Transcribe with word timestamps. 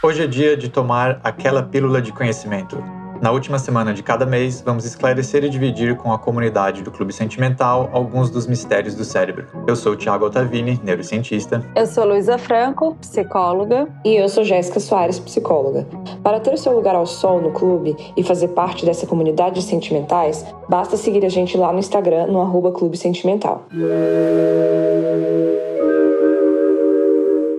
Hoje 0.00 0.22
é 0.22 0.26
dia 0.28 0.56
de 0.56 0.68
tomar 0.68 1.20
aquela 1.24 1.64
pílula 1.64 2.00
de 2.00 2.12
conhecimento. 2.12 3.03
Na 3.24 3.30
última 3.30 3.58
semana 3.58 3.94
de 3.94 4.02
cada 4.02 4.26
mês, 4.26 4.60
vamos 4.60 4.84
esclarecer 4.84 5.44
e 5.44 5.48
dividir 5.48 5.96
com 5.96 6.12
a 6.12 6.18
comunidade 6.18 6.82
do 6.82 6.90
Clube 6.90 7.10
Sentimental 7.10 7.88
alguns 7.90 8.28
dos 8.28 8.46
mistérios 8.46 8.94
do 8.94 9.02
cérebro. 9.02 9.46
Eu 9.66 9.74
sou 9.74 9.92
o 9.94 9.96
Thiago 9.96 10.26
Altavini, 10.26 10.78
neurocientista. 10.84 11.64
Eu 11.74 11.86
sou 11.86 12.04
Luísa 12.04 12.36
Franco, 12.36 12.94
psicóloga. 12.96 13.88
E 14.04 14.14
eu 14.14 14.28
sou 14.28 14.44
Jéssica 14.44 14.78
Soares, 14.78 15.18
psicóloga. 15.18 15.86
Para 16.22 16.38
ter 16.38 16.58
seu 16.58 16.74
lugar 16.74 16.94
ao 16.94 17.06
sol 17.06 17.40
no 17.40 17.50
clube 17.50 17.96
e 18.14 18.22
fazer 18.22 18.48
parte 18.48 18.84
dessa 18.84 19.06
comunidade 19.06 19.54
de 19.54 19.62
sentimentais, 19.62 20.44
basta 20.68 20.98
seguir 20.98 21.24
a 21.24 21.30
gente 21.30 21.56
lá 21.56 21.72
no 21.72 21.78
Instagram, 21.78 22.26
no 22.26 22.42
arroba 22.42 22.72
Clube 22.72 22.98
Sentimental. 22.98 23.64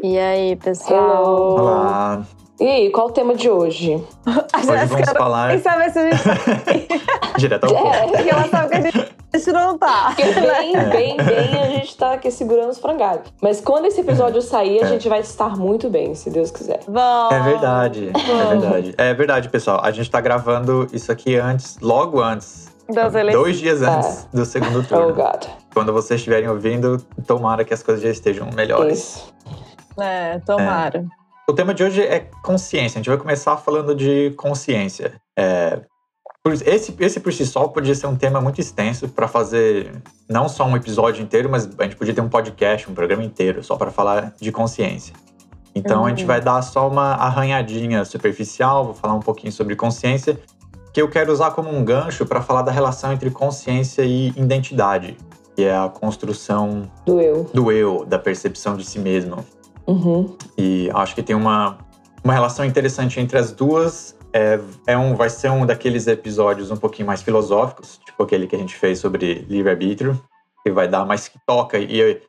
E 0.04 0.16
aí, 0.20 0.56
pessoal? 0.58 1.24
Hello. 1.24 1.60
Olá! 1.60 2.45
E 2.60 2.64
aí, 2.66 2.90
qual 2.90 3.08
o 3.08 3.12
tema 3.12 3.36
de 3.36 3.50
hoje? 3.50 3.96
Hoje 4.26 4.86
vamos 4.88 5.10
falar 5.12 5.50
Quem 5.52 5.60
sabe 5.60 5.90
se 5.92 6.00
a 6.00 6.10
gente 6.10 6.24
direto 7.38 7.66
ao 7.66 7.74
ponto. 7.74 7.94
É, 7.96 8.08
Porque 8.08 8.30
ela 8.30 8.48
sabe 8.48 8.70
que 8.70 8.76
a 8.76 8.82
gente, 8.82 8.98
gente 9.36 9.52
não 9.52 9.78
tá. 9.78 10.06
porque 10.16 10.24
bem, 10.24 10.74
bem, 10.90 11.18
bem 11.18 11.62
a 11.62 11.70
gente 11.72 11.98
tá 11.98 12.14
aqui 12.14 12.32
segurando 12.32 12.70
os 12.70 12.80
frangalhos. 12.80 13.24
Mas 13.42 13.60
quando 13.60 13.86
esse 13.88 14.00
episódio 14.00 14.42
sair, 14.42 14.82
a 14.82 14.86
É. 14.86 14.88
gente 14.88 15.10
vai 15.10 15.20
estar 15.20 15.58
muito 15.58 15.90
bem, 15.90 16.16
se 16.16 16.30
Deus 16.30 16.50
quiser. 16.50 16.80
Vamos. 16.88 17.34
É 17.36 17.40
verdade, 17.42 18.12
é 18.14 18.46
verdade. 18.56 18.96
É 18.98 19.14
verdade, 19.14 19.50
pessoal. 19.50 19.82
A 19.84 19.92
gente 19.92 20.10
tá 20.10 20.22
gravando 20.22 20.88
isso 20.94 21.12
aqui 21.12 21.36
antes, 21.36 21.78
logo 21.82 22.22
antes. 22.22 22.74
Das 22.88 23.14
eleições. 23.16 23.44
Dois 23.44 23.58
dias 23.58 23.82
antes 23.82 24.30
do 24.34 24.46
segundo 24.46 24.80
Oh, 24.80 24.84
turno. 24.84 25.14
God. 25.14 25.44
Quando 25.74 25.92
vocês 25.92 26.22
estiverem 26.22 26.48
ouvindo, 26.48 27.00
tomara 27.28 27.66
que 27.66 27.74
as 27.74 27.84
coisas 27.84 28.02
já 28.02 28.10
estejam 28.10 28.48
melhores. 28.56 29.00
Isso. 29.00 29.34
É, 30.00 30.40
tomara. 30.46 31.04
O 31.48 31.54
tema 31.54 31.74
de 31.74 31.84
hoje 31.84 32.02
é 32.02 32.28
consciência. 32.44 32.98
A 32.98 33.00
gente 33.00 33.10
vai 33.10 33.18
começar 33.18 33.56
falando 33.58 33.94
de 33.94 34.32
consciência. 34.32 35.14
É, 35.38 35.82
esse, 36.66 36.96
esse 37.00 37.20
por 37.20 37.32
si 37.32 37.46
só 37.46 37.68
podia 37.68 37.94
ser 37.94 38.08
um 38.08 38.16
tema 38.16 38.42
muito 38.42 38.60
extenso 38.60 39.08
para 39.08 39.28
fazer 39.28 39.92
não 40.28 40.50
só 40.50 40.66
um 40.66 40.76
episódio 40.76 41.22
inteiro, 41.22 41.48
mas 41.50 41.68
a 41.78 41.84
gente 41.84 41.96
podia 41.96 42.14
ter 42.14 42.22
um 42.22 42.30
podcast, 42.30 42.90
um 42.90 42.96
programa 42.96 43.24
inteiro 43.24 43.64
só 43.64 43.76
para 43.76 43.92
falar 43.92 44.34
de 44.42 44.52
consciência. 44.52 45.14
Então 45.76 46.06
a 46.06 46.10
gente 46.10 46.22
Uhum. 46.22 46.28
vai 46.28 46.42
dar 46.42 46.62
só 46.62 46.88
uma 46.88 47.14
arranhadinha 47.14 48.04
superficial, 48.06 48.86
vou 48.86 48.94
falar 48.94 49.14
um 49.14 49.20
pouquinho 49.20 49.52
sobre 49.52 49.76
consciência, 49.76 50.40
que 50.94 51.02
eu 51.02 51.10
quero 51.10 51.32
usar 51.32 51.52
como 51.52 51.70
um 51.70 51.84
gancho 51.84 52.26
para 52.26 52.42
falar 52.42 52.62
da 52.64 52.72
relação 52.72 53.12
entre 53.14 53.30
consciência 53.30 54.02
e 54.04 54.30
identidade, 54.30 55.18
que 55.56 55.64
é 55.66 55.76
a 55.76 55.90
construção 55.90 56.90
Do 57.06 57.20
eu. 57.20 57.44
do 57.54 57.72
eu, 57.72 58.06
da 58.06 58.18
percepção 58.18 58.76
de 58.78 58.86
si 58.86 58.98
mesmo. 58.98 59.46
Uhum. 59.88 60.36
E 60.58 60.90
acho 60.94 61.14
que 61.16 61.22
tem 61.24 61.36
uma, 61.36 61.78
uma 62.24 62.34
relação 62.34 62.66
interessante 62.66 63.20
entre 63.20 63.38
as 63.38 63.52
duas. 63.52 64.16
É, 64.34 64.60
é 64.88 64.98
um, 64.98 65.16
vai 65.16 65.30
ser 65.30 65.50
um 65.50 65.66
daqueles 65.66 66.08
episódios 66.08 66.70
um 66.72 66.76
pouquinho 66.76 67.08
mais 67.08 67.22
filosóficos, 67.22 68.00
tipo 68.06 68.22
aquele 68.24 68.48
que 68.48 68.56
a 68.56 68.60
gente 68.60 68.76
fez 68.76 69.00
sobre 69.00 69.46
livre-arbítrio, 69.48 70.20
que 70.64 70.72
vai 70.72 70.88
dar 70.88 71.06
mais 71.06 71.28
que 71.28 71.40
toca 71.46 71.78
e 71.80 72.22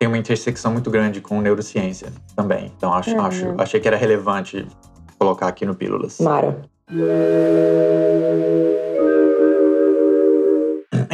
tem 0.00 0.08
uma 0.08 0.18
intersecção 0.18 0.72
muito 0.72 0.90
grande 0.90 1.20
com 1.20 1.40
neurociência 1.40 2.12
também. 2.34 2.72
Então 2.76 2.92
acho, 2.92 3.10
Uhum. 3.10 3.20
acho, 3.20 3.54
achei 3.58 3.78
que 3.78 3.86
era 3.86 3.96
relevante 3.96 4.66
colocar 5.18 5.46
aqui 5.46 5.64
no 5.64 5.74
Pílulas. 5.76 6.18
Mara. 6.18 6.62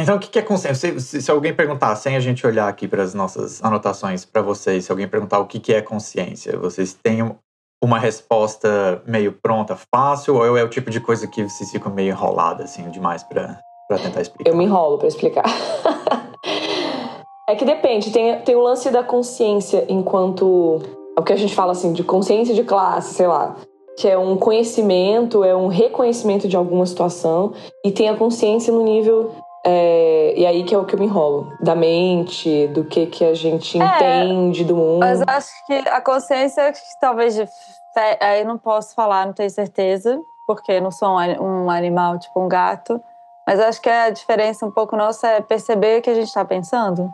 Então, 0.01 0.15
o 0.15 0.19
que 0.19 0.29
que 0.29 0.39
é 0.39 0.41
consciência? 0.41 0.97
Se, 0.99 1.21
se- 1.21 1.31
alguém 1.31 1.53
perguntar, 1.53 1.93
sem 1.95 2.15
a 2.15 2.19
gente 2.21 2.45
olhar 2.47 2.69
aqui 2.69 2.87
para 2.87 3.03
as 3.03 3.13
nossas 3.13 3.61
anotações 3.61 4.23
para 4.23 4.41
vocês, 4.41 4.85
se 4.85 4.91
alguém 4.91 5.07
perguntar 5.07 5.39
o 5.39 5.45
que 5.45 5.59
que 5.59 5.73
é 5.73 5.81
consciência, 5.81 6.57
vocês 6.57 6.93
têm 6.93 7.21
um- 7.21 7.35
uma 7.83 7.99
resposta 7.99 9.01
meio 9.05 9.33
pronta, 9.33 9.77
fácil, 9.93 10.35
ou 10.35 10.57
é 10.57 10.63
o 10.63 10.69
tipo 10.69 10.89
de 10.89 11.01
coisa 11.01 11.27
que 11.27 11.43
vocês 11.43 11.69
ficam 11.69 11.91
meio 11.93 12.09
enrolada 12.11 12.63
assim 12.63 12.89
demais 12.89 13.23
para 13.23 13.59
tentar 14.01 14.21
explicar? 14.21 14.49
Eu 14.49 14.55
me 14.55 14.63
enrolo 14.63 14.97
pra 14.97 15.07
explicar. 15.07 15.43
é 17.49 17.55
que 17.55 17.65
depende, 17.65 18.11
tem, 18.11 18.39
tem 18.41 18.55
o 18.55 18.61
lance 18.61 18.89
da 18.89 19.03
consciência 19.03 19.85
enquanto. 19.89 20.79
É 21.17 21.19
o 21.19 21.23
que 21.23 21.33
a 21.33 21.37
gente 21.37 21.53
fala 21.53 21.73
assim, 21.73 21.91
de 21.91 22.03
consciência 22.03 22.55
de 22.55 22.63
classe, 22.63 23.15
sei 23.15 23.27
lá. 23.27 23.57
Que 23.97 24.07
é 24.07 24.17
um 24.17 24.37
conhecimento, 24.37 25.43
é 25.43 25.53
um 25.53 25.67
reconhecimento 25.67 26.47
de 26.47 26.55
alguma 26.55 26.85
situação. 26.85 27.51
E 27.85 27.91
tem 27.91 28.07
a 28.07 28.15
consciência 28.15 28.71
no 28.71 28.81
nível. 28.83 29.31
É, 29.65 30.33
e 30.37 30.45
aí 30.45 30.63
que 30.63 30.73
é 30.73 30.77
o 30.77 30.85
que 30.85 30.95
eu 30.95 30.99
me 30.99 31.05
enrolo. 31.05 31.53
Da 31.61 31.75
mente, 31.75 32.67
do 32.67 32.83
que, 32.83 33.05
que 33.07 33.25
a 33.25 33.33
gente 33.33 33.79
É, 33.81 34.23
entende 34.23 34.63
do 34.63 34.75
mundo. 34.75 34.99
Mas 34.99 35.21
acho 35.27 35.51
que 35.65 35.73
a 35.73 36.01
consciência, 36.01 36.71
que 36.71 36.79
talvez 36.99 37.35
de 37.35 37.47
fé, 37.93 38.17
aí 38.21 38.43
não 38.43 38.57
posso 38.57 38.95
falar, 38.95 39.25
não 39.25 39.33
tenho 39.33 39.49
certeza, 39.49 40.19
porque 40.47 40.79
não 40.79 40.91
sou 40.91 41.09
um, 41.09 41.65
um 41.65 41.69
animal 41.69 42.17
tipo 42.17 42.39
um 42.39 42.47
gato. 42.47 43.01
Mas 43.45 43.59
acho 43.59 43.81
que 43.81 43.89
a 43.89 44.09
diferença 44.09 44.65
um 44.65 44.71
pouco 44.71 44.95
nossa 44.95 45.27
é 45.27 45.41
perceber 45.41 45.99
o 45.99 46.01
que 46.01 46.09
a 46.09 46.13
gente 46.13 46.27
está 46.27 46.45
pensando, 46.45 47.11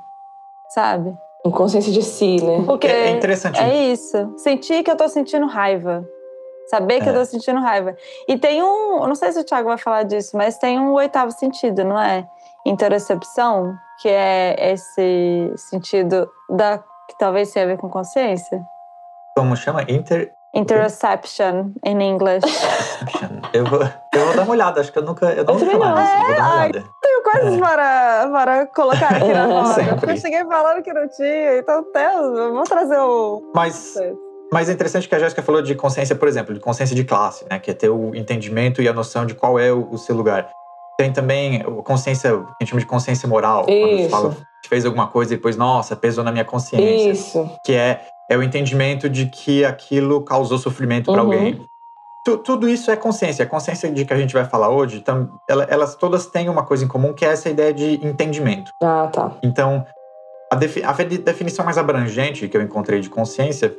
sabe? 0.70 1.16
Em 1.46 1.52
consciência 1.52 1.92
de 1.94 2.02
si, 2.02 2.44
né? 2.44 2.64
Porque 2.66 2.88
É, 2.88 3.08
é 3.08 3.10
interessante. 3.12 3.60
É 3.60 3.74
isso. 3.92 4.34
Sentir 4.38 4.84
que 4.84 4.92
eu 4.92 4.98
tô 4.98 5.08
sentindo 5.08 5.46
raiva. 5.46 6.06
Saber 6.70 7.02
que 7.02 7.08
É. 7.10 7.12
eu 7.12 7.16
tô 7.20 7.26
sentindo 7.26 7.60
raiva. 7.60 7.96
E 8.28 8.38
tem 8.38 8.62
um. 8.64 9.02
eu 9.02 9.08
Não 9.08 9.16
sei 9.16 9.32
se 9.32 9.40
o 9.40 9.44
Thiago 9.44 9.68
vai 9.70 9.78
falar 9.78 10.04
disso, 10.04 10.36
mas 10.36 10.58
tem 10.58 10.80
um 10.80 10.94
oitavo 10.94 11.32
sentido, 11.32 11.84
não 11.84 12.00
é? 12.00 12.28
Interocepção, 12.66 13.76
que 14.02 14.10
é 14.10 14.72
esse 14.74 15.54
sentido 15.56 16.30
da. 16.50 16.80
que 17.08 17.18
talvez 17.20 17.52
tenha 17.52 17.66
a 17.66 17.68
ver 17.68 17.78
com 17.78 17.90
consciência. 17.90 18.62
Como 19.38 19.56
chama? 19.56 19.84
Inter. 19.88 20.32
Interoception, 20.54 21.72
em 21.84 22.02
inglês. 22.02 22.42
Eu 23.54 23.66
vou, 23.66 23.80
eu 23.82 24.26
vou 24.26 24.36
dar 24.36 24.44
uma 24.44 24.52
olhada, 24.52 24.80
acho 24.82 24.92
que 24.92 24.98
eu 25.00 25.04
nunca. 25.04 25.26
Eu 25.34 25.44
não 25.44 25.54
Eu 25.56 25.60
também 25.60 25.78
falar 25.80 25.96
não. 25.96 26.02
nisso, 26.02 26.16
vou 26.26 26.36
dar 26.36 26.42
uma 26.42 26.54
ai, 26.62 26.70
olhada. 26.70 26.84
Tenho 27.02 27.24
coisas 27.24 27.54
É. 27.54 27.60
para, 27.60 28.30
para 28.32 28.66
colocar 28.68 29.08
aqui 29.16 29.28
na 29.34 29.46
roda. 29.46 29.74
Sempre. 29.74 29.96
Porque 29.96 30.12
eu 30.12 30.18
cheguei 30.18 30.46
falando 30.46 30.82
que 30.82 30.94
não 30.94 31.08
tinha, 31.10 31.58
então 31.58 31.84
Deus, 31.94 32.38
vamos 32.38 32.70
trazer 32.70 33.00
o. 33.00 33.52
Mas 33.54 33.96
Mas 34.52 34.70
é 34.70 34.74
interessante 34.74 35.08
que 35.10 35.16
a 35.16 35.20
Jéssica 35.20 35.42
falou 35.42 35.62
de 35.62 35.74
consciência, 35.76 36.16
por 36.16 36.28
exemplo, 36.28 36.54
de 36.54 36.60
consciência 36.60 36.96
de 36.96 37.04
classe, 37.04 37.46
né? 37.50 37.60
Que 37.60 37.72
é 37.72 37.74
ter 37.74 37.90
o 37.90 38.16
entendimento 38.16 38.82
e 38.82 38.88
a 38.88 38.94
noção 38.94 39.26
de 39.26 39.34
qual 39.36 39.60
é 39.60 39.72
o, 39.72 39.90
o 39.92 39.98
seu 39.98 40.16
lugar. 40.16 40.50
Tem 40.98 41.12
também 41.12 41.62
a 41.62 41.66
consciência, 41.84 42.30
que 42.32 42.38
a 42.38 42.56
gente 42.62 42.70
chama 42.70 42.80
de 42.80 42.86
consciência 42.88 43.28
moral. 43.28 43.66
Quando 43.66 43.84
a 43.84 43.88
gente 43.88 44.02
Isso. 44.02 44.10
fala, 44.10 44.38
fez 44.68 44.86
alguma 44.86 45.08
coisa 45.08 45.34
e 45.34 45.38
depois, 45.38 45.58
nossa, 45.58 45.96
pesou 45.96 46.24
na 46.24 46.32
minha 46.32 46.46
consciência. 46.46 47.12
Isso. 47.12 47.50
Que 47.66 47.74
é, 47.74 48.02
é 48.30 48.38
o 48.38 48.44
entendimento 48.44 49.10
de 49.10 49.26
que 49.26 49.66
aquilo 49.66 50.22
causou 50.24 50.58
sofrimento 50.58 51.12
para 51.12 51.22
Uhum. 51.24 51.32
alguém. 51.34 51.66
Tu- 52.24 52.38
tudo 52.38 52.70
isso 52.70 52.90
é 52.90 52.96
consciência. 52.96 53.44
A 53.44 53.48
consciência 53.48 53.92
de 53.92 54.06
que 54.06 54.14
a 54.14 54.18
gente 54.18 54.34
vai 54.34 54.46
falar 54.46 54.70
hoje, 54.70 55.02
tam- 55.02 55.30
ela- 55.50 55.66
elas 55.70 55.96
todas 55.96 56.28
têm 56.28 56.48
uma 56.50 56.64
coisa 56.64 56.86
em 56.86 56.88
comum, 56.88 57.14
que 57.14 57.26
é 57.26 57.30
essa 57.30 57.50
ideia 57.50 57.74
de 57.74 57.96
entendimento. 58.06 58.72
Ah, 58.82 59.10
tá. 59.12 59.32
Então, 59.44 59.86
a, 60.52 60.56
defi- 60.56 60.84
a 60.84 60.92
definição 60.94 61.66
mais 61.66 61.78
abrangente 61.78 62.48
que 62.48 62.56
eu 62.56 62.62
encontrei 62.62 63.00
de 63.02 63.10
consciência 63.10 63.76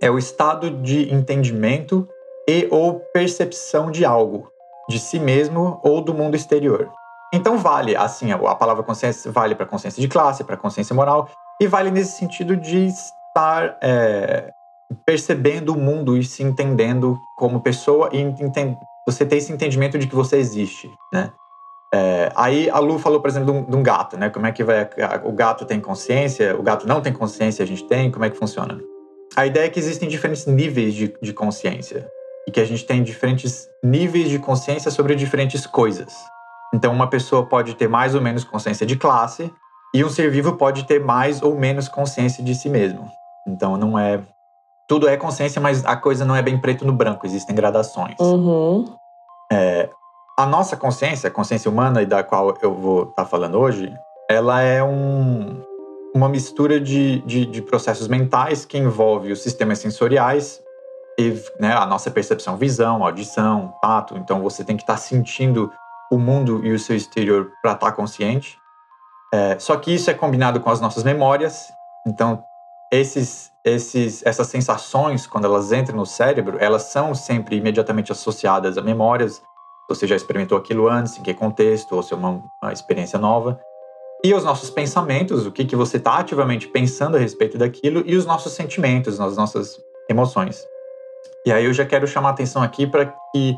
é 0.00 0.10
o 0.10 0.18
estado 0.18 0.70
de 0.70 1.12
entendimento 1.12 2.08
e 2.48 2.66
ou 2.70 3.00
percepção 3.12 3.90
de 3.90 4.04
algo, 4.04 4.50
de 4.88 4.98
si 4.98 5.18
mesmo 5.18 5.80
ou 5.82 6.00
do 6.00 6.14
mundo 6.14 6.34
exterior. 6.34 6.90
Então 7.32 7.58
vale, 7.58 7.94
assim, 7.94 8.32
a 8.32 8.38
palavra 8.54 8.82
consciência 8.82 9.30
vale 9.30 9.54
para 9.54 9.66
consciência 9.66 10.00
de 10.00 10.08
classe, 10.08 10.44
para 10.44 10.56
consciência 10.56 10.94
moral, 10.94 11.28
e 11.60 11.66
vale 11.66 11.90
nesse 11.90 12.12
sentido 12.16 12.56
de 12.56 12.86
estar 12.86 13.76
é, 13.82 14.50
percebendo 15.04 15.74
o 15.74 15.78
mundo 15.78 16.16
e 16.16 16.24
se 16.24 16.42
entendendo 16.42 17.18
como 17.36 17.60
pessoa 17.60 18.08
e 18.12 18.24
você 19.06 19.26
ter 19.26 19.36
esse 19.36 19.52
entendimento 19.52 19.98
de 19.98 20.06
que 20.06 20.14
você 20.14 20.36
existe, 20.36 20.90
né? 21.12 21.30
É, 21.92 22.30
aí 22.36 22.68
a 22.68 22.78
Lu 22.78 22.98
falou, 22.98 23.20
por 23.20 23.28
exemplo, 23.30 23.50
de 23.50 23.58
um, 23.58 23.64
de 23.64 23.76
um 23.76 23.82
gato, 23.82 24.16
né? 24.18 24.28
Como 24.28 24.46
é 24.46 24.52
que 24.52 24.62
vai. 24.62 24.80
a- 24.80 25.20
O 25.24 25.32
gato 25.32 25.64
tem 25.64 25.80
consciência, 25.80 26.54
o 26.58 26.62
gato 26.62 26.86
não 26.86 27.00
tem 27.00 27.12
consciência, 27.12 27.62
a 27.62 27.66
gente 27.66 27.84
tem, 27.84 28.10
como 28.10 28.24
é 28.26 28.30
que 28.30 28.36
funciona? 28.36 28.78
A 29.36 29.46
ideia 29.46 29.66
é 29.66 29.70
que 29.70 29.78
existem 29.78 30.08
diferentes 30.08 30.46
níveis 30.46 30.94
de, 30.94 31.14
de 31.20 31.32
consciência. 31.32 32.08
E 32.46 32.50
que 32.50 32.60
a 32.60 32.64
gente 32.64 32.84
tem 32.84 33.02
diferentes 33.02 33.68
níveis 33.84 34.30
de 34.30 34.38
consciência 34.38 34.90
sobre 34.90 35.14
diferentes 35.14 35.66
coisas. 35.66 36.14
Então, 36.74 36.92
uma 36.92 37.08
pessoa 37.08 37.46
pode 37.46 37.74
ter 37.74 37.88
mais 37.88 38.14
ou 38.14 38.20
menos 38.20 38.44
consciência 38.44 38.86
de 38.86 38.96
classe, 38.96 39.52
e 39.94 40.04
um 40.04 40.08
ser 40.08 40.30
vivo 40.30 40.56
pode 40.56 40.84
ter 40.84 41.02
mais 41.02 41.42
ou 41.42 41.54
menos 41.54 41.88
consciência 41.88 42.42
de 42.44 42.54
si 42.54 42.68
mesmo. 42.68 43.08
Então, 43.46 43.76
não 43.76 43.98
é. 43.98 44.20
Tudo 44.86 45.08
é 45.08 45.16
consciência, 45.16 45.60
mas 45.60 45.84
a 45.84 45.96
coisa 45.96 46.24
não 46.24 46.34
é 46.34 46.42
bem 46.42 46.58
preto 46.58 46.84
no 46.84 46.92
branco, 46.92 47.26
existem 47.26 47.54
gradações. 47.54 48.18
Uhum. 48.18 48.96
A 50.38 50.46
nossa 50.46 50.76
consciência, 50.76 51.28
a 51.28 51.30
consciência 51.30 51.70
humana 51.70 52.00
e 52.00 52.06
da 52.06 52.22
qual 52.22 52.56
eu 52.62 52.72
vou 52.72 53.02
estar 53.04 53.24
falando 53.24 53.58
hoje, 53.58 53.92
ela 54.30 54.62
é 54.62 54.82
um, 54.82 55.60
uma 56.18 56.28
mistura 56.28 56.80
de, 56.80 57.20
de, 57.20 57.46
de 57.46 57.62
processos 57.62 58.08
mentais 58.08 58.64
que 58.64 58.76
envolve 58.76 59.30
os 59.30 59.40
sistemas 59.40 59.78
sensoriais 59.78 60.60
e 61.16 61.40
né, 61.60 61.72
a 61.72 61.86
nossa 61.86 62.10
percepção, 62.10 62.56
visão, 62.56 63.04
audição, 63.04 63.72
tato. 63.80 64.16
Então 64.18 64.42
você 64.42 64.64
tem 64.64 64.76
que 64.76 64.82
estar 64.82 64.96
sentindo 64.96 65.72
o 66.10 66.18
mundo 66.18 66.64
e 66.64 66.72
o 66.72 66.78
seu 66.78 66.96
exterior 66.96 67.52
para 67.62 67.72
estar 67.72 67.90
tá 67.90 67.92
consciente. 67.92 68.58
É, 69.32 69.58
só 69.58 69.76
que 69.76 69.94
isso 69.94 70.10
é 70.10 70.14
combinado 70.14 70.60
com 70.60 70.70
as 70.70 70.80
nossas 70.80 71.04
memórias. 71.04 71.68
Então, 72.06 72.42
esses, 72.90 73.52
esses, 73.64 74.24
essas 74.26 74.48
sensações, 74.48 75.26
quando 75.26 75.44
elas 75.44 75.70
entram 75.70 75.96
no 75.96 76.06
cérebro, 76.06 76.56
elas 76.58 76.84
são 76.84 77.14
sempre 77.14 77.56
imediatamente 77.56 78.10
associadas 78.10 78.76
a 78.76 78.82
memórias. 78.82 79.40
Você 79.88 80.06
já 80.06 80.16
experimentou 80.16 80.58
aquilo 80.58 80.88
antes, 80.88 81.16
em 81.16 81.22
que 81.22 81.32
contexto, 81.32 81.94
ou 81.94 82.02
se 82.02 82.12
é 82.12 82.16
uma, 82.16 82.42
uma 82.62 82.72
experiência 82.72 83.18
nova. 83.18 83.60
E 84.24 84.34
os 84.34 84.42
nossos 84.42 84.68
pensamentos, 84.68 85.46
o 85.46 85.52
que, 85.52 85.64
que 85.64 85.76
você 85.76 85.96
está 85.96 86.18
ativamente 86.18 86.66
pensando 86.68 87.16
a 87.16 87.20
respeito 87.20 87.56
daquilo, 87.56 88.02
e 88.04 88.16
os 88.16 88.26
nossos 88.26 88.52
sentimentos, 88.52 89.20
as 89.20 89.36
nossas 89.36 89.80
emoções. 90.08 90.66
E 91.46 91.52
aí 91.52 91.64
eu 91.64 91.72
já 91.72 91.86
quero 91.86 92.06
chamar 92.06 92.30
a 92.30 92.32
atenção 92.32 92.62
aqui 92.62 92.86
para 92.86 93.06
que 93.32 93.56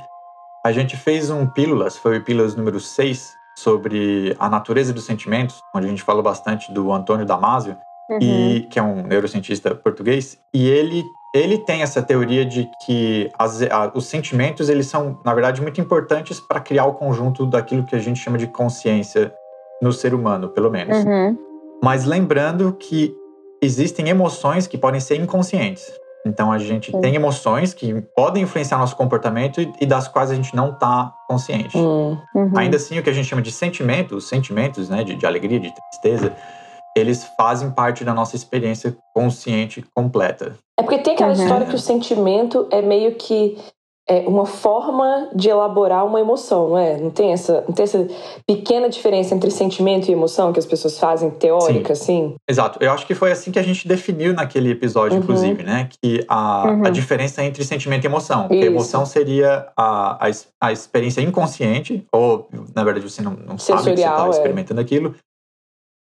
a 0.65 0.71
gente 0.73 0.97
fez 0.97 1.31
um 1.31 1.47
Pílulas, 1.47 1.97
foi 1.97 2.19
o 2.19 2.25
Pílulas 2.25 2.55
número 2.55 2.79
6, 2.79 3.33
sobre 3.57 4.37
a 4.39 4.49
natureza 4.49 4.93
dos 4.93 5.05
sentimentos, 5.05 5.61
onde 5.75 5.87
a 5.87 5.89
gente 5.89 6.03
falou 6.03 6.23
bastante 6.23 6.73
do 6.73 6.93
Antônio 6.93 7.27
Damasio, 7.27 7.77
uhum. 8.11 8.19
e, 8.21 8.67
que 8.71 8.79
é 8.79 8.83
um 8.83 9.03
neurocientista 9.03 9.75
português, 9.75 10.39
e 10.53 10.69
ele, 10.69 11.03
ele 11.35 11.59
tem 11.59 11.83
essa 11.83 12.03
teoria 12.03 12.45
de 12.45 12.69
que 12.85 13.31
as, 13.39 13.63
a, 13.63 13.91
os 13.95 14.06
sentimentos 14.06 14.69
eles 14.69 14.87
são, 14.87 15.19
na 15.25 15.33
verdade, 15.35 15.63
muito 15.63 15.81
importantes 15.81 16.41
para 16.41 16.61
criar 16.61 16.85
o 16.85 16.95
conjunto 16.95 17.47
daquilo 17.47 17.85
que 17.85 17.97
a 17.97 17.99
gente 17.99 18.21
chama 18.21 18.39
de 18.39 18.47
consciência 18.47 19.33
no 19.82 19.93
ser 19.93 20.15
humano, 20.15 20.49
pelo 20.50 20.71
menos. 20.71 21.05
Uhum. 21.05 21.37
Mas 21.82 22.05
lembrando 22.05 22.73
que 22.73 23.15
existem 23.62 24.09
emoções 24.09 24.67
que 24.67 24.79
podem 24.79 25.00
ser 25.00 25.17
inconscientes. 25.17 25.91
Então 26.27 26.53
a 26.53 26.59
gente 26.59 26.93
tem 27.00 27.15
emoções 27.15 27.73
que 27.73 28.03
podem 28.15 28.43
influenciar 28.43 28.79
nosso 28.79 28.94
comportamento 28.94 29.61
e, 29.81 29.87
das 29.87 30.06
quais 30.06 30.31
a 30.31 30.35
gente 30.35 30.55
não 30.55 30.71
está 30.71 31.15
consciente. 31.27 31.77
Hum, 31.77 32.19
uhum. 32.35 32.53
Ainda 32.56 32.77
assim, 32.77 32.99
o 32.99 33.03
que 33.03 33.09
a 33.09 33.12
gente 33.12 33.27
chama 33.27 33.41
de 33.41 33.50
sentimentos, 33.50 34.29
sentimentos, 34.29 34.88
né, 34.91 35.03
de, 35.03 35.15
de 35.15 35.27
alegria, 35.27 35.59
de 35.59 35.73
tristeza, 35.75 36.37
eles 36.94 37.25
fazem 37.38 37.71
parte 37.71 38.05
da 38.05 38.12
nossa 38.12 38.37
experiência 38.37 38.97
consciente 39.15 39.82
completa. 39.94 40.56
É 40.79 40.82
porque 40.82 40.99
tem 40.99 41.15
aquela 41.15 41.35
uhum. 41.35 41.43
história 41.43 41.67
que 41.67 41.75
o 41.75 41.79
sentimento 41.79 42.69
é 42.71 42.82
meio 42.82 43.15
que 43.15 43.56
é 44.11 44.25
uma 44.27 44.45
forma 44.45 45.31
de 45.33 45.49
elaborar 45.49 46.05
uma 46.05 46.21
emoção, 46.21 46.71
não 46.71 46.79
é? 46.79 46.97
Não 46.97 47.11
tem 47.11 47.33
essa, 47.33 47.65
não 47.69 47.73
tem 47.73 47.85
essa 47.85 48.09
pequena 48.45 48.89
diferença 48.89 49.37
entre 49.37 49.53
sentimento 49.53 50.09
e 50.09 50.12
emoção 50.12 50.53
que 50.53 50.59
as 50.59 50.67
pessoas 50.67 50.99
fazem 50.99 51.31
teórica, 51.31 51.95
Sim. 51.95 52.03
assim? 52.03 52.35
Exato. 52.49 52.83
Eu 52.83 52.91
acho 52.91 53.07
que 53.07 53.15
foi 53.15 53.31
assim 53.31 53.53
que 53.53 53.59
a 53.59 53.62
gente 53.62 53.87
definiu 53.87 54.35
naquele 54.35 54.73
episódio, 54.73 55.17
uhum. 55.17 55.23
inclusive, 55.23 55.62
né? 55.62 55.89
Que 56.03 56.25
a, 56.27 56.65
uhum. 56.67 56.87
a 56.87 56.91
diferença 56.91 57.45
entre 57.45 57.62
sentimento 57.65 58.03
e 58.03 58.09
emoção. 58.09 58.49
A 58.51 58.55
emoção 58.55 59.07
seria 59.07 59.69
a, 59.77 60.27
a, 60.27 60.31
a, 60.61 60.73
experiência 60.73 61.21
inconsciente, 61.21 62.05
ou, 62.13 62.49
na 62.75 62.83
verdade, 62.83 63.09
você 63.09 63.23
não, 63.23 63.35
não 63.35 63.59
sabe 63.59 63.79
que 63.79 63.97
você 63.97 64.03
está 64.03 64.27
é. 64.27 64.31
experimentando 64.31 64.81
aquilo. 64.81 65.15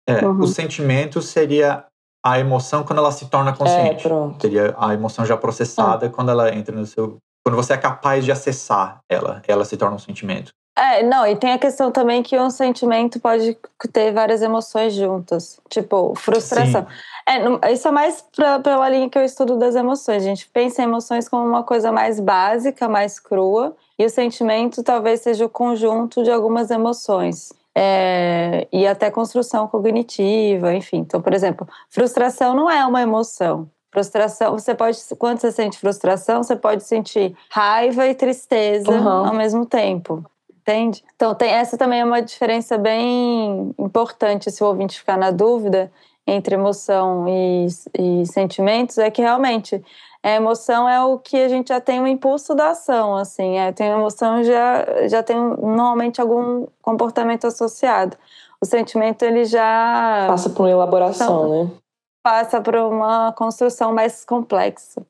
É, 0.07 0.25
uhum. 0.25 0.39
O 0.39 0.47
sentimento 0.47 1.21
seria 1.21 1.85
a 2.25 2.39
emoção 2.39 2.83
quando 2.83 2.97
ela 2.97 3.11
se 3.11 3.29
torna 3.29 3.53
consciente. 3.53 4.07
É, 4.07 4.39
Seria 4.39 4.75
a 4.79 4.93
emoção 4.95 5.25
já 5.25 5.37
processada 5.37 6.07
hum. 6.07 6.09
quando 6.09 6.31
ela 6.31 6.53
entra 6.53 6.75
no 6.75 6.85
seu 6.85 7.17
quando 7.43 7.55
você 7.55 7.73
é 7.73 7.77
capaz 7.77 8.25
de 8.25 8.31
acessar 8.31 8.99
ela, 9.09 9.41
ela 9.47 9.65
se 9.65 9.77
torna 9.77 9.95
um 9.95 9.99
sentimento. 9.99 10.51
É, 10.79 11.03
não, 11.03 11.27
e 11.27 11.35
tem 11.35 11.51
a 11.51 11.59
questão 11.59 11.91
também 11.91 12.23
que 12.23 12.39
um 12.39 12.49
sentimento 12.49 13.19
pode 13.19 13.57
ter 13.91 14.13
várias 14.13 14.41
emoções 14.41 14.93
juntas. 14.93 15.59
Tipo, 15.67 16.13
frustração. 16.15 16.87
É, 17.27 17.73
isso 17.73 17.85
é 17.85 17.91
mais 17.91 18.23
pra, 18.33 18.59
pela 18.59 18.87
linha 18.87 19.09
que 19.09 19.17
eu 19.17 19.25
estudo 19.25 19.57
das 19.57 19.75
emoções. 19.75 20.23
A 20.23 20.25
gente 20.25 20.47
pensa 20.47 20.81
em 20.81 20.85
emoções 20.85 21.27
como 21.27 21.45
uma 21.45 21.63
coisa 21.63 21.91
mais 21.91 22.19
básica, 22.21 22.87
mais 22.87 23.19
crua, 23.19 23.75
e 23.97 24.05
o 24.05 24.09
sentimento 24.09 24.81
talvez 24.81 25.19
seja 25.19 25.45
o 25.45 25.49
conjunto 25.49 26.23
de 26.23 26.31
algumas 26.31 26.71
emoções. 26.71 27.51
É, 27.75 28.65
e 28.71 28.87
até 28.87 29.11
construção 29.11 29.67
cognitiva, 29.67 30.73
enfim. 30.73 30.99
Então, 30.99 31.21
por 31.21 31.33
exemplo, 31.33 31.67
frustração 31.89 32.55
não 32.55 32.69
é 32.69 32.85
uma 32.85 33.01
emoção. 33.01 33.69
Frustração, 33.91 34.57
você 34.57 34.75
pode, 34.75 34.97
quando 35.17 35.39
você 35.39 35.51
sente 35.51 35.79
frustração, 35.79 36.43
você 36.43 36.55
pode 36.55 36.83
sentir 36.83 37.35
raiva 37.49 38.07
e 38.07 38.13
tristeza 38.13 38.91
uhum. 38.91 39.27
ao 39.27 39.33
mesmo 39.33 39.65
tempo. 39.65 40.23
Entende? 40.61 41.03
Então, 41.15 41.33
tem, 41.33 41.49
essa 41.49 41.77
também 41.77 42.01
é 42.01 42.05
uma 42.05 42.21
diferença 42.21 42.77
bem 42.77 43.73
importante, 43.79 44.51
se 44.51 44.63
o 44.63 44.67
ouvinte 44.67 44.99
ficar 44.99 45.17
na 45.17 45.31
dúvida 45.31 45.91
entre 46.27 46.53
emoção 46.53 47.25
e, 47.27 47.67
e 47.97 48.25
sentimentos, 48.27 48.99
é 48.99 49.09
que 49.09 49.21
realmente 49.21 49.83
a 50.21 50.31
emoção 50.31 50.87
é 50.87 51.01
o 51.03 51.17
que 51.17 51.37
a 51.37 51.47
gente 51.47 51.69
já 51.69 51.79
tem 51.79 51.99
um 51.99 52.07
impulso 52.07 52.53
da 52.53 52.71
ação, 52.71 53.15
assim, 53.15 53.57
é, 53.57 53.71
tem 53.71 53.87
emoção 53.87 54.43
já 54.43 55.07
já 55.07 55.23
tem 55.23 55.37
normalmente 55.37 56.19
algum 56.19 56.67
comportamento 56.81 57.47
associado. 57.47 58.17
O 58.61 58.65
sentimento 58.65 59.23
ele 59.23 59.45
já 59.45 60.25
passa 60.27 60.49
por 60.49 60.63
uma 60.63 60.71
elaboração, 60.71 61.25
então, 61.25 61.63
né? 61.63 61.71
Passa 62.29 62.61
por 62.61 62.75
uma 62.75 63.33
construção 63.33 63.91
mais 63.91 64.23
complexa. 64.23 65.01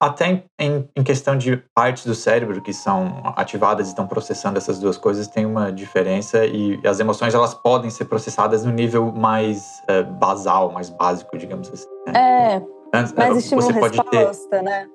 Até 0.00 0.42
em, 0.58 0.88
em, 0.96 1.04
questão 1.04 1.36
de 1.36 1.58
partes 1.74 2.04
do 2.06 2.14
cérebro 2.14 2.60
que 2.60 2.72
são 2.72 3.22
ativadas 3.36 3.86
e 3.86 3.90
estão 3.90 4.06
processando 4.06 4.56
essas 4.58 4.80
duas 4.80 4.96
coisas, 4.96 5.28
tem 5.28 5.46
uma 5.46 5.70
diferença 5.70 6.44
e 6.44 6.80
as 6.84 6.98
emoções 6.98 7.34
elas 7.34 7.54
podem 7.54 7.88
ser 7.88 8.06
processadas 8.06 8.64
no 8.64 8.72
nível 8.72 9.12
mais 9.12 9.80
uh, 9.88 10.02
basal, 10.14 10.72
mais 10.72 10.90
básico, 10.90 11.38
digamos 11.38 11.70
assim. 11.70 11.86
Né? 12.08 12.12
É, 12.16 12.62
Antes, 12.98 13.12
mais 13.12 13.36
estímulo-resposta, 13.36 14.48
ter... 14.50 14.62
né? 14.62 14.88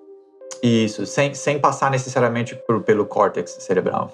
Isso, 0.62 1.06
sem, 1.06 1.33
sem 1.33 1.59
passar 1.59 1.91
necessariamente 1.91 2.56
por, 2.68 2.81
pelo 2.83 3.06
córtex 3.06 3.51
cerebral. 3.59 4.12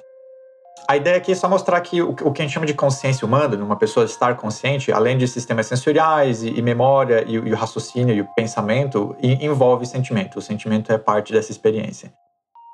A 0.88 0.97
ideia 0.97 1.18
aqui 1.18 1.31
é 1.31 1.35
só 1.35 1.47
mostrar 1.47 1.80
que 1.81 2.01
o, 2.01 2.09
o 2.09 2.31
que 2.31 2.41
a 2.41 2.45
gente 2.45 2.53
chama 2.53 2.65
de 2.65 2.74
consciência 2.74 3.25
humana, 3.25 3.56
numa 3.56 3.75
pessoa 3.75 4.06
estar 4.06 4.35
consciente, 4.35 4.91
além 4.91 5.18
de 5.18 5.27
sistemas 5.27 5.65
sensoriais 5.68 6.44
e, 6.44 6.50
e 6.50 6.62
memória 6.62 7.24
e, 7.27 7.33
e, 7.33 7.53
o 7.53 7.56
raciocínio 7.56 8.13
e 8.13 8.21
o 8.21 8.27
pensamento, 8.35 9.15
e, 9.21 9.45
envolve 9.45 9.85
sentimento. 9.85 10.39
O 10.39 10.41
sentimento 10.41 10.91
é 10.91 10.97
parte 10.97 11.31
dessa 11.31 11.51
experiência. 11.51 12.12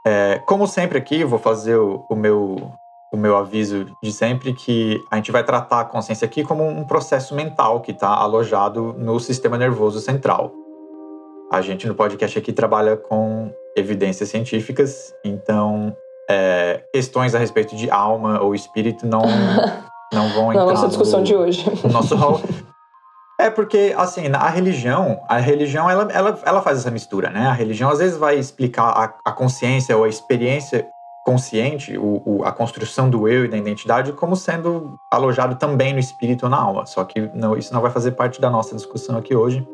É, 0.06 0.42
como 0.46 0.66
sempre 0.66 0.98
aqui, 0.98 1.24
vou 1.24 1.38
fazer 1.38 1.76
o, 1.76 2.06
o, 2.10 2.16
meu, 2.16 2.72
o 3.14 3.18
meu 3.18 3.38
aviso 3.38 3.86
de 4.02 4.12
sempre 4.12 4.54
que 4.54 5.00
a 5.12 5.18
gente 5.18 5.32
vai 5.32 5.44
tratar 5.44 5.82
a 5.82 5.86
consciência 5.86 6.26
aqui 6.26 6.44
como 6.44 6.68
um 6.68 6.86
processo 6.86 7.36
mental 7.36 7.82
que 7.82 7.92
está 7.92 8.10
alojado 8.10 8.94
no 8.98 9.20
sistema 9.20 9.58
nervoso 9.58 10.00
central. 10.00 10.52
A 11.52 11.62
gente 11.62 11.88
no 11.88 11.96
podcast 11.96 12.40
aqui 12.40 12.54
trabalha 12.54 12.98
com 12.98 13.52
evidências 13.76 14.30
científicas, 14.30 15.14
então 15.24 15.96
é, 16.30 16.84
questões 16.94 17.34
a 17.34 17.40
respeito 17.40 17.76
de 17.76 17.90
alma 17.90 18.40
ou 18.42 18.54
espírito 18.54 19.06
não, 19.08 19.24
não 20.14 20.30
vão 20.30 20.52
entrar. 20.52 20.66
Na 20.66 20.74
nossa 20.74 20.88
discussão 20.88 21.20
no, 21.20 21.26
de 21.26 21.36
hoje. 21.36 21.66
No 21.84 21.92
nosso 21.92 22.16
rol. 22.16 22.40
É 23.40 23.50
porque, 23.50 23.96
assim, 23.98 24.28
a 24.34 24.50
religião, 24.50 25.24
a 25.28 25.38
religião, 25.38 25.90
ela, 25.90 26.12
ela, 26.12 26.40
ela 26.46 26.62
faz 26.62 26.80
essa 26.80 26.92
mistura, 26.92 27.30
né? 27.30 27.48
A 27.48 27.54
religião, 27.54 27.90
às 27.90 28.00
vezes, 28.00 28.18
vai 28.18 28.38
explicar 28.38 28.84
a, 28.84 29.14
a 29.24 29.32
consciência 29.32 29.98
ou 29.98 30.04
a 30.04 30.10
experiência 30.10 30.86
consciente, 31.26 31.98
o, 31.98 32.22
o, 32.26 32.44
a 32.44 32.52
construção 32.52 33.10
do 33.10 33.28
eu 33.28 33.46
e 33.46 33.48
da 33.48 33.56
identidade, 33.56 34.12
como 34.14 34.36
sendo 34.36 34.98
alojado 35.12 35.56
também 35.56 35.94
no 35.94 36.00
espírito 36.00 36.44
ou 36.44 36.50
na 36.50 36.58
alma. 36.58 36.86
Só 36.86 37.04
que 37.06 37.22
não, 37.34 37.58
isso 37.58 37.74
não 37.74 37.82
vai 37.82 37.92
fazer 37.92 38.12
parte 38.12 38.42
da 38.42 38.50
nossa 38.50 38.76
discussão 38.76 39.18
aqui 39.18 39.34
hoje, 39.34 39.66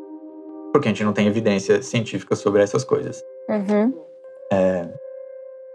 porque 0.72 0.88
a 0.88 0.90
gente 0.90 1.02
não 1.02 1.12
tem 1.12 1.26
evidência 1.26 1.82
científica 1.82 2.36
sobre 2.36 2.62
essas 2.62 2.84
coisas. 2.84 3.20
Uhum. 3.48 3.92
É, 4.52 4.86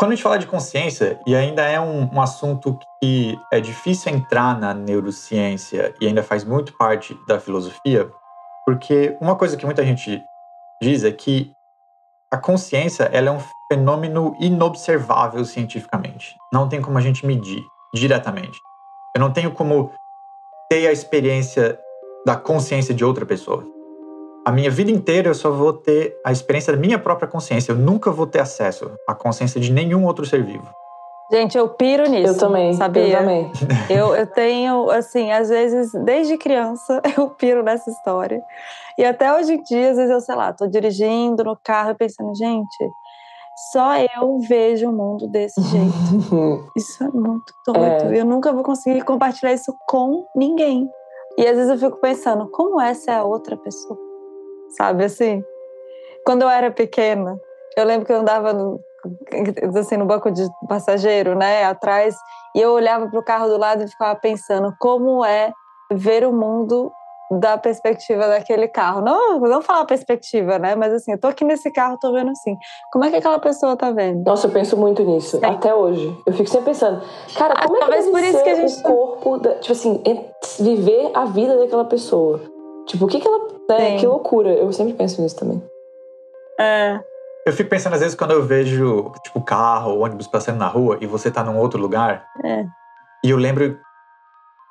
quando 0.02 0.14
a 0.14 0.16
gente 0.16 0.24
fala 0.24 0.40
de 0.40 0.48
consciência, 0.48 1.20
e 1.28 1.36
ainda 1.36 1.62
é 1.62 1.80
um, 1.80 2.10
um, 2.12 2.20
assunto 2.20 2.80
que 3.00 3.38
é 3.54 3.62
difícil 3.62 4.12
entrar 4.12 4.60
na 4.60 4.74
neurociência 4.74 5.94
e 6.02 6.08
ainda 6.08 6.24
faz 6.24 6.44
muito 6.44 6.76
parte 6.76 7.16
da 7.28 7.40
filosofia, 7.40 8.10
porque 8.66 9.16
uma 9.22 9.36
coisa 9.36 9.56
que 9.56 9.64
muita 9.64 9.86
gente 9.86 10.20
diz 10.82 11.04
é 11.04 11.12
que 11.12 11.54
a 12.34 12.38
consciência 12.40 13.04
ela 13.14 13.30
é 13.30 13.32
um 13.32 13.42
fenômeno 13.72 14.36
inobservável 14.40 15.46
cientificamente. 15.46 16.36
Não 16.52 16.68
tem 16.68 16.82
como 16.82 16.98
a 16.98 17.02
gente 17.02 17.24
medir 17.24 17.64
diretamente. 17.94 18.58
Eu 19.16 19.22
não 19.22 19.32
tenho 19.32 19.52
como 19.52 19.92
ter 20.68 20.88
a 20.88 20.92
experiência 20.92 21.80
da 22.26 22.36
consciência 22.36 22.92
de 22.92 23.06
outra 23.06 23.24
pessoa 23.24 23.64
a 24.46 24.52
minha 24.52 24.72
vida 24.72 24.90
inteira 24.90 25.30
eu 25.30 25.36
só 25.36 25.52
vou 25.52 25.74
ter 25.74 26.20
a 26.26 26.32
experiência 26.32 26.74
da 26.74 26.80
minha 26.80 26.98
própria 26.98 27.28
consciência. 27.28 27.72
Eu 27.72 27.78
nunca 27.78 28.12
vou 28.12 28.26
ter 28.26 28.40
acesso 28.40 28.92
à 29.08 29.14
consciência 29.14 29.62
de 29.62 29.72
nenhum 29.72 30.06
outro 30.06 30.26
ser 30.26 30.44
vivo. 30.44 30.68
Gente, 31.32 31.58
eu 31.58 31.70
piro 31.70 32.10
nisso. 32.10 32.34
Eu 32.34 32.38
também, 32.38 32.74
sabia? 32.74 33.04
Eu 33.04 33.20
também. 33.20 33.52
Eu, 33.90 34.16
eu 34.16 34.28
tenho, 34.28 34.90
assim, 34.90 35.32
às 35.32 35.48
vezes, 35.48 35.92
desde 36.04 36.38
criança, 36.38 37.02
eu 37.18 37.30
piro 37.30 37.64
nessa 37.64 37.90
história. 37.90 38.42
E 38.98 39.06
até 39.06 39.34
hoje 39.34 39.54
em 39.54 39.64
dia, 39.64 39.92
às 39.92 39.98
vezes 39.98 40.12
eu, 40.12 40.20
sei 40.20 40.36
lá, 40.36 40.52
tô 40.52 40.68
dirigindo 40.68 41.44
no 41.44 41.58
carro 41.64 41.92
e 41.92 41.96
pensando, 41.96 42.36
gente, 42.36 42.92
só 43.72 43.96
eu 43.96 44.40
vejo 44.40 44.90
o 44.90 44.92
mundo 44.92 45.28
desse 45.28 45.62
jeito. 45.62 46.68
isso 46.76 47.02
é 47.02 47.08
muito 47.08 47.54
doido. 47.66 48.14
É. 48.14 48.20
Eu 48.20 48.26
nunca 48.26 48.52
vou 48.52 48.64
conseguir 48.64 49.04
compartilhar 49.04 49.54
isso 49.54 49.74
com 49.88 50.26
ninguém. 50.36 50.90
E 51.38 51.48
às 51.48 51.56
vezes 51.56 51.72
eu 51.72 51.78
fico 51.78 52.02
pensando, 52.02 52.50
como 52.52 52.82
essa 52.82 53.12
é 53.12 53.16
a 53.16 53.24
outra 53.24 53.56
pessoa? 53.56 54.11
Sabe 54.76 55.06
assim? 55.06 55.44
Quando 56.26 56.44
eu 56.44 56.50
era 56.50 56.72
pequena, 56.72 57.40
eu 57.76 57.86
lembro 57.86 58.06
que 58.06 58.14
eu 58.14 58.20
andava 58.20 58.54
no, 58.54 58.80
assim, 59.80 59.98
no 59.98 60.06
banco 60.06 60.32
de 60.32 60.48
passageiro, 60.68 61.36
né, 61.36 61.64
atrás, 61.64 62.16
e 62.56 62.62
eu 62.62 62.72
olhava 62.72 63.08
para 63.08 63.20
o 63.20 63.24
carro 63.24 63.48
do 63.48 63.58
lado 63.58 63.84
e 63.84 63.88
ficava 63.88 64.18
pensando 64.20 64.74
como 64.80 65.24
é 65.26 65.52
ver 65.92 66.26
o 66.26 66.34
mundo 66.34 66.92
da 67.40 67.58
perspectiva 67.58 68.28
daquele 68.28 68.68
carro. 68.68 69.02
Não, 69.02 69.40
não 69.40 69.62
falar 69.62 69.86
perspectiva, 69.86 70.60
né? 70.60 70.76
Mas 70.76 70.92
assim, 70.92 71.14
eu 71.14 71.20
tô 71.20 71.28
aqui 71.28 71.46
nesse 71.46 71.72
carro, 71.72 71.98
tô 71.98 72.12
vendo 72.12 72.32
assim. 72.32 72.58
Como 72.92 73.06
é 73.06 73.10
que 73.10 73.16
aquela 73.16 73.40
pessoa 73.40 73.78
tá 73.78 73.90
vendo? 73.92 74.24
Nossa, 74.26 74.48
eu 74.48 74.52
penso 74.52 74.76
muito 74.76 75.02
nisso, 75.04 75.40
Sim. 75.40 75.46
até 75.46 75.74
hoje. 75.74 76.14
Eu 76.26 76.34
fico 76.34 76.50
sempre 76.50 76.66
pensando, 76.66 77.02
cara, 77.38 77.56
como 77.66 77.78
ah, 77.78 77.80
é 77.80 77.86
que 77.86 77.92
deve 77.92 78.12
por 78.12 78.20
isso 78.22 78.44
que 78.44 78.50
a 78.50 78.56
gente... 78.56 78.80
o 78.80 78.84
corpo, 78.84 79.38
da, 79.38 79.56
tipo 79.56 79.72
assim, 79.72 80.04
viver 80.60 81.12
a 81.14 81.24
vida 81.26 81.58
daquela 81.58 81.86
pessoa? 81.86 82.42
Tipo, 82.88 83.06
o 83.06 83.08
que 83.08 83.20
que 83.20 83.28
ela... 83.28 83.48
Né? 83.70 83.98
Que 83.98 84.08
loucura. 84.08 84.50
Eu 84.50 84.72
sempre 84.74 84.94
penso 84.94 85.22
nisso 85.22 85.36
também. 85.36 85.62
É... 86.60 87.00
Eu 87.46 87.54
fico 87.54 87.70
pensando, 87.70 87.94
às 87.94 88.02
vezes, 88.02 88.16
quando 88.16 88.32
eu 88.32 88.44
vejo, 88.44 89.12
tipo, 89.24 89.42
carro 89.42 89.94
ou 89.94 90.04
ônibus 90.04 90.28
passando 90.28 90.58
na 90.58 90.68
rua 90.68 90.98
e 91.02 91.08
você 91.08 91.32
tá 91.32 91.44
num 91.44 91.58
outro 91.58 91.80
lugar. 91.80 92.26
É. 92.44 92.66
E 93.24 93.30
eu 93.30 93.38
lembro 93.38 93.80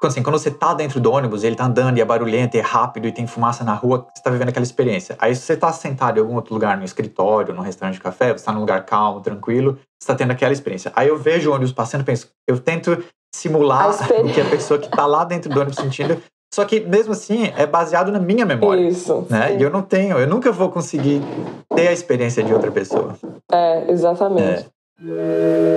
assim, 0.07 0.23
quando 0.23 0.39
você 0.39 0.51
tá 0.51 0.73
dentro 0.73 1.01
do 1.01 1.13
ônibus, 1.13 1.45
ele 1.45 1.57
tá 1.57 1.65
andando 1.65 1.99
e 1.99 2.01
é 2.01 2.05
barulhento, 2.05 2.57
e 2.57 2.61
é 2.61 2.63
rápido 2.63 3.07
e 3.07 3.13
tem 3.13 3.27
fumaça 3.27 3.63
na 3.65 3.75
rua, 3.75 4.07
você 4.15 4.23
tá 4.23 4.31
vivendo 4.31 4.49
aquela 4.49 4.65
experiência. 4.65 5.17
Aí 5.19 5.35
se 5.35 5.43
você 5.43 5.57
tá 5.57 5.73
sentado 5.73 6.19
em 6.19 6.21
algum 6.21 6.37
outro 6.37 6.55
lugar, 6.55 6.77
no 6.77 6.85
escritório, 6.85 7.55
num 7.55 7.61
restaurante 7.61 7.97
de 7.97 8.01
café, 8.01 8.33
você 8.33 8.45
tá 8.45 8.53
num 8.53 8.61
lugar 8.61 8.85
calmo, 8.87 9.21
tranquilo, 9.21 9.79
você 9.99 10.07
tá 10.07 10.15
tendo 10.15 10.31
aquela 10.31 10.53
experiência. 10.53 10.91
Aí 10.97 11.09
eu 11.09 11.19
vejo 11.19 11.51
o 11.51 11.55
ônibus 11.55 11.73
passando 11.73 12.01
e 12.01 12.05
penso, 12.05 12.31
eu 12.49 12.59
tento 12.59 13.05
simular 13.35 13.91
o 13.93 14.33
que 14.33 14.41
a 14.41 14.49
pessoa 14.49 14.79
que 14.79 14.89
tá 14.89 15.07
lá 15.07 15.25
dentro 15.25 15.51
do 15.51 15.61
ônibus 15.61 15.77
sentindo. 15.77 16.21
Só 16.53 16.65
que 16.65 16.81
mesmo 16.81 17.13
assim 17.13 17.53
é 17.57 17.65
baseado 17.65 18.11
na 18.11 18.19
minha 18.19 18.45
memória. 18.45 18.89
Isso. 18.89 19.27
Né? 19.31 19.57
E 19.57 19.63
eu 19.63 19.71
não 19.71 19.83
tenho, 19.83 20.19
eu 20.19 20.27
nunca 20.27 20.51
vou 20.51 20.69
conseguir 20.71 21.23
ter 21.75 21.89
a 21.89 21.93
experiência 21.93 22.43
de 22.43 22.53
outra 22.53 22.73
pessoa. 22.73 23.17
É, 23.53 23.91
exatamente. 23.91 24.69
É. 25.07 25.71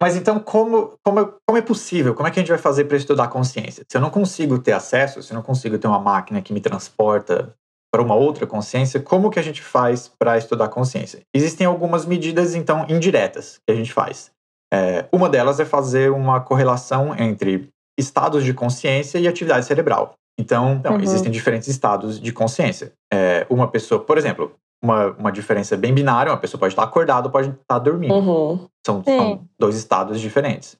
Mas 0.00 0.14
então, 0.14 0.38
como, 0.38 0.92
como, 1.02 1.34
como 1.46 1.58
é 1.58 1.62
possível? 1.62 2.14
Como 2.14 2.28
é 2.28 2.30
que 2.30 2.38
a 2.38 2.42
gente 2.42 2.50
vai 2.50 2.58
fazer 2.58 2.84
para 2.84 2.96
estudar 2.96 3.28
consciência? 3.28 3.84
Se 3.88 3.96
eu 3.96 4.00
não 4.00 4.10
consigo 4.10 4.58
ter 4.58 4.72
acesso, 4.72 5.22
se 5.22 5.32
eu 5.32 5.34
não 5.34 5.42
consigo 5.42 5.78
ter 5.78 5.86
uma 5.86 5.98
máquina 5.98 6.42
que 6.42 6.52
me 6.52 6.60
transporta 6.60 7.54
para 7.90 8.02
uma 8.02 8.14
outra 8.14 8.46
consciência, 8.46 9.00
como 9.00 9.30
que 9.30 9.38
a 9.38 9.42
gente 9.42 9.62
faz 9.62 10.10
para 10.18 10.36
estudar 10.36 10.68
consciência? 10.68 11.20
Existem 11.34 11.66
algumas 11.66 12.04
medidas, 12.04 12.54
então, 12.54 12.84
indiretas 12.88 13.58
que 13.66 13.72
a 13.72 13.74
gente 13.74 13.92
faz. 13.92 14.30
É, 14.72 15.06
uma 15.12 15.28
delas 15.28 15.60
é 15.60 15.64
fazer 15.64 16.10
uma 16.10 16.40
correlação 16.40 17.14
entre 17.16 17.68
estados 17.98 18.44
de 18.44 18.52
consciência 18.52 19.18
e 19.18 19.26
atividade 19.26 19.66
cerebral. 19.66 20.14
Então, 20.38 20.74
então 20.74 20.94
uhum. 20.94 21.00
existem 21.00 21.30
diferentes 21.32 21.68
estados 21.68 22.20
de 22.20 22.32
consciência. 22.32 22.92
É, 23.12 23.46
uma 23.48 23.68
pessoa, 23.68 24.00
por 24.00 24.18
exemplo, 24.18 24.52
uma, 24.82 25.06
uma 25.12 25.32
diferença 25.32 25.76
bem 25.76 25.94
binária, 25.94 26.30
uma 26.30 26.38
pessoa 26.38 26.60
pode 26.60 26.72
estar 26.72 26.82
acordada 26.82 27.28
ou 27.28 27.32
pode 27.32 27.50
estar 27.50 27.78
dormindo. 27.78 28.14
Uhum. 28.14 28.66
São, 28.86 29.02
são, 29.02 29.44
dois 29.58 29.76
estados 29.76 30.20
diferentes. 30.20 30.76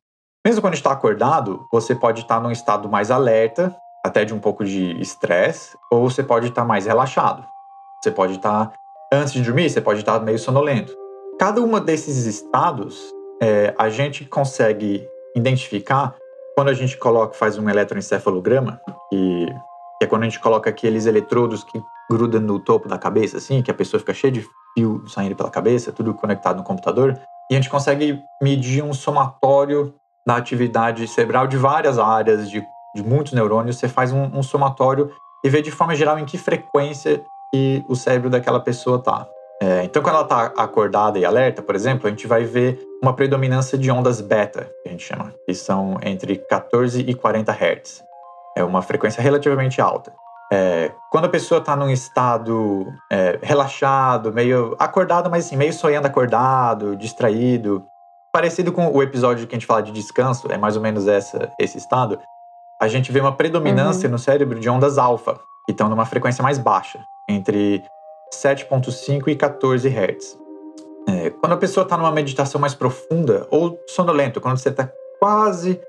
Mesmo 0.47 0.61
quando 0.61 0.75
está 0.75 0.93
acordado, 0.93 1.66
você 1.73 1.95
pode 1.95 2.21
estar 2.21 2.40
num 2.40 2.52
estado 2.52 2.88
mais 2.88 3.11
alerta, 3.11 3.75
até 4.05 4.25
de 4.25 4.33
um 4.33 4.38
pouco 4.38 4.64
de 4.64 5.00
estresse, 5.00 5.76
ou 5.90 6.09
você 6.09 6.23
pode 6.23 6.49
estar 6.49 6.64
mais 6.64 6.87
relaxado. 6.87 7.45
Você 8.00 8.11
pode 8.11 8.35
estar, 8.35 8.73
antes 9.12 9.33
de 9.33 9.43
dormir, 9.43 9.69
você 9.69 9.81
pode 9.81 10.00
estar 10.00 10.21
meio 10.21 10.38
sonolento. 10.38 10.95
Cada 11.38 11.61
uma 11.61 11.81
desses 11.81 12.25
estados, 12.26 13.12
é, 13.43 13.75
a 13.78 13.88
gente 13.88 14.25
consegue 14.25 15.07
identificar 15.35 16.14
quando 16.57 16.69
a 16.69 16.75
gente 16.75 16.97
coloca, 16.97 17.35
faz 17.35 17.59
um 17.59 17.69
eletroencefalograma, 17.69 18.81
que, 19.11 19.47
que 19.99 20.05
é 20.05 20.07
quando 20.07 20.23
a 20.23 20.25
gente 20.25 20.40
coloca 20.40 20.71
aqueles 20.71 21.05
eletrodos 21.05 21.62
que 21.62 21.81
gruda 22.11 22.40
no 22.40 22.59
topo 22.59 22.88
da 22.88 22.99
cabeça, 22.99 23.37
assim, 23.37 23.62
que 23.62 23.71
a 23.71 23.75
pessoa 23.75 24.00
fica 24.00 24.14
cheia 24.14 24.33
de 24.33 24.47
fio 24.75 25.07
saindo 25.09 25.37
pela 25.37 25.50
cabeça, 25.50 25.93
tudo 25.93 26.14
conectado 26.14 26.57
no 26.57 26.62
computador. 26.62 27.19
E 27.50 27.55
a 27.55 27.57
gente 27.57 27.69
consegue 27.69 28.21
medir 28.43 28.83
um 28.83 28.95
somatório 28.95 29.95
da 30.26 30.37
atividade 30.37 31.07
cerebral 31.07 31.47
de 31.47 31.57
várias 31.57 31.99
áreas, 31.99 32.50
de, 32.50 32.64
de 32.95 33.02
muitos 33.02 33.33
neurônios. 33.33 33.76
Você 33.76 33.88
faz 33.88 34.12
um, 34.12 34.25
um 34.25 34.43
somatório 34.43 35.12
e 35.45 35.50
vê 35.50 35.61
de 35.61 35.71
forma 35.71 35.95
geral 35.95 36.19
em 36.19 36.25
que 36.25 36.38
frequência 36.38 37.23
que 37.52 37.85
o 37.88 37.95
cérebro 37.95 38.31
daquela 38.31 38.61
pessoa 38.61 38.99
está. 38.99 39.28
É, 39.63 39.85
então, 39.85 40.03
quando 40.03 40.17
ela 40.17 40.25
está 40.25 40.47
acordada 40.63 41.19
e 41.19 41.25
alerta, 41.25 41.63
por 41.63 41.75
exemplo, 41.75 42.07
a 42.07 42.11
gente 42.11 42.27
vai 42.27 42.45
ver 42.45 42.79
uma 43.03 43.15
predominância 43.15 43.79
de 43.79 43.91
ondas 43.91 44.21
beta, 44.21 44.71
que 44.83 44.89
a 44.89 44.93
gente 44.93 45.05
chama, 45.05 45.33
que 45.47 45.55
são 45.55 45.99
entre 46.03 46.37
14 46.37 47.01
e 47.01 47.15
40 47.15 47.53
Hz. 47.53 48.05
É 48.57 48.63
uma 48.63 48.83
frequência 48.83 49.23
relativamente 49.23 49.81
alta. 49.81 50.13
É, 50.53 50.93
quando 51.11 51.25
a 51.25 51.29
pessoa 51.29 51.59
está 51.59 51.75
num 51.75 51.91
estado 51.91 52.87
é, 53.11 53.39
relaxado, 53.43 54.33
meio 54.33 54.77
acordado, 54.79 55.29
mas 55.29 55.47
assim, 55.47 55.57
meio 55.57 55.73
sonhando 55.73 56.07
acordado, 56.07 56.95
distraído, 56.95 57.85
parecido 58.33 58.71
com 58.71 58.87
o 58.89 59.03
episódio 59.03 59.47
que 59.47 59.55
a 59.55 59.59
gente 59.59 59.67
fala 59.67 59.83
de 59.83 59.91
descanso, 59.91 60.47
é 60.53 60.59
mais 60.59 60.77
ou 60.77 60.83
menos 60.83 61.09
essa, 61.09 61.51
esse 61.59 61.79
estado, 61.79 62.21
a 62.81 62.87
gente 62.87 63.11
vê 63.11 63.21
uma 63.21 63.33
predominância 63.33 64.07
uhum. 64.07 64.13
no 64.13 64.19
cérebro 64.19 64.61
de 64.61 64.69
ondas 64.69 64.99
alfa, 64.99 65.35
que 65.65 65.73
estão 65.73 65.89
numa 65.89 66.05
frequência 66.05 66.43
mais 66.43 66.59
baixa, 66.59 67.01
entre 67.29 67.83
7,5 68.35 69.28
e 69.28 69.37
14 69.37 69.88
Hz. 69.88 70.38
É, 71.09 71.30
quando 71.30 71.52
a 71.52 71.56
pessoa 71.56 71.85
está 71.85 71.97
numa 71.97 72.11
meditação 72.11 72.61
mais 72.61 72.75
profunda, 72.75 73.47
ou 73.50 73.78
sonolento, 73.87 74.40
quando 74.40 74.59
você 74.59 74.71
está 74.71 74.90
quase 75.21 75.80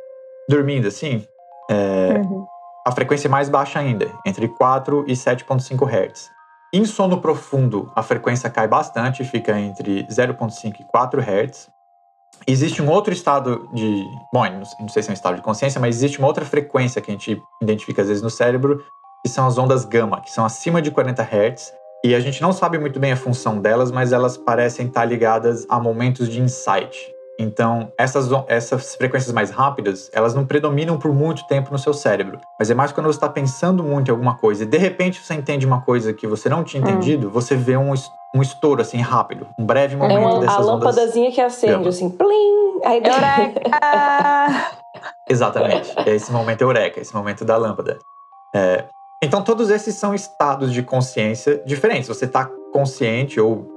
dormindo 0.48 0.88
assim, 0.88 1.26
é, 1.70 2.22
uhum 2.24 2.46
a 2.88 2.92
frequência 2.94 3.28
é 3.28 3.30
mais 3.30 3.50
baixa 3.50 3.80
ainda, 3.80 4.10
entre 4.26 4.48
4 4.48 5.04
e 5.10 5.12
7.5 5.12 5.86
Hz. 5.86 6.30
Em 6.74 6.86
sono 6.86 7.20
profundo, 7.20 7.92
a 7.94 8.02
frequência 8.02 8.50
cai 8.50 8.66
bastante, 8.66 9.26
fica 9.26 9.60
entre 9.60 10.08
0.5 10.08 10.80
e 10.80 10.84
4 10.86 11.22
Hz. 11.22 11.70
Existe 12.48 12.82
um 12.82 12.90
outro 12.90 13.12
estado 13.12 13.68
de. 13.74 14.06
Bom, 14.32 14.46
não 14.80 14.88
sei 14.88 15.04
se 15.04 15.10
é 15.10 15.12
um 15.12 15.14
estado 15.14 15.36
de 15.36 15.42
consciência, 15.42 15.82
mas 15.82 15.98
existe 15.98 16.18
uma 16.20 16.30
outra 16.30 16.46
frequência 16.46 17.02
que 17.02 17.12
a 17.12 17.14
gente 17.14 17.38
identifica 17.62 18.04
às 18.04 18.08
vezes 18.08 18.24
no 18.24 18.30
cérebro, 18.30 18.82
que 19.22 19.30
são 19.30 19.46
as 19.46 19.58
ondas 19.58 19.84
gama, 19.84 20.22
que 20.22 20.32
são 20.32 20.46
acima 20.46 20.82
de 20.82 20.90
40 20.90 21.22
Hz. 21.24 21.74
E 22.04 22.14
a 22.16 22.20
gente 22.20 22.42
não 22.42 22.54
sabe 22.54 22.78
muito 22.78 23.00
bem 23.00 23.12
a 23.12 23.18
função 23.18 23.60
delas, 23.60 23.92
mas 23.92 24.14
elas 24.14 24.38
parecem 24.38 24.88
estar 24.88 25.06
ligadas 25.06 25.66
a 25.70 25.80
momentos 25.80 26.30
de 26.30 26.40
insight. 26.40 27.14
Então, 27.40 27.92
essas, 27.98 28.30
essas 28.48 28.96
frequências 28.96 29.32
mais 29.32 29.52
rápidas, 29.52 30.10
elas 30.12 30.34
não 30.34 30.46
predominam 30.46 30.98
por 30.98 31.14
muito 31.14 31.46
tempo 31.46 31.72
no 31.72 31.78
seu 31.78 31.94
cérebro. 31.94 32.40
Mas 32.58 32.72
é 32.72 32.74
mais 32.74 32.92
quando 32.92 33.06
você 33.06 33.18
está 33.18 33.30
pensando 33.30 33.84
muito 33.84 34.10
em 34.10 34.12
alguma 34.12 34.36
coisa 34.38 34.64
e 34.64 34.66
de 34.66 34.78
repente 34.78 35.22
você 35.22 35.36
entende 35.36 35.66
uma 35.66 35.82
coisa 35.82 36.14
que 36.14 36.26
você 36.26 36.50
não 36.50 36.64
tinha 36.64 36.84
hum. 36.84 36.88
entendido, 36.88 37.28
hum. 37.28 37.32
você 37.32 37.56
vê 37.56 37.78
um, 37.78 37.94
um 38.36 38.42
estouro 38.42 38.82
assim 38.82 39.00
rápido, 39.02 39.48
um 39.60 39.66
breve 39.66 39.94
é 39.94 39.98
momento 39.98 40.18
é 40.18 40.20
uma, 40.20 40.40
dessas 40.40 40.56
a 40.56 40.60
lâmpadazinha 40.60 41.32
que 41.32 41.40
acende, 41.40 41.74
gama. 41.74 41.90
assim, 41.90 42.10
plim! 42.10 42.82
Aí 42.84 43.04
eureka! 43.04 43.62
Exatamente. 45.30 45.94
É 46.06 46.16
esse 46.16 46.32
momento 46.32 46.62
eureka, 46.62 47.00
esse 47.00 47.14
momento 47.14 47.46
da 47.46 47.56
lâmpada. 47.56 48.00
É, 48.56 48.86
então, 49.24 49.44
todos 49.44 49.70
esses 49.70 49.96
são 49.96 50.14
estados 50.14 50.72
de 50.72 50.84
consciência 50.84 51.62
diferentes. 51.66 52.08
Você 52.08 52.26
está 52.26 52.46
consciente 52.72 53.40
ou 53.40 53.68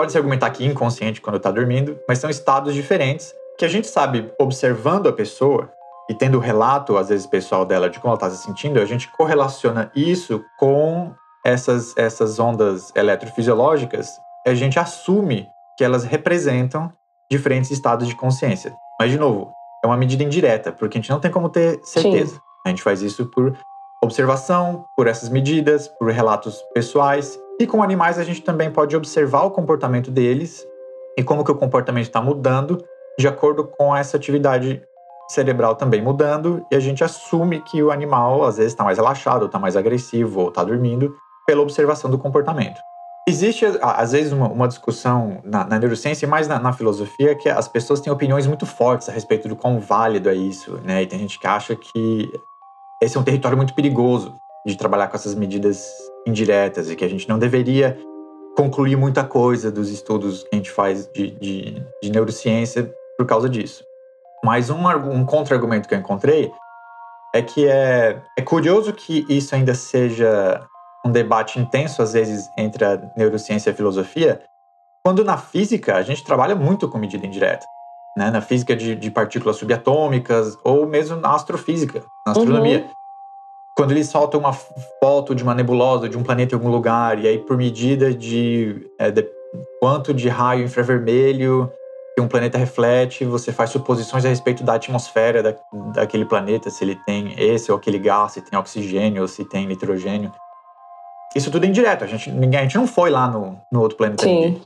Pode 0.00 0.12
se 0.12 0.16
argumentar 0.16 0.48
que 0.48 0.64
inconsciente 0.64 1.20
quando 1.20 1.36
está 1.36 1.50
dormindo, 1.50 1.98
mas 2.08 2.18
são 2.18 2.30
estados 2.30 2.72
diferentes 2.72 3.34
que 3.58 3.66
a 3.66 3.68
gente 3.68 3.86
sabe 3.86 4.32
observando 4.40 5.10
a 5.10 5.12
pessoa 5.12 5.70
e 6.08 6.14
tendo 6.14 6.38
o 6.38 6.40
relato, 6.40 6.96
às 6.96 7.10
vezes, 7.10 7.26
pessoal 7.26 7.66
dela 7.66 7.90
de 7.90 8.00
como 8.00 8.12
ela 8.12 8.16
está 8.16 8.30
se 8.30 8.42
sentindo, 8.42 8.80
a 8.80 8.86
gente 8.86 9.12
correlaciona 9.12 9.92
isso 9.94 10.42
com 10.58 11.12
essas, 11.44 11.94
essas 11.98 12.38
ondas 12.38 12.90
eletrofisiológicas 12.96 14.08
a 14.46 14.54
gente 14.54 14.78
assume 14.78 15.46
que 15.76 15.84
elas 15.84 16.04
representam 16.04 16.90
diferentes 17.30 17.70
estados 17.70 18.08
de 18.08 18.16
consciência. 18.16 18.74
Mas, 18.98 19.10
de 19.10 19.18
novo, 19.18 19.52
é 19.84 19.86
uma 19.86 19.98
medida 19.98 20.24
indireta, 20.24 20.72
porque 20.72 20.96
a 20.96 21.00
gente 21.00 21.10
não 21.10 21.20
tem 21.20 21.30
como 21.30 21.50
ter 21.50 21.78
certeza. 21.84 22.36
Sim. 22.36 22.40
A 22.64 22.68
gente 22.70 22.82
faz 22.82 23.02
isso 23.02 23.26
por 23.26 23.54
observação, 24.02 24.86
por 24.96 25.06
essas 25.06 25.28
medidas, 25.28 25.88
por 25.88 26.10
relatos 26.10 26.62
pessoais 26.72 27.38
e 27.58 27.66
com 27.66 27.82
animais 27.82 28.18
a 28.18 28.24
gente 28.24 28.40
também 28.40 28.70
pode 28.70 28.96
observar 28.96 29.42
o 29.42 29.50
comportamento 29.50 30.10
deles 30.10 30.66
e 31.18 31.22
como 31.22 31.44
que 31.44 31.50
o 31.50 31.54
comportamento 31.54 32.04
está 32.04 32.20
mudando 32.20 32.82
de 33.18 33.28
acordo 33.28 33.64
com 33.64 33.94
essa 33.94 34.16
atividade 34.16 34.82
cerebral 35.28 35.74
também 35.74 36.00
mudando 36.00 36.64
e 36.72 36.76
a 36.76 36.80
gente 36.80 37.04
assume 37.04 37.60
que 37.60 37.82
o 37.82 37.90
animal 37.90 38.44
às 38.44 38.56
vezes 38.56 38.72
está 38.72 38.82
mais 38.82 38.96
relaxado, 38.96 39.46
está 39.46 39.58
mais 39.58 39.76
agressivo 39.76 40.40
ou 40.40 40.48
está 40.48 40.64
dormindo 40.64 41.14
pela 41.46 41.60
observação 41.60 42.10
do 42.10 42.18
comportamento. 42.18 42.80
Existe, 43.28 43.66
às 43.82 44.12
vezes, 44.12 44.32
uma, 44.32 44.48
uma 44.48 44.66
discussão 44.66 45.40
na, 45.44 45.64
na, 45.64 45.78
neurociência 45.78 46.24
e 46.24 46.28
mais 46.28 46.48
na, 46.48 46.58
na, 46.58 46.72
filosofia 46.72 47.34
que 47.34 47.48
as 47.48 47.68
pessoas 47.68 48.00
têm 48.00 48.12
opiniões 48.12 48.46
muito 48.46 48.64
fortes 48.64 49.08
a 49.08 49.12
respeito 49.12 49.46
do 49.46 49.54
quão 49.54 49.78
válido 49.78 50.30
é 50.30 50.34
isso, 50.34 50.80
né? 50.82 51.02
E 51.02 51.06
tem 51.06 51.18
gente 51.18 51.38
que 51.38 51.46
acha 51.46 51.76
que 51.76 52.32
esse 53.00 53.16
é 53.16 53.20
um 53.20 53.24
território 53.24 53.56
muito 53.56 53.74
perigoso 53.74 54.34
de 54.66 54.76
trabalhar 54.76 55.08
com 55.08 55.16
essas 55.16 55.34
medidas 55.34 55.90
indiretas 56.26 56.90
e 56.90 56.96
que 56.96 57.04
a 57.04 57.08
gente 57.08 57.28
não 57.28 57.38
deveria 57.38 57.98
concluir 58.56 58.96
muita 58.96 59.24
coisa 59.24 59.70
dos 59.70 59.90
estudos 59.90 60.42
que 60.42 60.48
a 60.52 60.56
gente 60.56 60.70
faz 60.70 61.06
de, 61.08 61.30
de, 61.30 61.82
de 62.02 62.10
neurociência 62.10 62.92
por 63.16 63.26
causa 63.26 63.48
disso. 63.48 63.82
Mas 64.44 64.70
um, 64.70 64.86
um 64.86 65.24
contra-argumento 65.24 65.88
que 65.88 65.94
eu 65.94 65.98
encontrei 65.98 66.52
é 67.34 67.42
que 67.42 67.66
é, 67.66 68.20
é 68.36 68.42
curioso 68.42 68.92
que 68.92 69.24
isso 69.28 69.54
ainda 69.54 69.74
seja 69.74 70.66
um 71.04 71.10
debate 71.10 71.58
intenso, 71.58 72.02
às 72.02 72.12
vezes, 72.12 72.48
entre 72.58 72.84
a 72.84 73.00
neurociência 73.16 73.70
e 73.70 73.72
a 73.72 73.76
filosofia, 73.76 74.42
quando 75.02 75.24
na 75.24 75.38
física 75.38 75.96
a 75.96 76.02
gente 76.02 76.24
trabalha 76.24 76.54
muito 76.54 76.88
com 76.88 76.98
medida 76.98 77.26
indireta. 77.26 77.64
Né? 78.16 78.30
Na 78.30 78.40
física 78.40 78.74
de, 78.74 78.94
de 78.94 79.10
partículas 79.10 79.56
subatômicas, 79.56 80.58
ou 80.64 80.86
mesmo 80.86 81.16
na 81.16 81.34
astrofísica, 81.34 82.02
na 82.26 82.32
astronomia. 82.32 82.78
Uhum. 82.78 82.90
Quando 83.76 83.92
eles 83.92 84.08
soltam 84.08 84.40
uma 84.40 84.52
foto 84.52 85.34
de 85.34 85.42
uma 85.42 85.54
nebulosa, 85.54 86.08
de 86.08 86.18
um 86.18 86.22
planeta 86.22 86.54
em 86.54 86.58
algum 86.58 86.70
lugar, 86.70 87.18
e 87.18 87.26
aí 87.26 87.38
por 87.38 87.56
medida 87.56 88.12
de, 88.12 88.90
é, 88.98 89.10
de 89.10 89.26
quanto 89.80 90.12
de 90.12 90.28
raio 90.28 90.64
infravermelho 90.64 91.70
que 92.14 92.20
um 92.20 92.28
planeta 92.28 92.58
reflete, 92.58 93.24
você 93.24 93.52
faz 93.52 93.70
suposições 93.70 94.24
a 94.24 94.28
respeito 94.28 94.64
da 94.64 94.74
atmosfera 94.74 95.42
da, 95.42 95.54
daquele 95.94 96.24
planeta, 96.24 96.68
se 96.68 96.84
ele 96.84 96.96
tem 97.06 97.34
esse 97.38 97.70
ou 97.70 97.78
aquele 97.78 97.98
gás, 97.98 98.32
se 98.32 98.42
tem 98.42 98.58
oxigênio 98.58 99.22
ou 99.22 99.28
se 99.28 99.44
tem 99.44 99.66
nitrogênio. 99.66 100.32
Isso 101.34 101.50
tudo 101.50 101.64
é 101.64 101.68
indireto. 101.68 102.02
A 102.02 102.06
gente, 102.06 102.30
ninguém, 102.30 102.60
a 102.60 102.62
gente 102.62 102.76
não 102.76 102.86
foi 102.86 103.10
lá 103.10 103.28
no, 103.28 103.56
no 103.70 103.80
outro 103.80 103.96
planeta. 103.96 104.24
Sim. 104.24 104.60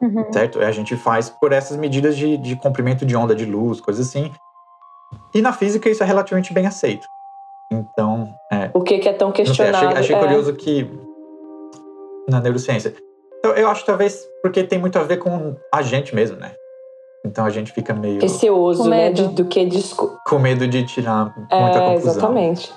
Uhum. 0.00 0.32
Certo? 0.32 0.60
A 0.60 0.70
gente 0.70 0.96
faz 0.96 1.28
por 1.28 1.52
essas 1.52 1.76
medidas 1.76 2.16
de, 2.16 2.36
de 2.36 2.56
comprimento 2.56 3.04
de 3.04 3.16
onda 3.16 3.34
de 3.34 3.44
luz, 3.44 3.80
coisas 3.80 4.06
assim. 4.06 4.32
E 5.34 5.42
na 5.42 5.52
física 5.52 5.88
isso 5.88 6.02
é 6.02 6.06
relativamente 6.06 6.52
bem 6.52 6.66
aceito. 6.66 7.06
Então. 7.70 8.32
É, 8.52 8.70
o 8.72 8.80
que, 8.80 8.98
que 8.98 9.08
é 9.08 9.12
tão 9.12 9.32
questionado? 9.32 9.78
Sei, 9.78 9.88
achei, 9.88 10.00
achei 10.00 10.16
é... 10.16 10.18
curioso 10.20 10.54
que. 10.54 10.88
Na 12.28 12.40
neurociência. 12.40 12.94
Então, 13.38 13.52
eu 13.52 13.68
acho 13.68 13.84
talvez 13.84 14.26
porque 14.42 14.64
tem 14.64 14.78
muito 14.78 14.98
a 14.98 15.02
ver 15.02 15.18
com 15.18 15.56
a 15.72 15.82
gente 15.82 16.14
mesmo, 16.14 16.36
né? 16.36 16.52
Então 17.24 17.44
a 17.44 17.50
gente 17.50 17.72
fica 17.72 17.94
meio. 17.94 18.20
Receoso, 18.20 18.88
né? 18.88 19.10
De, 19.10 19.28
do 19.28 19.44
que 19.44 19.64
discu... 19.64 20.16
Com 20.26 20.38
medo 20.38 20.66
de 20.66 20.84
tirar 20.84 21.34
muita 21.36 21.54
é, 21.54 21.86
conclusão. 21.86 22.12
Exatamente. 22.12 22.72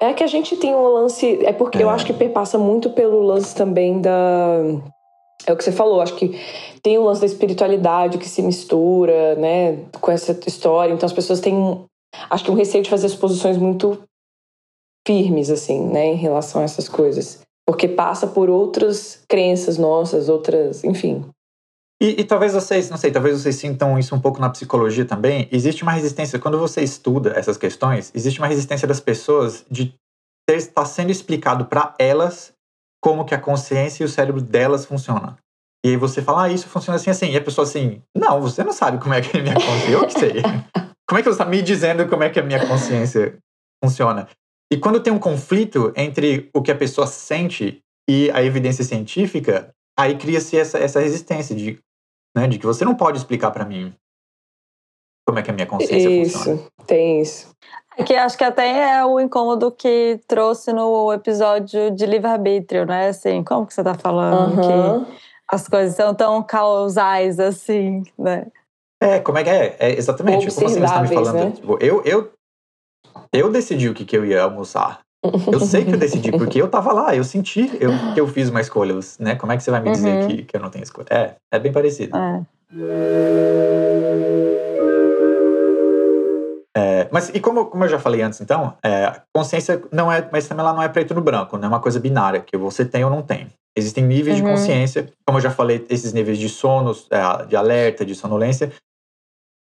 É 0.00 0.12
que 0.12 0.24
a 0.24 0.26
gente 0.26 0.56
tem 0.56 0.74
um 0.74 0.86
lance. 0.88 1.44
É 1.44 1.52
porque 1.52 1.78
é. 1.78 1.82
eu 1.82 1.90
acho 1.90 2.04
que 2.04 2.12
perpassa 2.12 2.58
muito 2.58 2.90
pelo 2.90 3.22
lance 3.22 3.54
também 3.54 4.00
da. 4.00 4.58
É 5.46 5.52
o 5.52 5.56
que 5.56 5.64
você 5.64 5.72
falou, 5.72 6.00
acho 6.00 6.16
que 6.16 6.38
tem 6.82 6.98
o 6.98 7.04
lance 7.04 7.20
da 7.20 7.26
espiritualidade 7.26 8.18
que 8.18 8.28
se 8.28 8.42
mistura, 8.42 9.34
né, 9.36 9.84
com 10.00 10.10
essa 10.10 10.38
história. 10.46 10.92
Então 10.92 11.06
as 11.06 11.12
pessoas 11.12 11.40
têm, 11.40 11.84
acho 12.30 12.44
que 12.44 12.50
um 12.50 12.54
receio 12.54 12.84
de 12.84 12.90
fazer 12.90 13.08
suposições 13.08 13.56
muito 13.56 14.02
firmes, 15.06 15.50
assim, 15.50 15.80
né, 15.80 16.06
em 16.06 16.16
relação 16.16 16.60
a 16.60 16.64
essas 16.64 16.88
coisas. 16.88 17.40
Porque 17.66 17.88
passa 17.88 18.26
por 18.26 18.50
outras 18.50 19.22
crenças 19.28 19.78
nossas, 19.78 20.28
outras, 20.28 20.84
enfim. 20.84 21.24
E, 22.00 22.20
e, 22.20 22.24
talvez 22.24 22.52
vocês, 22.52 22.90
não 22.90 22.96
sei, 22.96 23.12
talvez 23.12 23.40
vocês 23.40 23.54
sintam 23.54 23.96
isso 23.96 24.12
um 24.12 24.20
pouco 24.20 24.40
na 24.40 24.50
psicologia 24.50 25.04
também. 25.04 25.48
Existe 25.52 25.84
uma 25.84 25.92
resistência, 25.92 26.38
quando 26.38 26.58
você 26.58 26.82
estuda 26.82 27.32
essas 27.36 27.56
questões, 27.56 28.10
existe 28.12 28.40
uma 28.40 28.48
resistência 28.48 28.88
das 28.88 28.98
pessoas 28.98 29.64
de 29.70 29.94
ter, 30.44 30.56
estar 30.56 30.84
sendo 30.84 31.12
explicado 31.12 31.66
para 31.66 31.94
elas 32.00 32.52
como 33.02 33.24
que 33.24 33.34
a 33.34 33.40
consciência 33.40 34.02
e 34.02 34.06
o 34.06 34.08
cérebro 34.08 34.40
delas 34.40 34.86
funcionam. 34.86 35.36
E 35.84 35.90
aí 35.90 35.96
você 35.96 36.22
fala, 36.22 36.44
ah, 36.44 36.48
isso 36.48 36.68
funciona 36.68 36.96
assim, 36.96 37.10
assim. 37.10 37.30
E 37.30 37.36
a 37.36 37.42
pessoa 37.42 37.66
assim, 37.66 38.00
não, 38.16 38.40
você 38.40 38.62
não 38.62 38.72
sabe 38.72 38.98
como 38.98 39.14
é 39.14 39.20
que 39.20 39.36
é 39.36 39.40
a 39.40 39.42
minha 39.42 39.54
consciência. 39.54 39.90
Eu 39.90 40.06
que 40.06 40.12
sei. 40.12 40.42
como 41.08 41.18
é 41.18 41.22
que 41.22 41.28
você 41.28 41.30
está 41.30 41.44
me 41.44 41.60
dizendo 41.60 42.08
como 42.08 42.22
é 42.22 42.30
que 42.30 42.38
a 42.38 42.42
minha 42.42 42.66
consciência 42.66 43.36
funciona? 43.82 44.28
E 44.72 44.76
quando 44.76 45.02
tem 45.02 45.12
um 45.12 45.18
conflito 45.18 45.92
entre 45.96 46.48
o 46.54 46.62
que 46.62 46.70
a 46.70 46.76
pessoa 46.76 47.06
sente 47.06 47.80
e 48.08 48.30
a 48.30 48.42
evidência 48.42 48.84
científica, 48.84 49.70
aí 49.98 50.16
cria-se 50.16 50.56
essa, 50.56 50.78
essa 50.78 51.00
resistência 51.00 51.54
de 51.54 51.78
né? 52.36 52.46
De 52.46 52.58
que 52.58 52.66
você 52.66 52.84
não 52.84 52.94
pode 52.94 53.18
explicar 53.18 53.50
para 53.50 53.64
mim 53.64 53.94
como 55.26 55.38
é 55.38 55.42
que 55.42 55.50
a 55.50 55.54
minha 55.54 55.66
consciência 55.66 56.08
isso, 56.08 56.38
funciona. 56.38 56.60
Isso, 56.60 56.72
tem 56.86 57.20
isso. 57.20 57.54
É 57.96 58.02
que 58.02 58.14
acho 58.14 58.38
que 58.38 58.44
até 58.44 58.96
é 58.96 59.04
o 59.04 59.20
incômodo 59.20 59.70
que 59.70 60.18
trouxe 60.26 60.72
no 60.72 61.12
episódio 61.12 61.90
de 61.90 62.06
livre-arbítrio, 62.06 62.86
né? 62.86 63.08
Assim, 63.08 63.44
como 63.44 63.66
que 63.66 63.74
você 63.74 63.84
tá 63.84 63.94
falando 63.94 64.56
uhum. 64.56 65.04
que 65.04 65.12
as 65.48 65.68
coisas 65.68 65.94
são 65.94 66.14
tão 66.14 66.42
causais 66.42 67.38
assim, 67.38 68.02
né? 68.18 68.46
É, 69.00 69.18
como 69.18 69.38
é 69.38 69.44
que 69.44 69.50
é? 69.50 69.76
é 69.78 69.98
exatamente. 69.98 70.46
Como 70.46 70.48
assim 70.48 70.68
você 70.68 70.80
está 70.82 71.02
me 71.02 71.08
falando? 71.08 71.34
Né? 71.34 71.50
Tipo, 71.50 71.76
eu, 71.80 72.02
eu, 72.04 72.32
eu 73.32 73.50
decidi 73.50 73.88
o 73.88 73.94
que, 73.94 74.04
que 74.04 74.16
eu 74.16 74.24
ia 74.24 74.42
almoçar. 74.42 75.00
Eu 75.52 75.60
sei 75.60 75.84
que 75.84 75.92
eu 75.92 75.98
decidi, 75.98 76.32
porque 76.38 76.60
eu 76.60 76.68
tava 76.68 76.92
lá, 76.92 77.14
eu 77.14 77.24
senti 77.24 77.70
eu, 77.80 77.90
que 78.14 78.20
eu 78.20 78.26
fiz 78.26 78.48
uma 78.48 78.60
escolha, 78.60 78.94
né? 79.18 79.34
Como 79.36 79.52
é 79.52 79.56
que 79.56 79.62
você 79.62 79.70
vai 79.70 79.80
me 79.80 79.90
dizer 79.90 80.22
uhum. 80.22 80.28
que, 80.28 80.44
que 80.44 80.56
eu 80.56 80.60
não 80.60 80.70
tenho 80.70 80.82
escolha? 80.82 81.06
É, 81.10 81.34
é 81.50 81.58
bem 81.58 81.72
parecido. 81.72 82.16
É. 82.16 82.42
Mas 87.12 87.28
e 87.28 87.40
como, 87.40 87.66
como 87.66 87.84
eu 87.84 87.88
já 87.88 87.98
falei 87.98 88.22
antes, 88.22 88.40
então, 88.40 88.76
é, 88.82 89.20
consciência 89.34 89.82
não 89.92 90.10
é, 90.10 90.26
mas 90.32 90.48
também 90.48 90.64
ela 90.64 90.72
não 90.72 90.82
é 90.82 90.88
preto 90.88 91.14
no 91.14 91.20
branco, 91.20 91.58
não 91.58 91.66
é 91.66 91.68
uma 91.68 91.80
coisa 91.80 92.00
binária, 92.00 92.40
que 92.40 92.56
você 92.56 92.84
tem 92.84 93.04
ou 93.04 93.10
não 93.10 93.22
tem. 93.22 93.48
Existem 93.76 94.04
níveis 94.04 94.38
uhum. 94.38 94.44
de 94.44 94.50
consciência, 94.50 95.12
como 95.26 95.38
eu 95.38 95.42
já 95.42 95.50
falei, 95.50 95.84
esses 95.90 96.12
níveis 96.12 96.38
de 96.38 96.48
sono, 96.48 96.92
é, 97.10 97.46
de 97.46 97.56
alerta, 97.56 98.04
de 98.04 98.14
sonolência, 98.14 98.72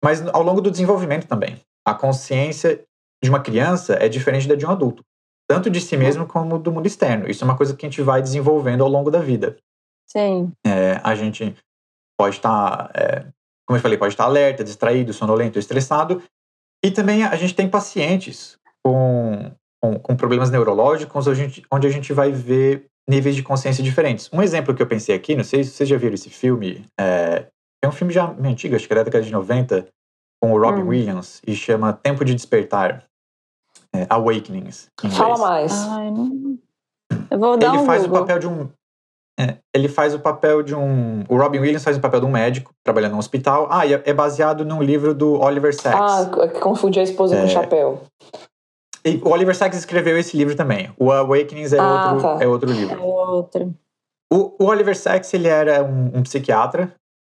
mas 0.03 0.25
ao 0.27 0.43
longo 0.43 0.61
do 0.61 0.69
desenvolvimento 0.71 1.27
também. 1.27 1.57
A 1.85 1.93
consciência 1.93 2.83
de 3.23 3.29
uma 3.29 3.39
criança 3.39 3.93
é 3.93 4.09
diferente 4.09 4.47
da 4.47 4.55
de 4.55 4.65
um 4.65 4.69
adulto 4.69 5.03
tanto 5.47 5.69
de 5.69 5.79
si 5.79 5.95
mesmo 5.95 6.27
como 6.27 6.59
do 6.59 6.71
mundo 6.71 6.85
externo. 6.85 7.29
Isso 7.29 7.43
é 7.43 7.45
uma 7.45 7.55
coisa 7.55 7.73
que 7.73 7.85
a 7.85 7.89
gente 7.89 8.01
vai 8.01 8.21
desenvolvendo 8.21 8.83
ao 8.83 8.89
longo 8.89 9.09
da 9.09 9.19
vida. 9.19 9.57
Sim. 10.05 10.51
É, 10.65 10.99
a 11.03 11.15
gente 11.15 11.55
pode 12.19 12.35
estar, 12.35 12.91
é, 12.93 13.25
como 13.65 13.77
eu 13.77 13.81
falei, 13.81 13.97
pode 13.97 14.13
estar 14.13 14.25
alerta, 14.25 14.63
distraído, 14.63 15.13
sonolento, 15.13 15.57
estressado. 15.57 16.21
E 16.83 16.91
também 16.91 17.23
a 17.23 17.35
gente 17.35 17.55
tem 17.55 17.69
pacientes 17.69 18.57
com, 18.83 19.51
com, 19.81 19.99
com 19.99 20.15
problemas 20.15 20.49
neurológicos 20.49 21.27
onde 21.27 21.41
a, 21.41 21.43
gente, 21.43 21.63
onde 21.71 21.87
a 21.87 21.89
gente 21.89 22.13
vai 22.13 22.31
ver 22.31 22.85
níveis 23.09 23.35
de 23.35 23.43
consciência 23.43 23.83
diferentes. 23.83 24.29
Um 24.31 24.41
exemplo 24.41 24.75
que 24.75 24.81
eu 24.81 24.87
pensei 24.87 25.15
aqui, 25.15 25.35
não 25.35 25.43
sei 25.43 25.63
se 25.63 25.71
vocês 25.71 25.89
já 25.89 25.97
viram 25.97 26.13
esse 26.13 26.29
filme, 26.29 26.85
é, 26.99 27.47
é 27.83 27.87
um 27.87 27.91
filme 27.91 28.13
já 28.13 28.29
antigo, 28.43 28.75
acho 28.75 28.85
que 28.85 28.93
era 28.93 29.01
da 29.01 29.05
década 29.05 29.23
de 29.23 29.31
90, 29.31 29.87
com 30.41 30.51
o 30.51 30.59
Robin 30.59 30.83
hum. 30.83 30.89
Williams, 30.89 31.41
e 31.45 31.55
chama 31.55 31.93
Tempo 31.93 32.23
de 32.23 32.35
Despertar 32.35 33.05
é, 33.93 34.05
Awakenings. 34.09 34.89
Fala 35.11 35.37
mais. 35.37 35.71
Ai, 35.71 36.11
não... 36.11 36.59
Eu 37.29 37.39
vou 37.39 37.57
dar 37.57 37.73
ele 37.73 37.83
um 37.83 37.85
faz 37.85 38.03
Google. 38.03 38.17
o 38.17 38.21
papel 38.21 38.39
de 38.39 38.47
um. 38.47 38.69
É, 39.39 39.57
ele 39.73 39.87
faz 39.87 40.15
o 40.15 40.19
papel 40.19 40.63
de 40.63 40.73
um. 40.73 41.23
O 41.29 41.37
Robin 41.37 41.59
Williams 41.59 41.83
faz 41.83 41.95
o 41.95 41.99
papel 42.01 42.19
de 42.21 42.25
um 42.25 42.31
médico 42.31 42.73
trabalhando 42.83 43.11
no 43.11 43.19
hospital. 43.19 43.67
Ah, 43.69 43.85
e 43.85 43.93
é, 43.93 44.01
é 44.05 44.13
baseado 44.13 44.65
num 44.65 44.81
livro 44.81 45.13
do 45.13 45.39
Oliver 45.39 45.75
Sacks. 45.75 46.27
Ah, 46.35 46.49
confundi 46.59 46.99
a 46.99 47.03
esposa 47.03 47.35
é, 47.35 47.39
com 47.41 47.45
o 47.45 47.49
chapéu. 47.49 48.01
E 49.05 49.21
o 49.23 49.29
Oliver 49.29 49.55
Sacks 49.55 49.77
escreveu 49.77 50.17
esse 50.17 50.35
livro 50.35 50.55
também. 50.55 50.91
O 50.97 51.11
Awakenings 51.11 51.71
é, 51.71 51.79
ah, 51.79 52.13
outro, 52.13 52.21
tá. 52.21 52.43
é 52.43 52.47
outro 52.47 52.71
livro. 52.71 52.95
É 52.95 53.03
outro. 53.03 53.75
O, 54.33 54.55
o 54.59 54.65
Oliver 54.65 54.97
Sacks 54.97 55.31
ele 55.33 55.47
era 55.47 55.83
um, 55.83 56.17
um 56.17 56.23
psiquiatra 56.23 56.93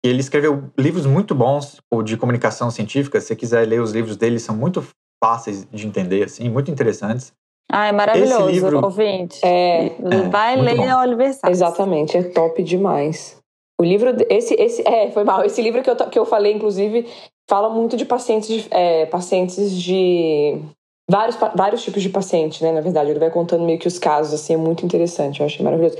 e 0.04 0.08
ele 0.08 0.20
escreveu 0.20 0.70
livros 0.78 1.04
muito 1.04 1.34
bons 1.34 1.80
de 2.04 2.16
comunicação 2.16 2.70
científica. 2.70 3.20
Se 3.20 3.28
você 3.28 3.36
quiser 3.36 3.66
ler 3.66 3.80
os 3.80 3.90
livros 3.90 4.16
dele, 4.16 4.38
são 4.38 4.56
muito 4.56 4.86
fáceis 5.22 5.66
de 5.70 5.86
entender, 5.86 6.24
assim, 6.24 6.48
muito 6.48 6.70
interessantes. 6.70 7.32
Ah, 7.70 7.86
é 7.88 7.92
maravilhoso, 7.92 8.48
Esse 8.48 8.52
livro, 8.52 8.84
ouvinte. 8.84 9.40
É, 9.44 9.86
é 9.86 9.90
Vai 10.30 10.56
ler 10.56 10.88
a 10.88 11.00
Oliver 11.00 11.32
Sacks. 11.34 11.50
Exatamente, 11.50 12.16
é 12.16 12.22
top 12.22 12.62
demais. 12.62 13.36
O 13.80 13.84
livro, 13.84 14.16
esse, 14.28 14.54
esse, 14.54 14.82
é, 14.88 15.10
foi 15.10 15.22
mal. 15.22 15.44
Esse 15.44 15.62
livro 15.62 15.82
que 15.82 15.90
eu, 15.90 15.96
que 15.96 16.18
eu 16.18 16.24
falei, 16.24 16.52
inclusive, 16.52 17.06
fala 17.48 17.68
muito 17.68 17.96
de 17.96 18.04
pacientes 18.04 18.48
de, 18.48 18.66
é, 18.70 19.06
pacientes 19.06 19.70
de 19.72 20.60
vários, 21.08 21.36
vários 21.54 21.82
tipos 21.82 22.02
de 22.02 22.08
paciente, 22.08 22.62
né? 22.62 22.72
Na 22.72 22.80
verdade, 22.80 23.10
ele 23.10 23.20
vai 23.20 23.30
contando 23.30 23.64
meio 23.64 23.78
que 23.78 23.86
os 23.86 23.98
casos, 23.98 24.34
assim, 24.34 24.54
é 24.54 24.56
muito 24.56 24.84
interessante. 24.84 25.40
Eu 25.40 25.46
achei 25.46 25.64
maravilhoso. 25.64 25.96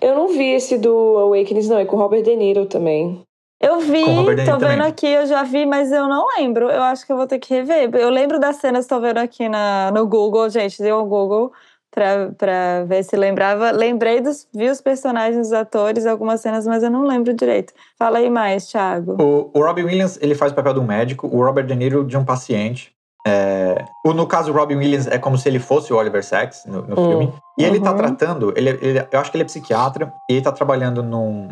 Eu 0.00 0.14
não 0.14 0.28
vi 0.28 0.52
esse 0.52 0.78
do 0.78 1.18
Awakenings, 1.18 1.68
não, 1.68 1.78
é 1.78 1.84
com 1.84 1.96
Robert 1.96 2.22
De 2.22 2.36
Niro 2.36 2.66
também. 2.66 3.20
Eu 3.60 3.80
vi, 3.80 4.04
tô 4.44 4.58
vendo 4.58 4.82
aqui, 4.82 5.06
eu 5.06 5.26
já 5.26 5.42
vi, 5.42 5.64
mas 5.64 5.90
eu 5.90 6.06
não 6.06 6.26
lembro. 6.36 6.68
Eu 6.68 6.82
acho 6.82 7.06
que 7.06 7.12
eu 7.12 7.16
vou 7.16 7.26
ter 7.26 7.38
que 7.38 7.54
rever. 7.54 7.88
Eu 7.94 8.10
lembro 8.10 8.38
das 8.38 8.56
cenas, 8.56 8.86
tô 8.86 9.00
vendo 9.00 9.18
aqui 9.18 9.48
na, 9.48 9.90
no 9.92 10.06
Google, 10.06 10.48
gente, 10.50 10.82
deu 10.82 10.98
um 10.98 11.08
Google 11.08 11.50
pra, 11.90 12.30
pra 12.36 12.84
ver 12.84 13.02
se 13.02 13.16
lembrava. 13.16 13.70
Lembrei 13.70 14.20
dos, 14.20 14.46
vi 14.54 14.68
os 14.68 14.82
personagens, 14.82 15.46
os 15.46 15.52
atores, 15.54 16.04
algumas 16.04 16.42
cenas, 16.42 16.66
mas 16.66 16.82
eu 16.82 16.90
não 16.90 17.04
lembro 17.06 17.32
direito. 17.32 17.72
Fala 17.98 18.18
aí 18.18 18.28
mais, 18.28 18.66
Thiago. 18.66 19.16
O, 19.18 19.50
o 19.58 19.64
Robin 19.64 19.84
Williams, 19.84 20.18
ele 20.20 20.34
faz 20.34 20.52
o 20.52 20.54
papel 20.54 20.74
de 20.74 20.80
um 20.80 20.84
médico, 20.84 21.26
o 21.26 21.42
Robert 21.42 21.64
De 21.64 21.74
Niro 21.74 22.04
de 22.04 22.16
um 22.16 22.24
paciente. 22.24 22.94
É, 23.26 23.84
o, 24.04 24.12
no 24.12 24.26
caso, 24.26 24.52
o 24.52 24.54
Robin 24.54 24.76
Williams 24.76 25.06
é 25.06 25.18
como 25.18 25.38
se 25.38 25.48
ele 25.48 25.58
fosse 25.58 25.92
o 25.92 25.96
Oliver 25.96 26.22
Sacks 26.22 26.64
no, 26.66 26.82
no 26.82 27.00
hum, 27.00 27.08
filme. 27.08 27.34
E 27.58 27.62
uhum. 27.62 27.68
ele 27.68 27.80
tá 27.80 27.90
uhum. 27.90 27.96
tratando, 27.96 28.52
ele, 28.54 28.68
ele, 28.82 29.06
eu 29.10 29.18
acho 29.18 29.30
que 29.30 29.36
ele 29.36 29.42
é 29.42 29.46
psiquiatra, 29.46 30.12
e 30.30 30.34
ele 30.34 30.42
tá 30.42 30.52
trabalhando 30.52 31.02
num, 31.02 31.48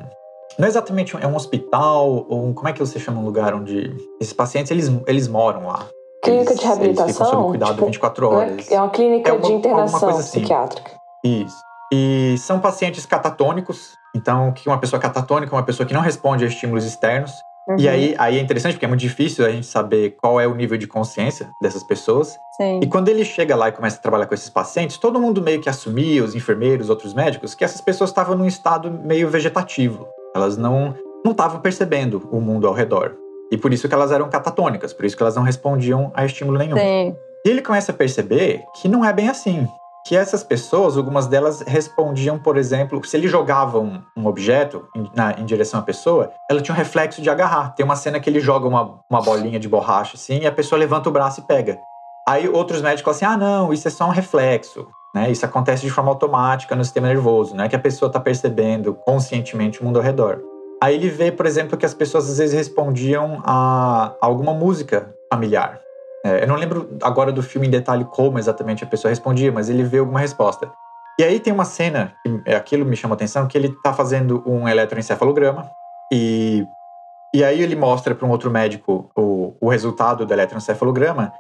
não 0.59 0.67
é 0.67 0.69
exatamente 0.69 1.17
um, 1.17 1.21
é 1.21 1.27
um 1.27 1.35
hospital 1.35 2.27
ou 2.29 2.47
um, 2.47 2.55
como 2.55 2.69
é 2.69 2.73
que 2.73 2.79
você 2.79 2.99
chama 2.99 3.21
um 3.21 3.25
lugar 3.25 3.55
onde 3.55 3.95
esses 4.21 4.33
pacientes 4.33 4.71
eles, 4.71 4.91
eles 5.07 5.29
moram 5.29 5.67
lá. 5.67 5.87
Clínica 6.23 6.53
eles, 6.53 6.61
de 6.61 6.67
reabilitação? 6.67 7.07
Eles 7.07 7.17
ficam 7.17 7.31
sob 7.31 7.49
cuidado 7.49 7.75
tipo, 7.75 7.87
24 7.87 8.25
é 8.25 8.29
horas. 8.29 8.71
É 8.71 8.81
uma 8.81 8.91
clínica 8.91 9.31
é 9.31 9.33
uma, 9.33 9.43
de 9.43 9.53
internação 9.53 10.09
assim. 10.11 10.41
psiquiátrica. 10.41 10.91
Isso. 11.25 11.57
E 11.93 12.37
são 12.39 12.61
pacientes 12.61 13.05
catatônicos. 13.07 13.93
Então, 14.15 14.49
o 14.49 14.53
que 14.53 14.69
é 14.69 14.73
uma 14.73 14.79
pessoa 14.79 15.01
catatônica? 15.01 15.55
Uma 15.55 15.65
pessoa 15.65 15.87
que 15.87 15.95
não 15.95 16.01
responde 16.01 16.45
a 16.45 16.49
estímulos 16.49 16.85
externos. 16.85 17.33
Uhum. 17.69 17.77
E 17.79 17.89
aí, 17.89 18.15
aí 18.19 18.39
é 18.39 18.41
interessante 18.41 18.75
porque 18.75 18.85
é 18.85 18.89
muito 18.89 19.01
difícil 19.01 19.45
a 19.45 19.51
gente 19.51 19.67
saber 19.67 20.17
qual 20.21 20.39
é 20.39 20.47
o 20.47 20.55
nível 20.55 20.77
de 20.77 20.87
consciência 20.87 21.51
dessas 21.63 21.83
pessoas. 21.83 22.37
Sim. 22.57 22.81
E 22.83 22.87
quando 22.87 23.09
ele 23.09 23.25
chega 23.25 23.57
lá 23.57 23.69
e 23.69 23.73
começa 23.73 23.97
a 23.97 24.01
trabalhar 24.01 24.27
com 24.27 24.35
esses 24.35 24.51
pacientes, 24.51 24.99
todo 24.99 25.19
mundo 25.19 25.41
meio 25.41 25.61
que 25.61 25.69
assumia, 25.69 26.23
os 26.23 26.35
enfermeiros, 26.35 26.91
outros 26.91 27.15
médicos, 27.15 27.55
que 27.55 27.65
essas 27.65 27.81
pessoas 27.81 28.11
estavam 28.11 28.37
num 28.37 28.47
estado 28.47 28.91
meio 28.91 29.29
vegetativo. 29.31 30.07
Elas 30.35 30.57
não 30.57 30.95
não 31.25 31.33
estavam 31.33 31.61
percebendo 31.61 32.29
o 32.31 32.39
mundo 32.39 32.67
ao 32.67 32.75
redor. 32.75 33.17
E 33.51 33.57
por 33.57 33.73
isso 33.73 33.89
que 33.89 33.95
elas 33.95 34.13
eram 34.13 34.29
catatônicas, 34.29 34.93
por 34.93 35.07
isso 35.07 35.17
que 35.17 35.23
elas 35.23 35.37
não 35.37 35.43
respondiam 35.43 36.13
a 36.15 36.25
estímulo 36.27 36.59
nenhum. 36.59 36.77
Sim. 36.77 37.17
E 37.47 37.49
ele 37.49 37.63
começa 37.63 37.93
a 37.93 37.95
perceber 37.95 38.63
que 38.75 38.89
não 38.89 39.05
é 39.05 39.13
bem 39.13 39.29
assim 39.29 39.67
que 40.05 40.15
essas 40.15 40.45
pessoas, 40.45 40.99
algumas 40.99 41.27
delas 41.27 41.63
respondiam, 41.63 42.39
por 42.39 42.59
exemplo, 42.59 43.03
se 43.05 43.17
ele 43.17 43.27
jogava 43.27 43.79
um, 43.79 44.03
um 44.15 44.27
objeto 44.27 44.87
em, 44.95 45.11
na, 45.15 45.33
em, 45.33 45.47
direção 45.47 45.81
à 45.81 45.83
pessoa, 45.83 46.31
ela 46.49 46.61
tinha 46.61 46.75
um 46.75 46.77
reflexo 46.77 47.23
de 47.23 47.31
agarrar. 47.31 47.75
Tem 47.75 47.85
uma 47.85 47.97
cena 47.97 48.21
que 48.21 48.29
ele 48.29 48.39
joga 48.39 48.69
uma, 48.69 49.01
uma 49.09 49.23
bolinha 49.23 49.59
de 49.59 49.67
borracha 49.67 50.17
assim 50.17 50.41
e 50.41 50.47
a 50.47 50.53
pessoa 50.53 50.79
levanta 50.79 51.09
o 51.09 51.13
braço 51.13 51.41
e 51.41 51.45
pega. 51.45 51.79
Aí 52.29 52.47
outros 52.49 52.83
médicos 52.83 53.19
falam 53.19 53.35
assim: 53.35 53.43
ah, 53.43 53.47
não, 53.47 53.73
isso 53.73 53.89
é 53.89 53.91
só 53.91 54.05
um 54.05 54.11
reflexo. 54.11 54.87
Né? 55.15 55.31
Isso 55.31 55.47
acontece 55.47 55.83
de 55.83 55.91
forma 55.91 56.11
automática 56.11 56.75
no 56.75 56.83
sistema 56.83 57.07
nervoso, 57.07 57.55
né? 57.55 57.69
que 57.69 57.77
a 57.77 57.79
pessoa 57.79 58.09
está 58.09 58.19
percebendo 58.19 58.95
conscientemente 58.95 59.81
o 59.81 59.85
mundo 59.85 59.99
ao 59.99 60.03
redor. 60.03 60.43
Aí 60.83 60.97
ele 60.97 61.09
vê, 61.09 61.31
por 61.31 61.47
exemplo, 61.47 61.79
que 61.79 61.87
as 61.87 61.95
pessoas 61.95 62.29
às 62.29 62.39
vezes 62.39 62.55
respondiam 62.55 63.41
a 63.45 64.15
alguma 64.21 64.53
música 64.53 65.15
familiar. 65.33 65.81
É, 66.25 66.43
eu 66.43 66.49
não 66.49 66.57
lembro 66.57 66.97
agora 67.03 67.31
do 67.31 67.43
filme 67.43 67.67
em 67.67 67.71
detalhe 67.71 68.05
como 68.05 68.39
exatamente 68.39 68.83
a 68.83 68.87
pessoa 68.87 69.11
respondia, 69.11 69.53
mas 69.53 69.71
ele 69.71 69.85
vê 69.85 69.99
alguma 69.99 70.21
resposta. 70.21 70.71
E 71.19 71.23
aí 71.23 71.39
tem 71.39 71.53
uma 71.53 71.65
cena, 71.65 72.13
que 72.23 72.43
é, 72.45 72.57
aquilo 72.57 72.85
me 72.85 72.97
chama 72.97 73.15
a 73.15 73.17
atenção, 73.17 73.47
que 73.47 73.57
ele 73.57 73.69
está 73.69 73.93
fazendo 73.93 74.43
um 74.45 74.69
eletroencefalograma 74.69 75.71
e, 76.13 76.67
e 77.33 77.45
aí 77.45 77.63
ele 77.63 77.77
mostra 77.77 78.15
para 78.15 78.27
um 78.27 78.31
outro 78.31 78.51
médico 78.51 79.11
o, 79.17 79.57
o 79.61 79.69
resultado 79.69 80.27
do 80.27 80.33
eletroencefalograma 80.33 81.33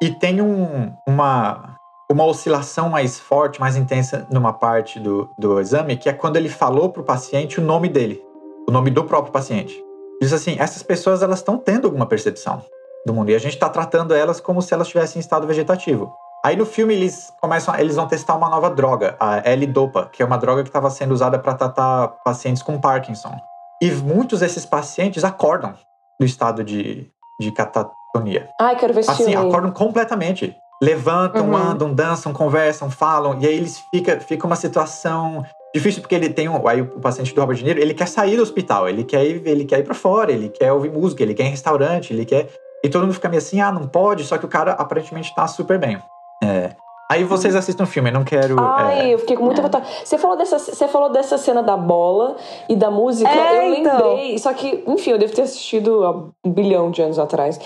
e 0.00 0.10
tem 0.10 0.40
um, 0.40 0.92
uma, 1.06 1.76
uma 2.10 2.24
oscilação 2.24 2.88
mais 2.88 3.18
forte, 3.18 3.60
mais 3.60 3.76
intensa 3.76 4.26
numa 4.30 4.52
parte 4.52 4.98
do, 4.98 5.28
do 5.38 5.60
exame, 5.60 5.96
que 5.96 6.08
é 6.08 6.12
quando 6.12 6.36
ele 6.36 6.48
falou 6.48 6.88
para 6.90 7.02
o 7.02 7.04
paciente 7.04 7.60
o 7.60 7.62
nome 7.62 7.88
dele, 7.88 8.22
o 8.68 8.72
nome 8.72 8.90
do 8.90 9.04
próprio 9.04 9.32
paciente. 9.32 9.76
Diz 10.20 10.32
assim, 10.32 10.56
essas 10.58 10.82
pessoas 10.82 11.22
elas 11.22 11.38
estão 11.38 11.58
tendo 11.58 11.86
alguma 11.86 12.06
percepção 12.06 12.62
do 13.06 13.12
mundo. 13.14 13.30
E 13.30 13.34
a 13.34 13.38
gente 13.38 13.54
está 13.54 13.68
tratando 13.68 14.14
elas 14.14 14.40
como 14.40 14.60
se 14.62 14.72
elas 14.74 14.86
estivessem 14.86 15.18
em 15.18 15.20
estado 15.20 15.46
vegetativo. 15.46 16.12
Aí 16.44 16.56
no 16.56 16.64
filme 16.64 16.94
eles 16.94 17.32
começam, 17.40 17.74
eles 17.76 17.96
vão 17.96 18.06
testar 18.06 18.36
uma 18.36 18.48
nova 18.48 18.70
droga, 18.70 19.16
a 19.20 19.38
L-Dopa, 19.50 20.08
que 20.12 20.22
é 20.22 20.26
uma 20.26 20.38
droga 20.38 20.62
que 20.62 20.68
estava 20.68 20.88
sendo 20.90 21.12
usada 21.12 21.38
para 21.38 21.54
tratar 21.54 22.08
pacientes 22.24 22.62
com 22.62 22.80
Parkinson. 22.80 23.34
E 23.82 23.90
muitos 23.90 24.40
desses 24.40 24.64
pacientes 24.64 25.24
acordam 25.24 25.74
do 26.18 26.24
estado 26.24 26.64
de, 26.64 27.10
de 27.40 27.52
catatonia. 27.52 28.48
Ai, 28.60 28.76
quero 28.76 28.94
ver 28.94 29.00
esse 29.00 29.10
Assim, 29.10 29.30
filme. 29.30 29.36
acordam 29.48 29.70
completamente. 29.70 30.56
Levantam, 30.82 31.48
Uhum. 31.48 31.56
andam, 31.56 31.92
dançam, 31.94 32.32
conversam, 32.32 32.90
falam. 32.90 33.38
E 33.40 33.46
aí 33.46 33.54
eles 33.56 33.82
fica, 33.90 34.20
fica 34.20 34.46
uma 34.46 34.56
situação 34.56 35.44
difícil 35.74 36.00
porque 36.00 36.14
ele 36.14 36.30
tem 36.30 36.48
um, 36.48 36.66
aí 36.68 36.80
o 36.80 37.00
paciente 37.00 37.34
do 37.34 37.40
Robert 37.40 37.56
De 37.56 37.64
Niro, 37.64 37.80
ele 37.80 37.92
quer 37.94 38.06
sair 38.08 38.36
do 38.36 38.42
hospital, 38.42 38.88
ele 38.88 39.04
quer 39.04 39.24
ir, 39.24 39.42
ele 39.46 39.64
quer 39.64 39.80
ir 39.80 39.84
para 39.84 39.94
fora, 39.94 40.32
ele 40.32 40.48
quer 40.48 40.72
ouvir 40.72 40.90
música, 40.90 41.22
ele 41.22 41.34
quer 41.34 41.44
ir 41.44 41.46
em 41.48 41.50
restaurante, 41.50 42.12
ele 42.12 42.24
quer 42.24 42.48
e 42.82 42.88
todo 42.88 43.02
mundo 43.02 43.14
fica 43.14 43.28
meio 43.28 43.38
assim, 43.38 43.60
ah, 43.60 43.72
não 43.72 43.86
pode, 43.88 44.24
só 44.24 44.38
que 44.38 44.44
o 44.44 44.48
cara 44.48 44.72
aparentemente 44.72 45.34
tá 45.34 45.46
super 45.46 45.78
bem. 45.78 45.98
É. 46.42 46.70
Aí 47.10 47.24
vocês 47.24 47.56
assistem 47.56 47.84
o 47.84 47.86
filme, 47.88 48.10
eu 48.10 48.14
não 48.14 48.24
quero. 48.24 48.60
Ai, 48.60 49.10
é, 49.10 49.14
eu 49.14 49.18
fiquei 49.18 49.34
com 49.34 49.44
muita 49.44 49.62
vontade. 49.62 49.88
Você 50.04 50.18
falou, 50.18 50.36
dessa, 50.36 50.58
você 50.58 50.86
falou 50.86 51.08
dessa 51.10 51.38
cena 51.38 51.62
da 51.62 51.74
bola 51.74 52.36
e 52.68 52.76
da 52.76 52.90
música, 52.90 53.30
É, 53.30 53.58
eu 53.66 53.74
então. 53.74 54.08
lembrei. 54.14 54.38
Só 54.38 54.52
que, 54.52 54.84
enfim, 54.86 55.12
eu 55.12 55.18
devo 55.18 55.34
ter 55.34 55.42
assistido 55.42 56.04
há 56.04 56.10
um 56.10 56.52
bilhão 56.52 56.90
de 56.90 57.00
anos 57.00 57.18
atrás. 57.18 57.58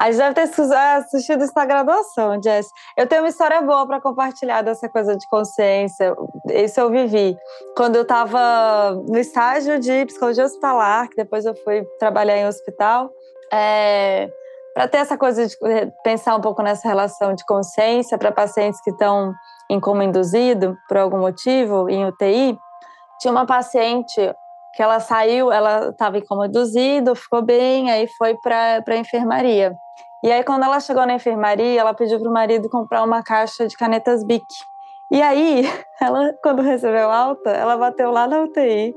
A 0.00 0.10
gente 0.10 0.18
deve 0.18 0.34
ter 0.34 0.74
assistido 0.74 1.44
isso 1.44 1.52
na 1.54 1.66
graduação, 1.66 2.42
Jess. 2.42 2.68
Eu 2.96 3.06
tenho 3.06 3.22
uma 3.22 3.28
história 3.28 3.60
boa 3.60 3.86
para 3.86 4.00
compartilhar 4.00 4.62
dessa 4.62 4.88
coisa 4.88 5.14
de 5.14 5.28
consciência. 5.28 6.14
Isso 6.50 6.80
eu 6.80 6.90
vivi. 6.90 7.36
Quando 7.76 7.96
eu 7.96 8.02
estava 8.02 8.92
no 9.08 9.18
estágio 9.18 9.78
de 9.78 10.06
psicologia 10.06 10.44
hospitalar, 10.44 11.08
que 11.10 11.16
depois 11.16 11.44
eu 11.44 11.54
fui 11.64 11.84
trabalhar 11.98 12.38
em 12.38 12.46
hospital, 12.46 13.10
é, 13.52 14.30
para 14.76 14.86
ter 14.86 14.98
essa 14.98 15.16
coisa 15.16 15.46
de 15.46 15.56
eh, 15.64 15.90
pensar 16.04 16.36
um 16.36 16.40
pouco 16.42 16.62
nessa 16.62 16.86
relação 16.86 17.34
de 17.34 17.46
consciência 17.46 18.18
para 18.18 18.30
pacientes 18.30 18.78
que 18.82 18.90
estão 18.90 19.32
em 19.70 19.80
coma 19.80 20.04
induzido 20.04 20.76
por 20.86 20.98
algum 20.98 21.16
motivo, 21.16 21.88
em 21.88 22.04
UTI, 22.04 22.58
tinha 23.18 23.32
uma 23.32 23.46
paciente 23.46 24.20
que 24.74 24.82
ela 24.82 25.00
saiu, 25.00 25.50
ela 25.50 25.88
estava 25.88 26.18
em 26.18 26.26
coma 26.26 26.46
induzido, 26.46 27.14
ficou 27.14 27.40
bem, 27.40 27.90
aí 27.90 28.06
foi 28.18 28.36
para 28.36 28.84
a 28.86 28.96
enfermaria. 28.98 29.74
E 30.22 30.30
aí, 30.30 30.44
quando 30.44 30.64
ela 30.64 30.78
chegou 30.78 31.06
na 31.06 31.14
enfermaria, 31.14 31.80
ela 31.80 31.94
pediu 31.94 32.20
para 32.20 32.28
o 32.28 32.34
marido 32.34 32.68
comprar 32.68 33.02
uma 33.02 33.22
caixa 33.22 33.66
de 33.66 33.74
canetas 33.78 34.22
Bic. 34.24 34.44
E 35.10 35.22
aí, 35.22 35.64
ela, 35.98 36.34
quando 36.42 36.60
recebeu 36.60 37.10
alta, 37.10 37.48
ela 37.48 37.78
bateu 37.78 38.10
lá 38.10 38.26
na 38.26 38.42
UTI 38.42 38.94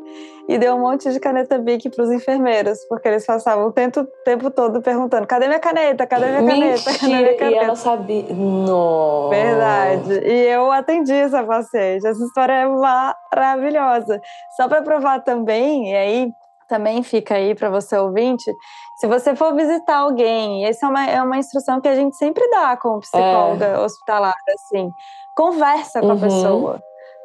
e 0.49 0.57
deu 0.57 0.75
um 0.75 0.79
monte 0.79 1.11
de 1.11 1.19
caneta 1.19 1.59
Bic 1.59 1.89
para 1.91 2.03
os 2.03 2.11
enfermeiros, 2.11 2.79
porque 2.89 3.07
eles 3.07 3.23
passavam 3.23 3.67
o 3.67 3.71
tempo, 3.71 4.03
tempo 4.25 4.49
todo 4.49 4.81
perguntando: 4.81 5.27
cadê 5.27 5.47
minha 5.47 5.59
caneta? 5.59 6.07
Cadê 6.07 6.25
minha 6.25 6.43
caneta? 6.43 6.91
Cadê 6.91 7.07
minha 7.07 7.21
Mentira, 7.21 7.31
e 7.31 7.37
caneta? 7.37 7.63
ela 7.65 7.75
sabia. 7.75 8.25
Nossa. 8.33 9.29
Verdade. 9.29 10.13
E 10.25 10.47
eu 10.47 10.71
atendi 10.71 11.13
essa 11.13 11.43
paciente. 11.43 12.05
Essa 12.07 12.23
história 12.23 12.53
é 12.53 12.67
maravilhosa. 12.67 14.19
Só 14.57 14.67
para 14.67 14.81
provar 14.81 15.19
também, 15.23 15.91
e 15.91 15.95
aí 15.95 16.31
também 16.67 17.03
fica 17.03 17.35
aí 17.35 17.53
para 17.55 17.69
você 17.69 17.97
ouvinte, 17.97 18.51
se 18.99 19.07
você 19.07 19.35
for 19.35 19.55
visitar 19.55 19.97
alguém, 19.97 20.65
essa 20.65 20.85
é 20.85 20.89
uma, 20.89 21.05
é 21.09 21.21
uma 21.21 21.37
instrução 21.37 21.79
que 21.81 21.87
a 21.87 21.95
gente 21.95 22.15
sempre 22.15 22.47
dá 22.49 22.75
como 22.77 22.99
psicóloga 22.99 23.81
hospitalar, 23.81 24.35
assim, 24.53 24.89
conversa 25.35 25.99
com 25.99 26.11
a 26.11 26.13
Uhum. 26.13 26.19
pessoa. 26.19 26.79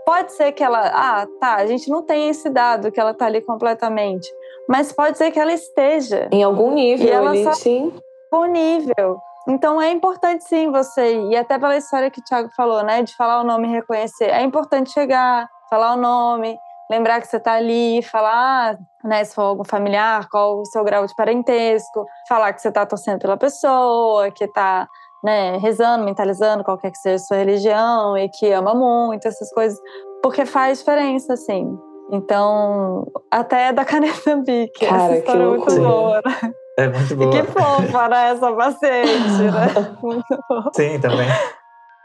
Pode 0.04 0.32
ser 0.32 0.52
que 0.52 0.62
ela, 0.62 0.80
ah, 0.92 1.26
tá, 1.40 1.54
a 1.56 1.66
gente 1.66 1.88
não 1.90 2.02
tem 2.02 2.28
esse 2.28 2.50
dado 2.50 2.92
que 2.92 3.00
ela 3.00 3.14
tá 3.14 3.26
ali 3.26 3.40
completamente, 3.40 4.28
mas 4.68 4.92
pode 4.92 5.16
ser 5.16 5.30
que 5.30 5.40
ela 5.40 5.52
esteja 5.52 6.28
Em 6.30 6.42
algum 6.42 6.72
nível, 6.72 7.06
E 7.06 7.10
ela 7.10 7.34
ele, 7.34 7.44
só- 7.44 7.52
sim. 7.54 7.92
disponível. 8.22 9.18
Então 9.48 9.80
é 9.80 9.90
importante 9.90 10.44
sim 10.44 10.70
você, 10.70 11.20
e 11.28 11.36
até 11.36 11.58
pela 11.58 11.76
história 11.76 12.10
que 12.10 12.20
o 12.20 12.24
Thiago 12.24 12.48
falou, 12.56 12.82
né, 12.82 13.02
de 13.02 13.14
falar 13.14 13.40
o 13.40 13.44
nome 13.44 13.68
e 13.68 13.70
reconhecer, 13.72 14.30
é 14.30 14.42
importante 14.42 14.90
chegar, 14.90 15.46
falar 15.68 15.94
o 15.94 15.96
nome, 15.96 16.56
lembrar 16.90 17.20
que 17.20 17.26
você 17.26 17.36
está 17.36 17.52
ali, 17.54 18.02
falar, 18.02 18.76
né, 19.02 19.22
se 19.24 19.34
for 19.34 19.42
algum 19.42 19.64
familiar, 19.64 20.26
qual 20.30 20.60
o 20.60 20.64
seu 20.66 20.82
grau 20.84 21.06
de 21.06 21.14
parentesco, 21.14 22.06
falar 22.28 22.52
que 22.54 22.60
você 22.62 22.68
está 22.68 22.86
torcendo 22.86 23.20
pela 23.20 23.36
pessoa, 23.36 24.30
que 24.30 24.44
está 24.44 24.86
né, 25.24 25.56
rezando, 25.56 26.04
mentalizando, 26.04 26.62
qualquer 26.62 26.90
que 26.92 26.98
seja 26.98 27.16
a 27.16 27.18
sua 27.26 27.36
religião, 27.38 28.16
e 28.18 28.28
que 28.28 28.52
ama 28.52 28.74
muito, 28.74 29.26
essas 29.26 29.50
coisas, 29.52 29.78
porque 30.22 30.44
faz 30.44 30.78
diferença, 30.80 31.32
assim. 31.32 31.66
Então, 32.12 33.06
até 33.30 33.72
da 33.72 33.82
caneta 33.86 34.36
Bic, 34.36 34.86
Cara, 34.86 35.04
essa 35.04 35.12
que 35.14 35.18
história 35.20 35.42
é 35.42 35.46
muito 35.46 35.74
boa, 35.76 36.20
né? 36.24 36.52
é 36.78 36.88
muito 36.88 37.12
E 37.12 37.16
boa. 37.16 37.30
que 37.30 37.42
fofa, 37.44 38.08
né, 38.08 38.30
essa 38.32 38.52
paciente, 38.52 39.42
né? 39.42 39.66
Muito 40.02 40.38
bom. 40.48 40.62
Sim, 40.74 41.00
também. 41.00 41.28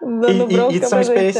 Dando 0.01 0.51
E, 0.51 0.75
e- 0.75 0.77
e 0.77 0.79
são 0.85 0.89
pra 0.99 1.03
gente. 1.03 1.39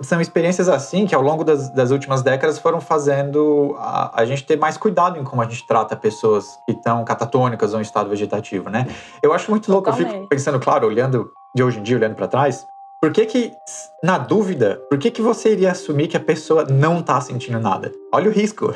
São 0.00 0.20
experiências 0.20 0.68
assim 0.68 1.06
que 1.06 1.14
ao 1.14 1.22
longo 1.22 1.42
das, 1.42 1.70
das 1.70 1.90
últimas 1.90 2.22
décadas 2.22 2.58
foram 2.58 2.80
fazendo 2.80 3.74
a, 3.78 4.20
a 4.20 4.24
gente 4.24 4.44
ter 4.46 4.56
mais 4.56 4.76
cuidado 4.76 5.18
em 5.18 5.24
como 5.24 5.42
a 5.42 5.44
gente 5.44 5.66
trata 5.66 5.96
pessoas 5.96 6.56
que 6.66 6.72
estão 6.72 7.04
catatônicas 7.04 7.72
ou 7.74 7.80
em 7.80 7.82
estado 7.82 8.08
vegetativo, 8.08 8.70
né? 8.70 8.86
Eu 9.20 9.32
acho 9.32 9.50
muito 9.50 9.70
louco, 9.72 9.88
eu 9.88 9.94
fico 9.94 10.06
Totalmente. 10.06 10.28
pensando, 10.28 10.60
claro, 10.60 10.86
olhando 10.86 11.30
de 11.54 11.62
hoje 11.64 11.80
em 11.80 11.82
dia, 11.82 11.96
olhando 11.96 12.14
para 12.14 12.28
trás, 12.28 12.64
por 13.00 13.12
que 13.12 13.26
que, 13.26 13.52
na 14.02 14.18
dúvida, 14.18 14.80
por 14.88 14.98
que 14.98 15.10
que 15.10 15.20
você 15.22 15.52
iria 15.52 15.72
assumir 15.72 16.06
que 16.08 16.16
a 16.16 16.20
pessoa 16.20 16.64
não 16.64 17.02
tá 17.02 17.20
sentindo 17.20 17.58
nada? 17.58 17.90
Olha 18.14 18.28
o 18.28 18.32
risco. 18.32 18.72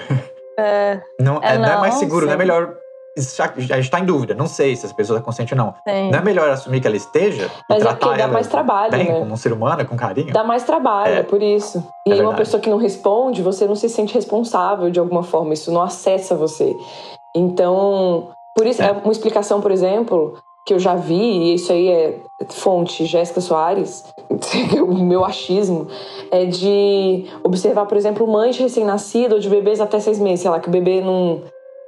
É, 0.58 1.00
Não 1.20 1.40
é, 1.42 1.54
É, 1.54 1.58
não 1.58 1.68
é 1.68 1.76
mais 1.78 1.94
não, 1.94 2.00
seguro, 2.00 2.26
não 2.26 2.32
é 2.32 2.36
sim. 2.36 2.38
melhor... 2.38 2.74
já- 3.16 3.52
A 3.76 3.80
gente 3.80 3.90
tá 3.90 4.00
em 4.00 4.04
dúvida, 4.04 4.34
não 4.34 4.46
sei 4.46 4.74
se 4.76 4.86
essa 4.86 4.94
pessoa 4.94 5.18
tá 5.18 5.24
consciente 5.24 5.54
ou 5.54 5.58
não. 5.58 5.74
sim. 5.86 6.10
Não 6.10 6.18
é 6.18 6.22
melhor 6.22 6.48
assumir 6.50 6.80
que 6.80 6.86
ela 6.86 6.96
esteja 6.96 7.44
e 7.46 7.50
Mas 7.68 7.78
é 7.78 7.80
tratar 7.82 7.96
porque 8.06 8.16
dá 8.18 8.24
ela 8.24 8.32
mais 8.32 8.46
trabalho, 8.46 8.90
bem, 8.90 9.08
né? 9.08 9.18
como 9.18 9.32
um 9.32 9.36
ser 9.36 9.52
humano, 9.52 9.84
com 9.86 9.96
carinho? 9.96 10.32
Dá 10.32 10.42
mais 10.44 10.62
trabalho, 10.64 11.14
É. 11.14 11.18
é, 11.18 11.22
por 11.22 11.42
isso. 11.42 11.84
E 12.06 12.10
É 12.10 12.14
aí, 12.14 12.20
uma 12.22 12.34
pessoa 12.34 12.60
que 12.60 12.70
não 12.70 12.78
responde, 12.78 13.42
você 13.42 13.66
não 13.66 13.74
se 13.76 13.88
sente 13.88 14.14
responsável 14.14 14.90
de 14.90 14.98
alguma 14.98 15.22
forma, 15.22 15.52
isso 15.54 15.70
não 15.72 15.82
acessa 15.82 16.34
você. 16.34 16.74
Então, 17.34 18.28
por 18.56 18.66
isso, 18.66 18.82
É. 18.82 18.86
é 18.88 18.92
uma 18.92 19.12
explicação, 19.12 19.60
por 19.60 19.70
exemplo, 19.70 20.34
que 20.66 20.72
eu 20.74 20.78
já 20.78 20.94
vi, 20.94 21.14
e 21.14 21.54
isso 21.54 21.72
aí 21.72 21.88
é 21.88 22.20
fonte 22.50 23.04
Jéssica 23.04 23.40
Soares, 23.40 24.04
o 24.86 24.94
meu 25.02 25.24
achismo, 25.24 25.88
é 26.30 26.44
de 26.44 27.24
observar, 27.42 27.86
por 27.86 27.96
exemplo, 27.96 28.26
mães 28.26 28.54
de 28.56 28.62
recém-nascido 28.62 29.34
ou 29.34 29.40
de 29.40 29.48
bebês 29.48 29.80
até 29.80 29.98
seis 29.98 30.18
meses, 30.20 30.40
sei 30.40 30.50
lá, 30.50 30.60
que 30.60 30.68
o 30.68 30.72
bebê 30.72 31.00
não, 31.00 31.42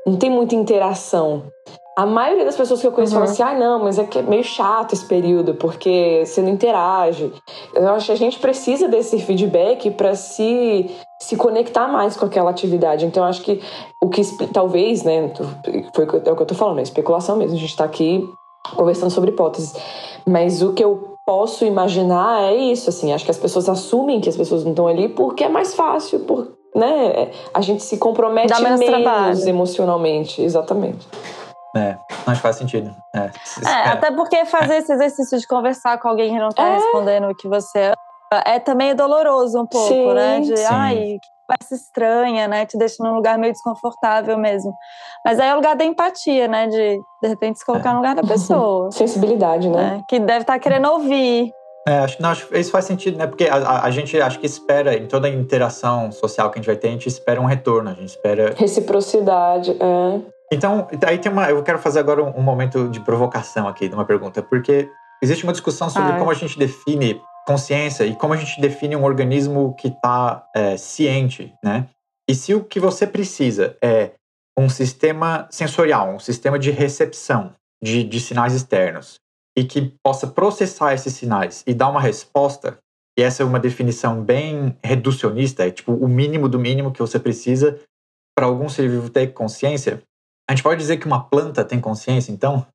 não 0.07 0.17
tem 0.17 0.31
muita 0.31 0.55
interação. 0.55 1.45
a 1.97 2.05
maioria 2.05 2.45
das 2.45 2.57
pessoas 2.57 2.81
que 2.81 2.87
eu 2.89 2.91
conheço 2.91 3.15
Uhum. 3.15 3.21
falam 3.21 3.33
assim: 3.33 3.43
ah, 3.45 3.55
não, 3.57 3.85
mas 3.85 4.01
é 4.01 4.05
que 4.05 4.19
é 4.19 4.23
meio 4.23 4.43
chato 4.43 4.93
esse 4.95 5.07
período, 5.07 5.55
porque 5.55 6.25
você 6.27 6.43
não 6.43 6.49
interage. 6.51 7.33
Eu 7.73 7.89
acho 7.91 8.07
que 8.07 8.13
a 8.13 8.17
gente 8.17 8.39
precisa 8.41 8.89
desse 8.89 9.21
feedback 9.21 9.93
para 9.93 10.17
se, 10.17 10.91
se 11.23 11.37
conectar 11.37 11.87
mais 11.87 12.17
com 12.17 12.27
aquela 12.27 12.51
atividade. 12.51 13.07
Então, 13.07 13.23
eu 13.23 13.29
acho 13.29 13.43
que 13.43 13.63
o 14.03 14.09
que 14.09 14.23
talvez, 14.53 15.05
né, 15.05 15.33
foi 15.95 16.05
o 16.05 16.09
que 16.09 16.17
eu- 16.17 16.23
é 16.27 16.33
o 16.33 16.37
que 16.37 16.43
eu 16.43 16.47
tô 16.47 16.55
falando, 16.57 16.81
é 16.81 16.83
especulação 16.83 17.37
mesmo. 17.37 17.57
A 17.57 17.61
gente 17.61 17.77
tá 17.77 17.85
aqui 17.85 18.29
conversando 18.75 19.11
sobre 19.11 19.31
hipóteses. 19.31 19.73
Mas 20.27 20.63
o 20.63 20.73
que 20.73 20.83
eu 20.83 21.15
posso 21.25 21.65
imaginar 21.65 22.43
é 22.43 22.57
isso, 22.57 22.91
assim. 22.91 23.13
Acho 23.13 23.25
que 23.25 23.31
as 23.31 23.39
pessoas 23.39 23.69
assumem 23.69 24.21
que 24.21 24.29
as 24.29 24.37
pessoas 24.37 24.65
não 24.65 24.73
estão 24.73 24.89
ali 24.89 25.09
porque 25.09 25.45
é 25.45 25.49
mais 25.49 25.75
fácil, 25.75 26.19
por, 26.21 26.49
né? 26.75 27.31
A 27.53 27.61
gente 27.61 27.83
se 27.83 27.97
compromete 27.99 28.49
Dá 28.49 28.61
menos 28.61 28.81
menos 28.81 29.03
trabalho. 29.03 29.49
emocionalmente, 29.49 30.43
exatamente. 30.43 31.07
É, 31.77 31.97
que 32.25 32.41
faz 32.41 32.57
sentido. 32.57 32.95
É, 33.13 33.31
É, 33.67 33.89
até 33.89 34.11
porque 34.13 34.45
fazer 34.45 34.77
esse 34.77 34.93
exercício 34.93 35.39
de 35.39 35.47
conversar 35.47 35.99
com 35.99 36.09
alguém 36.09 36.33
que 36.33 36.39
não 36.39 36.51
tá 36.51 36.65
É. 36.65 36.75
respondendo 36.77 37.29
o 37.29 37.35
que 37.35 37.49
você 37.49 37.87
ama 37.87 38.43
é 38.47 38.59
também 38.59 38.95
doloroso 38.95 39.61
um 39.61 39.67
pouco, 39.67 39.89
Sim, 39.89 40.15
né? 40.15 40.41
De, 40.41 40.57
sim. 40.57 40.65
ai, 40.71 41.17
parece 41.47 41.75
estranha, 41.75 42.49
né? 42.49 42.65
Te 42.67 42.77
deixa 42.79 42.97
num 43.01 43.15
lugar 43.15 43.39
meio 43.39 43.53
desconfortável 43.53 44.39
mesmo. 44.39 44.73
Mas 45.25 45.39
aí 45.39 45.49
é 45.49 45.53
o 45.53 45.57
lugar 45.57 45.77
da 45.77 45.85
empatia, 45.85 46.49
né? 46.49 46.67
De, 46.67 46.99
de 47.23 47.29
repente, 47.29 47.59
se 47.59 47.67
colocar 47.67 47.91
no 47.93 47.97
lugar 47.99 48.15
da 48.15 48.23
pessoa. 48.23 48.91
Sensibilidade, 48.93 49.69
né? 49.69 49.77
né? 49.97 50.03
Que 50.09 50.19
deve 50.19 50.41
estar 50.41 50.59
querendo 50.59 50.91
ouvir. 50.91 51.51
É, 51.87 51.99
acho, 51.99 52.21
não, 52.21 52.31
acho 52.31 52.49
isso 52.57 52.71
faz 52.71 52.87
sentido, 52.87 53.19
né? 53.19 53.27
Porque 53.27 53.45
a, 53.45 53.57
a- 53.57 53.85
a 53.85 53.91
gente 53.91 54.19
acho 54.21 54.39
que 54.39 54.47
espera, 54.47 54.97
em 54.97 55.07
toda 55.07 55.29
interação 55.29 56.11
social 56.11 56.51
que 56.51 56.59
a 56.59 56.63
gente 56.63 56.67
vai 56.67 56.77
ter, 56.77 56.89
a 56.89 56.93
gente 56.93 57.09
espera 57.09 57.41
um 57.41 57.45
retorno, 57.45 57.91
a 57.91 57.95
gente 57.95 58.09
espera. 58.09 58.55
Reciprocidade, 58.57 59.73
é. 59.73 60.21
Então, 60.53 60.89
aí 61.07 61.19
tem 61.19 61.31
uma. 61.31 61.49
Eu 61.51 61.63
quero 61.63 61.79
fazer 61.79 61.99
agora 62.01 62.23
um, 62.23 62.39
um 62.39 62.43
momento 62.43 62.89
de 62.89 63.01
provocação 63.01 63.69
aqui, 63.69 63.89
de 63.89 63.95
uma 63.95 64.05
pergunta, 64.05 64.43
porque 64.43 64.89
existe 65.23 65.45
uma 65.45 65.53
discussão 65.53 65.91
sobre 65.91 66.13
Ai. 66.13 66.19
como 66.19 66.31
a 66.31 66.35
gente 66.35 66.59
define 66.59 67.21
consciência 67.47 68.05
e 68.05 68.15
como 68.15 68.33
a 68.33 68.37
gente 68.37 68.59
define 68.61 68.97
um 68.97 69.05
organismo 69.05 69.75
que 69.79 69.89
está 69.89 70.43
ciente, 70.79 71.53
né? 71.63 71.87
E 72.29 72.35
se 72.35 72.55
o 72.55 72.65
que 72.65 72.81
você 72.81 73.07
precisa 73.07 73.77
é 73.83 74.13
um 74.59 74.69
sistema 74.69 75.47
sensorial, 75.51 76.09
um 76.09 76.19
sistema 76.19 76.59
de 76.59 76.71
recepção 76.71 77.53
de, 77.83 78.03
de 78.05 78.21
sinais 78.21 78.55
externos 78.55 79.17
e 79.57 79.65
que 79.65 79.93
possa 80.03 80.27
processar 80.27 80.95
esses 80.95 81.15
sinais 81.15 81.63
e 81.67 81.75
dar 81.75 81.89
uma 81.89 82.01
resposta, 82.01 82.79
e 83.19 83.23
essa 83.23 83.43
é 83.43 83.47
uma 83.47 83.61
definição 83.61 84.23
bem 84.23 84.77
reducionista, 84.83 85.67
é 85.67 85.71
tipo 85.71 85.93
o 85.93 86.09
mínimo 86.09 86.49
do 86.49 86.59
mínimo 86.59 86.93
que 86.93 87.01
você 87.01 87.19
precisa 87.19 87.81
para 88.37 88.47
algum 88.47 88.69
ser 88.69 88.89
vivo 88.89 89.09
ter 89.09 89.29
consciência, 89.29 90.03
a 90.49 90.53
gente 90.53 90.63
pode 90.63 90.81
dizer 90.81 90.99
que 90.99 91.07
uma 91.07 91.25
planta 91.25 91.65
tem 91.65 91.81
consciência, 91.81 92.33
então? 92.33 92.67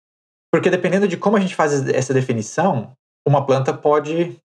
Porque 0.52 0.70
dependendo 0.70 1.08
de 1.08 1.18
como 1.18 1.38
a 1.38 1.40
gente 1.40 1.56
faz 1.56 1.88
essa 1.90 2.14
definição, 2.14 2.92
uma 3.28 3.46
planta 3.46 3.74
pode 3.74 4.38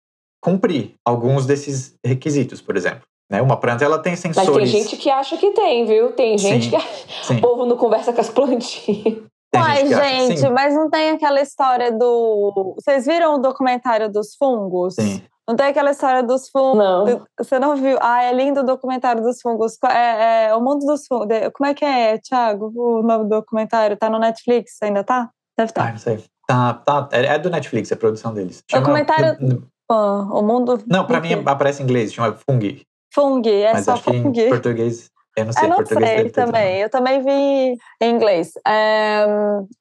cumprir 0.44 0.96
alguns 1.08 1.46
desses 1.46 1.96
requisitos, 2.06 2.62
por 2.62 2.76
exemplo. 2.76 3.04
Né? 3.32 3.42
Uma 3.42 3.58
planta 3.58 3.86
ela 3.86 4.00
tem 4.00 4.12
Mas 4.12 4.20
sensores. 4.20 4.72
tem 4.72 4.82
gente 4.82 4.98
que 4.98 5.10
acha 5.10 5.38
que 5.38 5.52
tem, 5.52 5.86
viu? 5.86 6.12
Tem 6.12 6.38
gente 6.38 6.66
Sim, 6.66 6.72
que 6.72 7.26
Sim, 7.26 7.38
o 7.38 7.42
povo 7.42 7.66
não 7.66 7.78
conversa 7.78 8.12
com 8.12 8.20
as 8.20 8.30
plantinhas. 8.30 9.24
Tem 9.54 9.62
Uai, 9.62 9.78
que 9.84 9.90
que 9.90 9.96
gente, 9.96 10.40
sim. 10.42 10.50
mas 10.50 10.74
não 10.74 10.90
tem 10.90 11.12
aquela 11.12 11.40
história 11.42 11.92
do. 11.92 12.76
Vocês 12.78 13.06
viram 13.06 13.36
o 13.36 13.38
documentário 13.38 14.12
dos 14.12 14.36
fungos? 14.36 14.96
Sim. 14.96 15.22
Não 15.48 15.56
tem 15.56 15.68
aquela 15.68 15.92
história 15.92 16.24
dos 16.24 16.50
fungos. 16.50 16.78
Não. 16.78 17.26
Você 17.38 17.60
não 17.60 17.76
viu? 17.76 17.98
Ah, 18.02 18.24
é 18.24 18.34
lindo 18.34 18.62
o 18.62 18.66
documentário 18.66 19.22
dos 19.22 19.42
fungos. 19.42 19.78
É, 19.86 20.46
é 20.48 20.56
o 20.56 20.62
mundo 20.62 20.86
dos 20.86 21.06
fungos. 21.06 21.28
Como 21.54 21.70
é 21.70 21.74
que 21.74 21.84
é, 21.86 22.18
Thiago? 22.18 22.72
O 22.76 23.04
nome 23.04 23.26
do 23.26 23.30
documentário? 23.30 23.98
Tá 23.98 24.10
no 24.10 24.20
Netflix? 24.20 24.78
Ainda 24.82 25.04
tá? 25.04 25.30
Deve 25.58 25.64
Ah, 25.64 25.66
estar. 25.66 25.92
não 25.92 25.98
sei. 26.00 26.24
Tá, 26.48 26.74
tá. 26.74 27.10
É 27.12 27.26
é 27.26 27.40
do 27.40 27.50
Netflix, 27.50 27.92
é 27.92 27.94
a 27.94 27.98
produção 27.98 28.34
deles. 28.34 28.64
Documentário- 28.72 29.38
n- 29.42 29.54
n- 29.56 29.64
Ah, 29.92 30.28
o 30.32 30.42
mundo. 30.42 30.82
Não, 30.88 31.06
pra 31.06 31.20
mim 31.20 31.34
aparece 31.46 31.82
em 31.82 31.86
inglês, 31.86 32.14
chama 32.14 32.36
Fungi. 32.50 32.82
Fung, 33.14 33.42
é 33.48 33.74
mas 33.74 33.86
só 33.86 33.94
acho 33.94 34.04
que 34.04 34.22
Fung. 34.24 34.40
em 34.40 34.50
português. 34.50 35.10
Eu 35.36 35.46
não 35.46 35.54
sei, 35.54 35.64
Eu 35.66 35.70
não 35.70 35.86
sei 35.86 36.30
também. 36.30 36.80
Eu 36.80 36.90
também 36.90 37.22
vi 37.24 37.78
em 38.02 38.12
inglês. 38.16 38.52
É, 38.68 39.26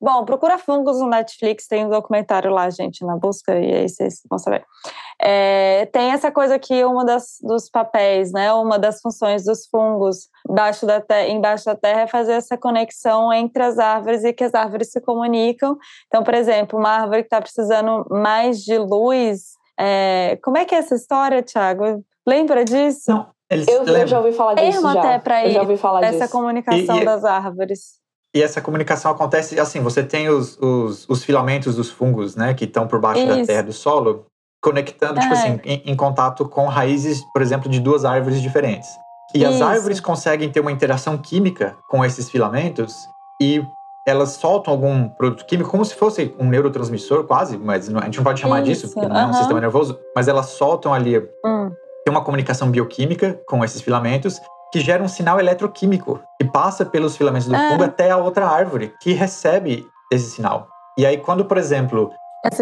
bom, 0.00 0.24
procura 0.24 0.56
fungos 0.56 0.98
no 0.98 1.08
Netflix, 1.08 1.66
tem 1.66 1.84
um 1.84 1.90
documentário 1.90 2.50
lá, 2.50 2.70
gente, 2.70 3.04
na 3.04 3.16
busca, 3.16 3.58
e 3.58 3.74
aí 3.74 3.88
vocês 3.88 4.22
vão 4.30 4.38
saber. 4.38 4.64
É, 5.20 5.86
tem 5.92 6.10
essa 6.10 6.32
coisa 6.32 6.58
que 6.58 6.84
uma 6.84 7.04
das, 7.04 7.36
dos 7.42 7.68
papéis, 7.70 8.32
né, 8.32 8.52
uma 8.54 8.78
das 8.78 9.00
funções 9.00 9.44
dos 9.44 9.66
fungos 9.66 10.28
embaixo 10.48 10.84
da, 10.86 11.00
te- 11.00 11.28
embaixo 11.30 11.66
da 11.66 11.76
terra 11.76 12.00
é 12.02 12.06
fazer 12.06 12.32
essa 12.32 12.56
conexão 12.56 13.32
entre 13.32 13.62
as 13.62 13.78
árvores 13.78 14.24
e 14.24 14.32
que 14.32 14.42
as 14.44 14.54
árvores 14.54 14.90
se 14.90 15.00
comunicam. 15.00 15.76
Então, 16.08 16.24
por 16.24 16.34
exemplo, 16.34 16.78
uma 16.78 16.90
árvore 16.90 17.22
que 17.22 17.26
está 17.26 17.40
precisando 17.40 18.06
mais 18.10 18.60
de 18.60 18.78
luz. 18.78 19.52
é, 19.78 20.38
como 20.42 20.56
é 20.58 20.64
que 20.64 20.74
é 20.74 20.78
essa 20.78 20.94
história, 20.94 21.42
Thiago? 21.42 22.02
Lembra 22.26 22.64
disso? 22.64 23.04
Não, 23.10 23.26
eles 23.50 23.66
Eu, 23.68 23.84
eu 23.84 24.06
já 24.06 24.18
ouvi 24.18 24.32
falar 24.32 24.54
disso. 24.54 24.70
Termo 24.80 24.92
já. 24.92 25.00
até 25.00 25.18
pra 25.18 25.44
eu 25.46 25.50
já 25.52 25.58
ir, 25.58 25.60
ouvi 25.62 25.76
falar 25.76 26.04
essa 26.04 26.18
disso. 26.20 26.32
comunicação 26.32 26.96
E- 26.98 27.02
e- 27.02 27.04
das 27.04 27.24
árvores. 27.24 27.80
E 28.34 28.42
essa 28.42 28.60
comunicação 28.62 29.10
acontece 29.10 29.58
assim: 29.60 29.80
você 29.80 30.02
tem 30.02 30.28
os, 30.28 30.56
os, 30.58 31.06
os 31.08 31.22
filamentos 31.24 31.76
dos 31.76 31.90
fungos, 31.90 32.34
né, 32.36 32.54
que 32.54 32.64
estão 32.64 32.86
por 32.86 32.98
baixo 33.00 33.26
da 33.26 33.36
Isso. 33.38 33.46
terra 33.46 33.62
do 33.62 33.72
solo, 33.72 34.26
conectando, 34.62 35.20
tipo 35.20 35.34
É. 35.34 35.36
assim, 35.36 35.60
em, 35.64 35.82
em 35.84 35.96
contato 35.96 36.48
com 36.48 36.66
raízes, 36.66 37.20
por 37.32 37.42
exemplo, 37.42 37.68
de 37.68 37.80
duas 37.80 38.04
árvores 38.04 38.40
diferentes. 38.40 38.88
E 39.34 39.44
as 39.44 39.54
Isso. 39.56 39.64
árvores 39.64 40.00
conseguem 40.00 40.50
ter 40.50 40.60
uma 40.60 40.70
interação 40.72 41.18
química 41.18 41.76
com 41.90 42.04
esses 42.04 42.30
filamentos 42.30 42.94
e 43.40 43.62
elas 44.06 44.30
soltam 44.30 44.72
algum 44.72 45.08
produto 45.10 45.44
químico, 45.46 45.70
como 45.70 45.84
se 45.84 45.94
fosse 45.94 46.34
um 46.38 46.48
neurotransmissor, 46.48 47.24
quase, 47.24 47.56
mas 47.56 47.88
a 47.88 48.00
gente 48.04 48.16
não 48.16 48.24
pode 48.24 48.40
chamar 48.40 48.60
disso, 48.62 48.86
Isso, 48.86 48.94
porque 48.94 49.08
não 49.08 49.20
é 49.20 49.26
um 49.26 49.32
sistema 49.32 49.60
nervoso, 49.60 49.98
mas 50.14 50.26
elas 50.28 50.46
soltam 50.46 50.92
ali 50.92 51.18
Hum. 51.44 51.70
Tem 52.04 52.12
uma 52.12 52.22
comunicação 52.24 52.70
bioquímica 52.70 53.38
com 53.46 53.64
esses 53.64 53.80
filamentos 53.80 54.40
que 54.72 54.80
gera 54.80 55.02
um 55.02 55.08
sinal 55.08 55.38
eletroquímico 55.38 56.20
que 56.40 56.48
passa 56.48 56.84
pelos 56.84 57.16
filamentos 57.16 57.46
do 57.46 57.54
Ah. 57.54 57.68
fungo 57.68 57.84
até 57.84 58.10
a 58.10 58.16
outra 58.16 58.46
árvore 58.46 58.92
que 59.00 59.12
recebe 59.12 59.86
esse 60.10 60.30
sinal. 60.30 60.66
E 60.98 61.04
aí, 61.06 61.18
quando, 61.18 61.44
por 61.44 61.58
exemplo, 61.58 62.10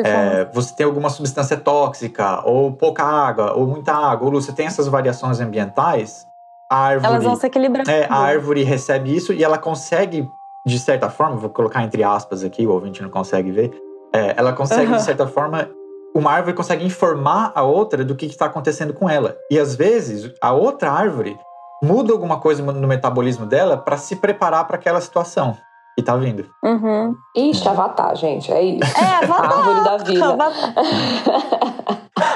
é, 0.05 0.45
você 0.53 0.75
tem 0.75 0.85
alguma 0.87 1.09
substância 1.09 1.57
tóxica, 1.57 2.43
ou 2.47 2.73
pouca 2.73 3.03
água, 3.05 3.53
ou 3.55 3.67
muita 3.67 3.93
água, 3.95 4.27
ou 4.27 4.33
você 4.41 4.53
tem 4.53 4.67
essas 4.67 4.87
variações 4.89 5.41
ambientais, 5.41 6.27
a 6.71 6.77
árvore, 6.79 7.13
Elas 7.15 7.25
vão 7.25 7.37
se 7.37 7.47
equilibrando. 7.47 7.91
é, 7.91 8.07
a 8.09 8.17
árvore 8.17 8.63
recebe 8.63 9.15
isso 9.15 9.33
e 9.33 9.43
ela 9.43 9.57
consegue, 9.59 10.29
de 10.67 10.79
certa 10.79 11.09
forma, 11.11 11.37
vou 11.37 11.51
colocar 11.51 11.83
entre 11.83 12.05
aspas 12.05 12.45
aqui, 12.45 12.67
o 12.67 12.73
ouvinte 12.73 13.03
não 13.03 13.09
consegue 13.11 13.51
ver, 13.51 13.73
é, 14.13 14.35
ela 14.37 14.53
consegue, 14.53 14.87
Aham. 14.87 14.97
de 14.99 15.03
certa 15.03 15.27
forma, 15.27 15.69
uma 16.15 16.33
árvore 16.33 16.55
consegue 16.57 16.85
informar 16.85 17.53
a 17.55 17.63
outra 17.63 18.05
do 18.05 18.15
que 18.17 18.27
está 18.27 18.47
acontecendo 18.47 18.93
com 18.93 19.09
ela. 19.09 19.37
E 19.51 19.59
às 19.59 19.75
vezes, 19.77 20.33
a 20.43 20.53
outra 20.53 20.91
árvore 20.91 21.39
muda 21.83 22.13
alguma 22.13 22.39
coisa 22.41 22.63
no 22.63 22.87
metabolismo 22.89 23.47
dela 23.47 23.77
para 23.77 23.97
se 23.97 24.17
preparar 24.17 24.67
para 24.67 24.77
aquela 24.77 25.01
situação 25.01 25.57
que 25.97 26.03
tá 26.05 26.17
vindo. 26.17 26.47
Uhum. 26.65 27.15
Ixi, 27.37 27.69
Avatar, 27.69 28.15
gente. 28.17 28.53
É 28.53 28.63
isso. 28.63 28.99
É, 28.99 29.05
A 29.05 29.19
Avatar. 29.19 29.59
árvore 29.59 29.85
da 29.85 29.97
vida. 29.99 30.27
Avatar. 30.27 30.75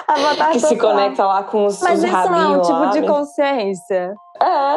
Avatar 0.09 0.51
que 0.53 0.61
se 0.61 0.77
conecta 0.77 1.27
lá 1.27 1.43
com 1.43 1.67
os, 1.67 1.81
Mas 1.83 1.99
os 1.99 2.05
isso 2.05 2.13
não 2.13 2.21
é 2.21 2.27
um 2.27 2.31
rabinhos 2.31 2.67
tipo 2.67 2.79
lá. 2.79 2.87
de 2.91 3.01
né? 3.01 3.07
consciência? 3.09 4.15
É. 4.41 4.75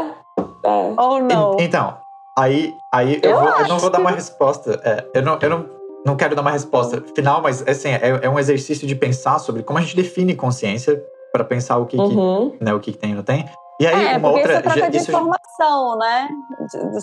É. 0.66 0.94
Ou 0.98 1.22
não? 1.22 1.58
E- 1.60 1.64
então, 1.64 1.98
aí, 2.38 2.74
aí 2.94 3.20
eu, 3.24 3.32
Eu 3.32 3.40
vou- 3.40 3.50
eu 3.50 3.68
não 3.68 3.78
vou 3.80 3.90
dar 3.90 3.98
que- 3.98 4.04
uma 4.04 4.12
resposta. 4.12 4.80
é, 4.84 5.06
eu 5.14 5.22
não, 5.22 5.38
eu 5.42 5.50
não, 5.50 5.66
não 6.08 6.15
quero 6.15 6.34
dar 6.36 6.41
uma 6.41 6.52
resposta 6.52 7.04
final, 7.13 7.41
mas 7.41 7.62
assim, 7.67 7.89
é, 7.89 8.20
é 8.24 8.30
um 8.30 8.39
exercício 8.39 8.88
de 8.88 8.96
pensar 8.96 9.38
sobre 9.39 9.62
como 9.62 9.78
a 9.78 9.82
gente 9.82 9.96
define 9.96 10.34
consciência 10.36 11.00
para 11.34 11.43
pensar 11.43 11.78
o 11.78 11.86
que, 11.86 11.98
que, 11.98 12.02
Uhum. 12.02 12.58
né, 12.62 12.74
o 12.74 12.80
que, 12.80 12.93
que 12.93 12.98
tem 12.98 13.12
e 13.12 13.13
não 13.15 13.24
tem. 13.24 13.46
E 13.80 13.86
aí, 13.86 14.08
é, 14.08 14.17
uma 14.17 14.30
outra. 14.30 14.43
isso 14.43 14.52
é 14.54 14.62
troca 14.62 14.80
já- 14.80 14.89
de 14.89 14.98
isso- 14.98 15.12
informação, 15.12 15.98
né? 16.00 16.30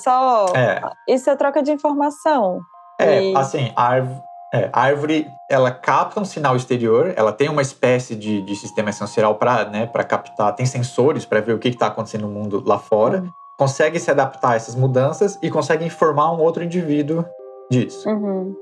Só... 0.03 0.47
é, 0.57 0.81
Isso 1.09 1.31
é 1.31 1.37
troca 1.37 1.63
de 1.63 1.71
informação. 1.71 2.59
É, 2.99 3.23
E- 3.31 3.37
assim, 3.37 3.71
a 3.77 3.83
árvore, 3.87 4.23
é, 4.55 4.71
a 4.73 4.81
árvore, 4.81 5.27
ela 5.51 5.71
capta 5.71 6.19
um 6.21 6.25
sinal 6.25 6.57
exterior, 6.57 7.13
ela 7.17 7.33
tem 7.33 7.49
uma 7.49 7.63
espécie 7.63 8.15
de, 8.17 8.41
de 8.43 8.57
sistema 8.57 8.91
sensorial 8.91 9.35
para 9.37 9.67
né, 9.67 9.87
pra 9.87 10.03
captar, 10.03 10.55
tem 10.55 10.65
sensores 10.67 11.25
para 11.27 11.41
ver 11.41 11.53
o 11.53 11.59
que 11.59 11.69
está 11.69 11.89
acontecendo 11.89 12.23
no 12.27 12.33
mundo 12.33 12.63
lá 12.67 12.79
fora, 12.79 13.19
Hum. 13.21 13.29
consegue 13.59 13.99
se 14.01 14.11
adaptar 14.11 14.53
a 14.53 14.57
essas 14.57 14.75
mudanças 14.75 15.39
e 15.43 15.51
consegue 15.51 15.85
informar 15.85 16.33
um 16.33 16.41
outro 16.41 16.65
indivíduo 16.65 17.25
disso. 17.71 18.09
Uhum. 18.09 18.55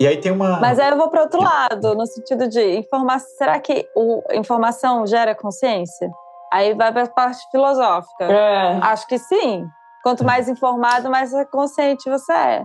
E 0.00 0.06
aí 0.06 0.16
tem 0.18 0.30
uma. 0.30 0.60
Mas 0.60 0.78
aí 0.78 0.90
eu 0.90 0.96
vou 0.96 1.08
para 1.08 1.22
outro 1.22 1.42
lado, 1.42 1.94
no 1.94 2.06
sentido 2.06 2.48
de 2.48 2.76
informação. 2.76 3.28
Será 3.36 3.58
que 3.58 3.88
o, 3.96 4.22
informação 4.32 5.06
gera 5.06 5.34
consciência? 5.34 6.10
Aí 6.52 6.74
vai 6.74 6.92
para 6.92 7.02
a 7.02 7.08
parte 7.08 7.40
filosófica. 7.50 8.24
É. 8.24 8.78
Acho 8.82 9.06
que 9.06 9.18
sim. 9.18 9.66
Quanto 10.02 10.24
mais 10.24 10.48
informado, 10.48 11.10
mais 11.10 11.32
consciente 11.50 12.08
você 12.08 12.32
é. 12.32 12.64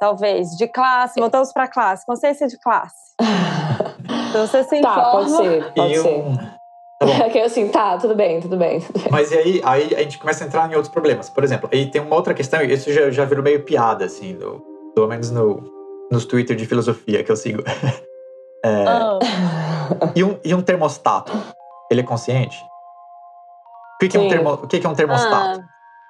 Talvez. 0.00 0.50
De 0.56 0.66
classe, 0.66 1.20
voltamos 1.20 1.52
para 1.52 1.68
classe. 1.68 2.06
Consciência 2.06 2.46
de 2.46 2.58
classe. 2.58 3.14
Então 4.28 4.46
você 4.46 4.64
se 4.64 4.76
informa. 4.76 5.02
Tá, 5.02 5.10
pode 5.12 5.30
ser, 5.30 5.72
pode 5.72 5.94
eu, 5.94 6.02
ser. 6.02 6.24
Tá 6.98 7.06
bom. 7.06 7.30
que 7.30 7.38
é 7.38 7.44
assim, 7.44 7.68
tá, 7.68 7.96
tudo 7.96 8.14
bem, 8.14 8.38
tudo 8.40 8.56
bem, 8.56 8.80
tudo 8.80 8.98
bem. 8.98 9.10
Mas 9.10 9.30
e 9.30 9.38
aí, 9.38 9.62
aí 9.64 9.94
a 9.94 10.02
gente 10.02 10.18
começa 10.18 10.44
a 10.44 10.46
entrar 10.46 10.70
em 10.70 10.74
outros 10.74 10.92
problemas. 10.92 11.30
Por 11.30 11.42
exemplo, 11.42 11.70
aí 11.72 11.90
tem 11.90 12.02
uma 12.02 12.14
outra 12.14 12.34
questão, 12.34 12.60
e 12.60 12.70
isso 12.70 12.92
já, 12.92 13.10
já 13.10 13.24
virou 13.24 13.42
meio 13.42 13.64
piada, 13.64 14.04
assim, 14.04 14.34
no, 14.34 14.62
pelo 14.96 15.06
menos 15.06 15.30
no, 15.30 15.62
nos 16.10 16.24
Twitter 16.24 16.56
de 16.56 16.64
filosofia 16.66 17.22
que 17.22 17.30
eu 17.30 17.36
sigo. 17.36 17.62
É, 18.64 18.84
Ah, 18.88 19.18
e, 20.16 20.24
um, 20.24 20.40
e 20.42 20.52
um 20.52 20.60
termostato, 20.60 21.30
ele 21.88 22.00
é 22.00 22.02
consciente? 22.02 22.56
O 23.94 23.98
que, 24.00 24.08
que, 24.08 24.16
é, 24.16 24.20
um 24.20 24.28
termo, 24.28 24.52
o 24.54 24.66
que, 24.66 24.80
que 24.80 24.86
é 24.86 24.90
um 24.90 24.94
termostato? 24.94 25.60
ah, 25.60 25.64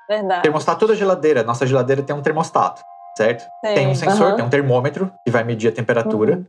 verdade. 0.09 0.43
Termostato 0.43 0.87
da 0.87 0.95
geladeira. 0.95 1.43
Nossa 1.43 1.67
geladeira 1.67 2.03
tem 2.03 2.17
um 2.17 2.23
termostato, 2.23 2.81
certo? 3.19 3.43
Sim. 3.43 3.75
Tem 3.75 3.87
um 3.89 3.95
sensor, 3.95 4.29
Aham. 4.29 4.37
tem 4.37 4.45
um 4.47 4.49
termômetro 4.49 5.13
que 5.23 5.31
vai 5.31 5.45
medir 5.45 5.69
a 5.69 5.73
temperatura. 5.73 6.37
Uhum. 6.37 6.47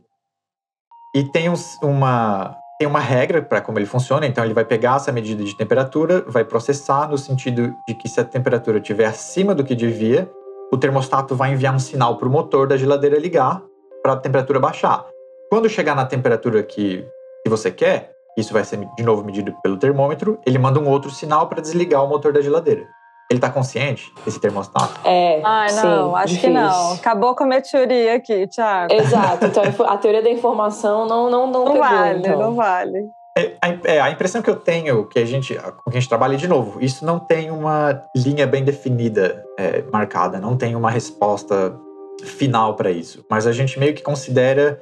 E 1.14 1.24
tem, 1.24 1.50
uns- 1.50 1.76
uma, 1.82 2.56
tem 2.78 2.88
uma 2.88 3.00
regra 3.00 3.42
para 3.42 3.60
como 3.60 3.78
ele 3.78 3.84
funciona. 3.84 4.24
Então, 4.24 4.42
ele 4.44 4.54
vai 4.54 4.64
pegar 4.64 4.96
essa 4.96 5.12
medida 5.12 5.44
de 5.44 5.54
temperatura, 5.58 6.24
vai 6.26 6.44
processar 6.44 7.06
no 7.10 7.18
sentido 7.18 7.76
de 7.86 7.94
que 7.94 8.08
se 8.08 8.18
a 8.18 8.24
temperatura 8.24 8.78
estiver 8.78 9.04
acima 9.04 9.54
do 9.54 9.62
que 9.64 9.74
devia, 9.74 10.30
o 10.72 10.76
termostato 10.76 11.34
vai 11.34 11.52
enviar 11.52 11.74
um 11.74 11.78
sinal 11.78 12.16
para 12.16 12.28
o 12.28 12.30
motor 12.30 12.66
da 12.66 12.76
geladeira 12.76 13.18
ligar 13.18 13.62
para 14.02 14.12
a 14.12 14.16
temperatura 14.16 14.60
baixar. 14.60 15.04
Quando 15.50 15.68
chegar 15.68 15.94
na 15.94 16.04
temperatura 16.04 16.62
que, 16.62 17.06
que 17.42 17.48
você 17.48 17.70
quer, 17.70 18.12
isso 18.36 18.52
vai 18.52 18.62
ser 18.64 18.78
de 18.96 19.02
novo 19.02 19.24
medido 19.24 19.54
pelo 19.62 19.78
termômetro, 19.78 20.38
ele 20.46 20.58
manda 20.58 20.78
um 20.78 20.88
outro 20.88 21.10
sinal 21.10 21.48
para 21.48 21.60
desligar 21.60 22.04
o 22.04 22.08
motor 22.08 22.32
da 22.32 22.40
geladeira. 22.40 22.86
Ele 23.30 23.38
está 23.38 23.50
consciente, 23.50 24.10
esse 24.26 24.40
termostato? 24.40 25.00
É, 25.04 25.42
Ai, 25.44 25.70
não, 25.72 26.10
sim, 26.10 26.16
acho 26.16 26.26
difícil. 26.34 26.48
que 26.48 26.54
não. 26.54 26.92
Acabou 26.94 27.34
com 27.34 27.44
a 27.44 27.46
minha 27.46 27.60
teoria 27.60 28.14
aqui, 28.14 28.46
Thiago. 28.46 28.94
Exato, 28.94 29.44
então 29.46 29.62
a 29.86 29.96
teoria 29.98 30.22
da 30.22 30.30
informação 30.30 31.06
não, 31.06 31.28
não, 31.28 31.46
não, 31.46 31.64
Não 31.64 31.72
pegou, 31.72 31.88
vale, 31.88 32.18
então. 32.20 32.38
não 32.38 32.54
vale. 32.54 32.98
É, 33.38 33.56
a, 33.62 33.68
é, 33.84 34.00
a 34.00 34.10
impressão 34.10 34.42
que 34.42 34.50
eu 34.50 34.56
tenho 34.56 35.04
que 35.06 35.18
a 35.18 35.24
gente, 35.24 35.54
com 35.54 35.90
quem 35.90 35.98
a 35.98 36.00
gente 36.00 36.08
trabalha, 36.08 36.36
de 36.36 36.48
novo, 36.48 36.82
isso 36.82 37.04
não 37.04 37.20
tem 37.20 37.52
uma 37.52 38.02
linha 38.16 38.46
bem 38.48 38.64
definida, 38.64 39.44
é, 39.56 39.82
marcada, 39.92 40.40
não 40.40 40.56
tem 40.56 40.74
uma 40.74 40.90
resposta 40.90 41.78
final 42.24 42.74
para 42.74 42.90
isso. 42.90 43.24
Mas 43.30 43.46
a 43.46 43.52
gente 43.52 43.78
meio 43.78 43.94
que 43.94 44.02
considera 44.02 44.80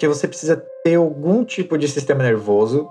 que 0.00 0.08
você 0.08 0.26
precisa 0.26 0.56
ter 0.82 0.94
algum 0.94 1.44
tipo 1.44 1.76
de 1.76 1.86
sistema 1.86 2.22
nervoso 2.22 2.88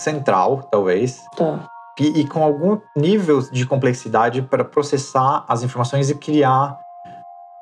central, 0.00 0.68
talvez, 0.70 1.22
Tá. 1.34 1.66
e, 1.98 2.20
e 2.20 2.28
com 2.28 2.42
algum 2.42 2.78
nível 2.94 3.40
de 3.50 3.64
complexidade 3.64 4.42
para 4.42 4.64
processar 4.64 5.44
as 5.48 5.62
informações 5.62 6.10
e 6.10 6.14
criar 6.14 6.78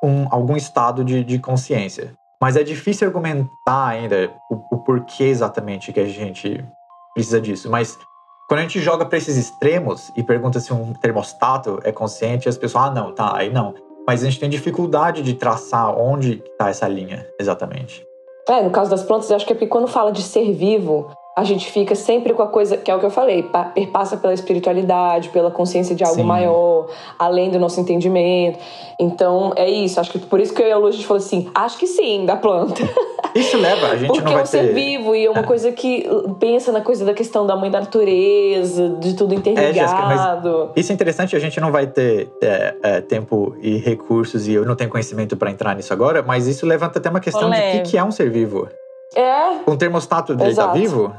um- 0.02 0.26
algum 0.30 0.56
estado 0.56 1.04
de, 1.04 1.22
de 1.22 1.38
consciência. 1.38 2.14
Mas 2.40 2.56
é 2.56 2.62
difícil 2.62 3.06
argumentar 3.06 3.86
ainda 3.86 4.30
o, 4.50 4.76
o 4.76 4.78
porquê 4.78 5.24
exatamente 5.24 5.92
que 5.92 6.00
a 6.00 6.04
gente 6.06 6.62
precisa 7.16 7.40
disso. 7.40 7.70
Mas 7.70 7.98
quando 8.46 8.60
a 8.60 8.62
gente 8.62 8.78
joga 8.78 9.06
para 9.06 9.16
esses 9.16 9.36
extremos 9.36 10.12
e 10.14 10.22
pergunta 10.22 10.60
se 10.60 10.72
um 10.72 10.92
termostato 10.92 11.80
é 11.82 11.90
consciente, 11.90 12.48
as 12.48 12.58
pessoas, 12.58 12.84
ah, 12.84 12.90
não, 12.90 13.12
tá, 13.12 13.34
aí 13.34 13.50
não. 13.50 13.74
Mas 14.06 14.22
a 14.22 14.26
gente 14.26 14.38
tem 14.38 14.50
dificuldade 14.50 15.22
de 15.22 15.34
traçar 15.34 15.98
onde 15.98 16.44
está 16.52 16.68
essa 16.68 16.86
linha 16.86 17.26
exatamente. 17.40 18.06
É, 18.48 18.62
no 18.62 18.70
caso 18.70 18.90
das 18.90 19.02
plantas, 19.02 19.28
eu 19.30 19.36
acho 19.36 19.46
que 19.46 19.52
é 19.52 19.56
porque 19.56 19.66
quando 19.66 19.88
fala 19.88 20.12
de 20.12 20.22
ser 20.22 20.52
vivo, 20.52 21.10
a 21.38 21.44
gente 21.44 21.70
fica 21.70 21.94
sempre 21.94 22.32
com 22.32 22.42
a 22.42 22.46
coisa, 22.46 22.78
que 22.78 22.90
é 22.90 22.94
o 22.94 22.98
que 22.98 23.04
eu 23.04 23.10
falei, 23.10 23.42
pa- 23.42 23.64
perpassa 23.66 24.16
pela 24.16 24.32
espiritualidade, 24.32 25.28
pela 25.28 25.50
consciência 25.50 25.94
de 25.94 26.02
algo 26.02 26.16
Sim. 26.16 26.22
maior, 26.22 26.86
além 27.18 27.50
do 27.50 27.58
nosso 27.58 27.78
entendimento. 27.78 28.58
Então, 28.98 29.52
é 29.54 29.68
isso. 29.68 30.00
Acho 30.00 30.12
que 30.12 30.18
por 30.18 30.40
isso 30.40 30.54
que 30.54 30.62
eu 30.62 30.66
e 30.66 30.72
a 30.72 30.78
Lu, 30.78 30.86
a 30.86 30.90
gente 30.90 31.06
falou 31.06 31.22
assim, 31.22 31.50
acho 31.54 31.76
que 31.76 31.86
sim, 31.86 32.24
da 32.24 32.36
planta. 32.36 32.80
Isso 33.34 33.58
leva, 33.58 33.88
a 33.88 33.96
gente 33.98 34.06
Porque 34.06 34.22
não 34.22 34.30
é 34.30 34.34
vai 34.36 34.42
um 34.44 34.46
ser 34.46 34.68
ter. 34.68 34.72
vivo 34.72 35.14
e 35.14 35.26
é 35.26 35.30
uma 35.30 35.40
É. 35.40 35.42
coisa 35.42 35.70
que 35.70 36.08
uh, 36.10 36.32
pensa 36.36 36.72
na 36.72 36.80
coisa 36.80 37.04
da 37.04 37.12
questão 37.12 37.46
da 37.46 37.54
mãe 37.54 37.70
da 37.70 37.80
natureza, 37.80 38.88
de 38.98 39.12
tudo 39.14 39.34
É, 39.34 39.36
Jéssica, 39.74 40.02
mas 40.06 40.20
interligado. 40.20 40.70
Isso 40.74 40.90
é 40.90 40.94
interessante, 40.94 41.36
a 41.36 41.38
gente 41.38 41.60
não 41.60 41.70
vai 41.70 41.86
ter 41.86 42.30
é, 42.42 42.74
é, 42.82 43.00
tempo 43.02 43.54
e 43.60 43.76
recursos, 43.76 44.48
e 44.48 44.54
eu 44.54 44.64
não 44.64 44.74
tenho 44.74 44.88
conhecimento 44.88 45.36
para 45.36 45.50
entrar 45.50 45.74
nisso 45.76 45.92
agora, 45.92 46.22
mas 46.22 46.46
isso 46.46 46.64
levanta 46.64 46.98
até 46.98 47.10
uma 47.10 47.20
questão 47.20 47.50
de 47.50 47.58
o 47.58 47.62
que, 47.72 47.80
que 47.90 47.98
é 47.98 48.02
um 48.04 48.10
ser 48.10 48.30
vivo. 48.30 48.68
É, 49.14 49.70
Um 49.70 49.76
termostato 49.76 50.34
dele 50.34 50.54
tá 50.54 50.62
Exato. 50.62 50.78
vivo? 50.78 51.14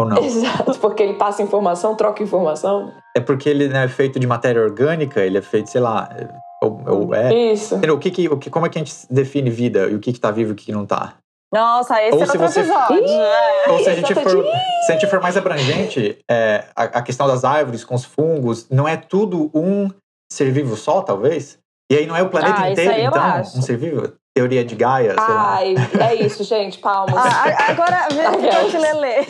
Ou 0.00 0.06
não? 0.08 0.16
exato, 0.24 0.78
porque 0.78 1.02
ele 1.02 1.14
passa 1.14 1.42
informação, 1.42 1.94
troca 1.94 2.22
informação. 2.22 2.92
É 3.16 3.20
porque 3.20 3.48
ele 3.48 3.68
não 3.68 3.80
é 3.80 3.88
feito 3.88 4.18
de 4.18 4.26
matéria 4.26 4.62
orgânica, 4.62 5.20
ele 5.20 5.38
é 5.38 5.42
feito, 5.42 5.68
sei 5.70 5.80
lá, 5.80 6.08
ou, 6.62 6.80
ou 6.86 7.14
é. 7.14 7.52
Isso. 7.52 7.76
O 7.76 7.98
que 7.98 8.10
que, 8.10 8.28
o 8.28 8.38
que, 8.38 8.50
como 8.50 8.66
é 8.66 8.68
que 8.68 8.78
a 8.78 8.82
gente 8.84 8.94
define 9.10 9.50
vida 9.50 9.88
e 9.88 9.94
o 9.94 10.00
que, 10.00 10.12
que 10.12 10.20
tá 10.20 10.30
vivo 10.30 10.50
e 10.50 10.52
o 10.52 10.56
que, 10.56 10.66
que 10.66 10.72
não 10.72 10.86
tá? 10.86 11.14
Nossa, 11.52 12.00
esse 12.02 12.14
Ou 12.14 12.22
é 12.22 12.26
outro 12.26 12.38
você- 12.38 12.60
episódio. 12.60 13.08
É. 13.08 13.70
Ou 13.70 13.78
se 13.80 13.90
a 13.90 13.94
gente 13.94 14.14
for, 14.14 14.44
se 14.86 14.92
a 14.92 14.92
gente 14.92 15.06
for 15.08 15.20
mais 15.20 15.36
abrangente, 15.36 16.18
é, 16.30 16.64
a, 16.76 16.82
a 16.84 17.02
questão 17.02 17.26
das 17.26 17.44
árvores 17.44 17.84
com 17.84 17.94
os 17.96 18.04
fungos, 18.04 18.68
não 18.70 18.86
é 18.86 18.96
tudo 18.96 19.50
um 19.52 19.90
ser 20.32 20.52
vivo 20.52 20.76
só, 20.76 21.02
talvez? 21.02 21.58
E 21.90 21.96
aí 21.96 22.06
não 22.06 22.14
é 22.14 22.22
o 22.22 22.28
planeta 22.28 22.60
Ah, 22.60 22.70
isso 22.70 22.80
inteiro, 22.80 22.94
aí 22.94 23.04
eu 23.04 23.10
então, 23.10 23.22
acho. 23.22 23.58
um 23.58 23.62
ser 23.62 23.76
vivo? 23.76 24.12
Teoria 24.32 24.64
de 24.64 24.76
Gaia, 24.76 25.10
sei 25.14 25.34
lá. 25.34 25.54
Ai, 25.56 25.74
é 25.98 26.14
isso, 26.14 26.44
gente, 26.44 26.78
palmas. 26.78 27.16
Ah, 27.16 27.70
agora 27.72 28.06
vem 28.12 28.78
o 28.78 28.80
Lelê. 28.80 29.26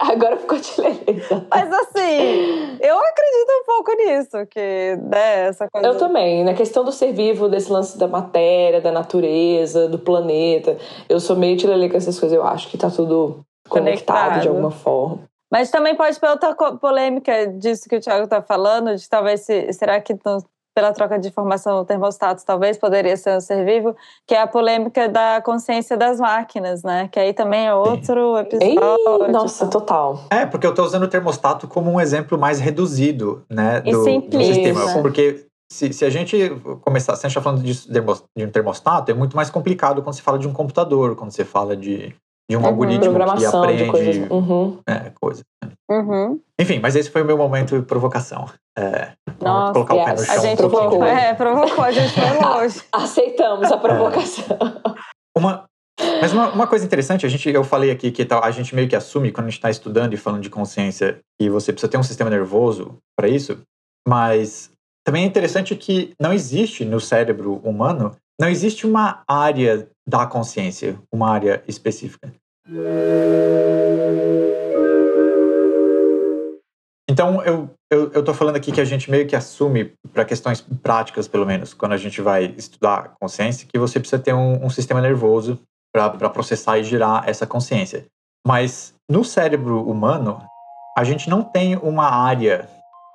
Agora 0.12 0.38
ficou 0.38 0.58
te 0.58 0.80
lendo. 0.80 1.46
Mas 1.50 1.72
assim, 1.72 2.78
eu 2.80 2.98
acredito 2.98 3.50
um 3.60 3.64
pouco 3.66 3.92
nisso, 3.92 4.46
que 4.46 4.96
né, 5.02 5.48
essa 5.48 5.68
coisa. 5.68 5.86
Eu 5.86 5.98
também, 5.98 6.42
na 6.42 6.54
questão 6.54 6.82
do 6.82 6.90
ser 6.90 7.12
vivo, 7.12 7.48
desse 7.48 7.70
lance 7.70 7.98
da 7.98 8.08
matéria, 8.08 8.80
da 8.80 8.90
natureza, 8.90 9.88
do 9.88 9.98
planeta. 9.98 10.78
Eu 11.06 11.20
sou 11.20 11.36
meio 11.36 11.56
tirelê 11.56 11.90
com 11.90 11.98
essas 11.98 12.18
coisas. 12.18 12.36
Eu 12.36 12.44
acho 12.44 12.68
que 12.68 12.78
tá 12.78 12.88
tudo 12.88 13.44
conectado 13.68 14.20
Conectado. 14.20 14.40
de 14.40 14.48
alguma 14.48 14.70
forma. 14.70 15.20
Mas 15.52 15.70
também 15.70 15.94
pode 15.94 16.18
ter 16.18 16.28
outra 16.28 16.54
polêmica 16.54 17.48
disso 17.48 17.88
que 17.88 17.96
o 17.96 18.00
Thiago 18.00 18.24
está 18.24 18.40
falando, 18.40 18.94
de 18.94 19.08
talvez 19.08 19.40
se, 19.40 19.72
será 19.72 20.00
que 20.00 20.14
pela 20.74 20.92
troca 20.92 21.18
de 21.18 21.28
informação 21.28 21.80
o 21.80 21.84
termostato 21.84 22.44
talvez 22.44 22.78
poderia 22.78 23.16
ser 23.16 23.36
um 23.36 23.40
ser 23.40 23.64
vivo, 23.64 23.94
que 24.26 24.34
é 24.34 24.40
a 24.40 24.46
polêmica 24.46 25.08
da 25.08 25.40
consciência 25.42 25.96
das 25.96 26.20
máquinas, 26.20 26.82
né? 26.82 27.08
Que 27.10 27.18
aí 27.18 27.32
também 27.32 27.66
é 27.66 27.74
outro 27.74 28.36
Ei, 28.36 28.74
episódio. 28.74 29.28
nossa, 29.32 29.66
total. 29.68 30.24
É, 30.30 30.46
porque 30.46 30.66
eu 30.66 30.74
tô 30.74 30.84
usando 30.84 31.04
o 31.04 31.08
termostato 31.08 31.66
como 31.66 31.90
um 31.90 32.00
exemplo 32.00 32.38
mais 32.38 32.60
reduzido, 32.60 33.44
né, 33.50 33.82
E 33.84 33.92
do, 33.92 34.04
do 34.04 34.44
sistema. 34.44 35.02
Porque 35.02 35.46
se, 35.72 35.92
se 35.92 36.04
a 36.04 36.10
gente 36.10 36.36
começar, 36.82 37.14
se 37.16 37.26
a 37.26 37.28
gente 37.28 37.36
tá 37.36 37.42
falando 37.42 37.62
de, 37.62 37.72
de 38.36 38.44
um 38.44 38.50
termostato, 38.50 39.10
é 39.10 39.14
muito 39.14 39.36
mais 39.36 39.50
complicado 39.50 40.02
quando 40.02 40.14
você 40.14 40.22
fala 40.22 40.38
de 40.38 40.48
um 40.48 40.52
computador, 40.52 41.14
quando 41.14 41.30
você 41.30 41.44
fala 41.44 41.76
de, 41.76 42.14
de 42.50 42.56
um 42.56 42.60
Uhum. 42.60 42.66
algoritmo 42.66 43.14
que 43.36 43.46
aprende 43.46 43.84
de 43.84 43.90
coisas. 43.90 44.30
Uhum. 44.30 44.78
é, 44.86 45.12
coisa. 45.20 45.42
Uhum. 45.88 46.40
Enfim, 46.60 46.78
mas 46.80 46.96
esse 46.96 47.10
foi 47.10 47.22
o 47.22 47.24
meu 47.24 47.36
momento 47.36 47.78
de 47.78 47.84
provocação. 47.86 48.46
É, 48.78 49.12
Nossa, 49.44 49.72
colocar 49.72 49.94
o 49.94 50.04
pé 50.04 50.12
no 50.12 50.18
chão 50.24 50.34
A 50.34 50.38
um 50.38 50.42
gente 50.42 50.58
pouquinho. 50.58 50.80
provocou, 50.82 51.04
é, 51.06 51.34
provocou, 51.34 51.84
a 51.84 51.90
gente 51.92 52.12
foi 52.12 52.30
longe. 52.46 52.82
Aceitamos 52.92 53.70
a 53.72 53.76
provocação. 53.76 54.58
Uma, 55.36 55.64
mas 56.20 56.32
uma, 56.32 56.50
uma 56.50 56.66
coisa 56.66 56.84
interessante, 56.84 57.24
a 57.24 57.28
gente, 57.28 57.48
eu 57.48 57.62
falei 57.64 57.90
aqui 57.90 58.10
que 58.10 58.24
tal- 58.24 58.42
a 58.44 58.50
gente 58.50 58.74
meio 58.74 58.88
que 58.88 58.96
assume 58.96 59.30
quando 59.32 59.46
a 59.46 59.50
gente 59.50 59.58
está 59.58 59.70
estudando 59.70 60.12
e 60.14 60.16
falando 60.16 60.42
de 60.42 60.50
consciência 60.50 61.18
que 61.40 61.48
você 61.48 61.72
precisa 61.72 61.90
ter 61.90 61.98
um 61.98 62.02
sistema 62.02 62.30
nervoso 62.30 62.98
para 63.16 63.28
isso, 63.28 63.60
mas 64.06 64.70
também 65.06 65.24
é 65.24 65.26
interessante 65.26 65.74
que 65.76 66.12
não 66.20 66.32
existe 66.32 66.84
no 66.84 67.00
cérebro 67.00 67.56
humano, 67.64 68.14
não 68.40 68.48
existe 68.48 68.86
uma 68.86 69.22
área 69.28 69.88
da 70.08 70.26
consciência, 70.26 70.98
uma 71.12 71.30
área 71.30 71.62
específica. 71.68 72.32
Então, 77.20 77.42
eu, 77.42 77.68
eu, 77.90 78.10
eu 78.12 78.24
tô 78.24 78.32
falando 78.32 78.56
aqui 78.56 78.72
que 78.72 78.80
a 78.80 78.84
gente 78.86 79.10
meio 79.10 79.26
que 79.26 79.36
assume, 79.36 79.92
para 80.10 80.24
questões 80.24 80.62
práticas 80.82 81.28
pelo 81.28 81.44
menos, 81.44 81.74
quando 81.74 81.92
a 81.92 81.98
gente 81.98 82.22
vai 82.22 82.54
estudar 82.56 83.12
consciência, 83.20 83.68
que 83.70 83.78
você 83.78 84.00
precisa 84.00 84.18
ter 84.18 84.32
um, 84.32 84.64
um 84.64 84.70
sistema 84.70 85.02
nervoso 85.02 85.60
para 85.92 86.30
processar 86.30 86.78
e 86.78 86.82
girar 86.82 87.28
essa 87.28 87.46
consciência. 87.46 88.06
Mas 88.46 88.94
no 89.06 89.22
cérebro 89.22 89.86
humano, 89.86 90.40
a 90.96 91.04
gente 91.04 91.28
não 91.28 91.42
tem 91.42 91.76
uma 91.76 92.06
área 92.06 92.66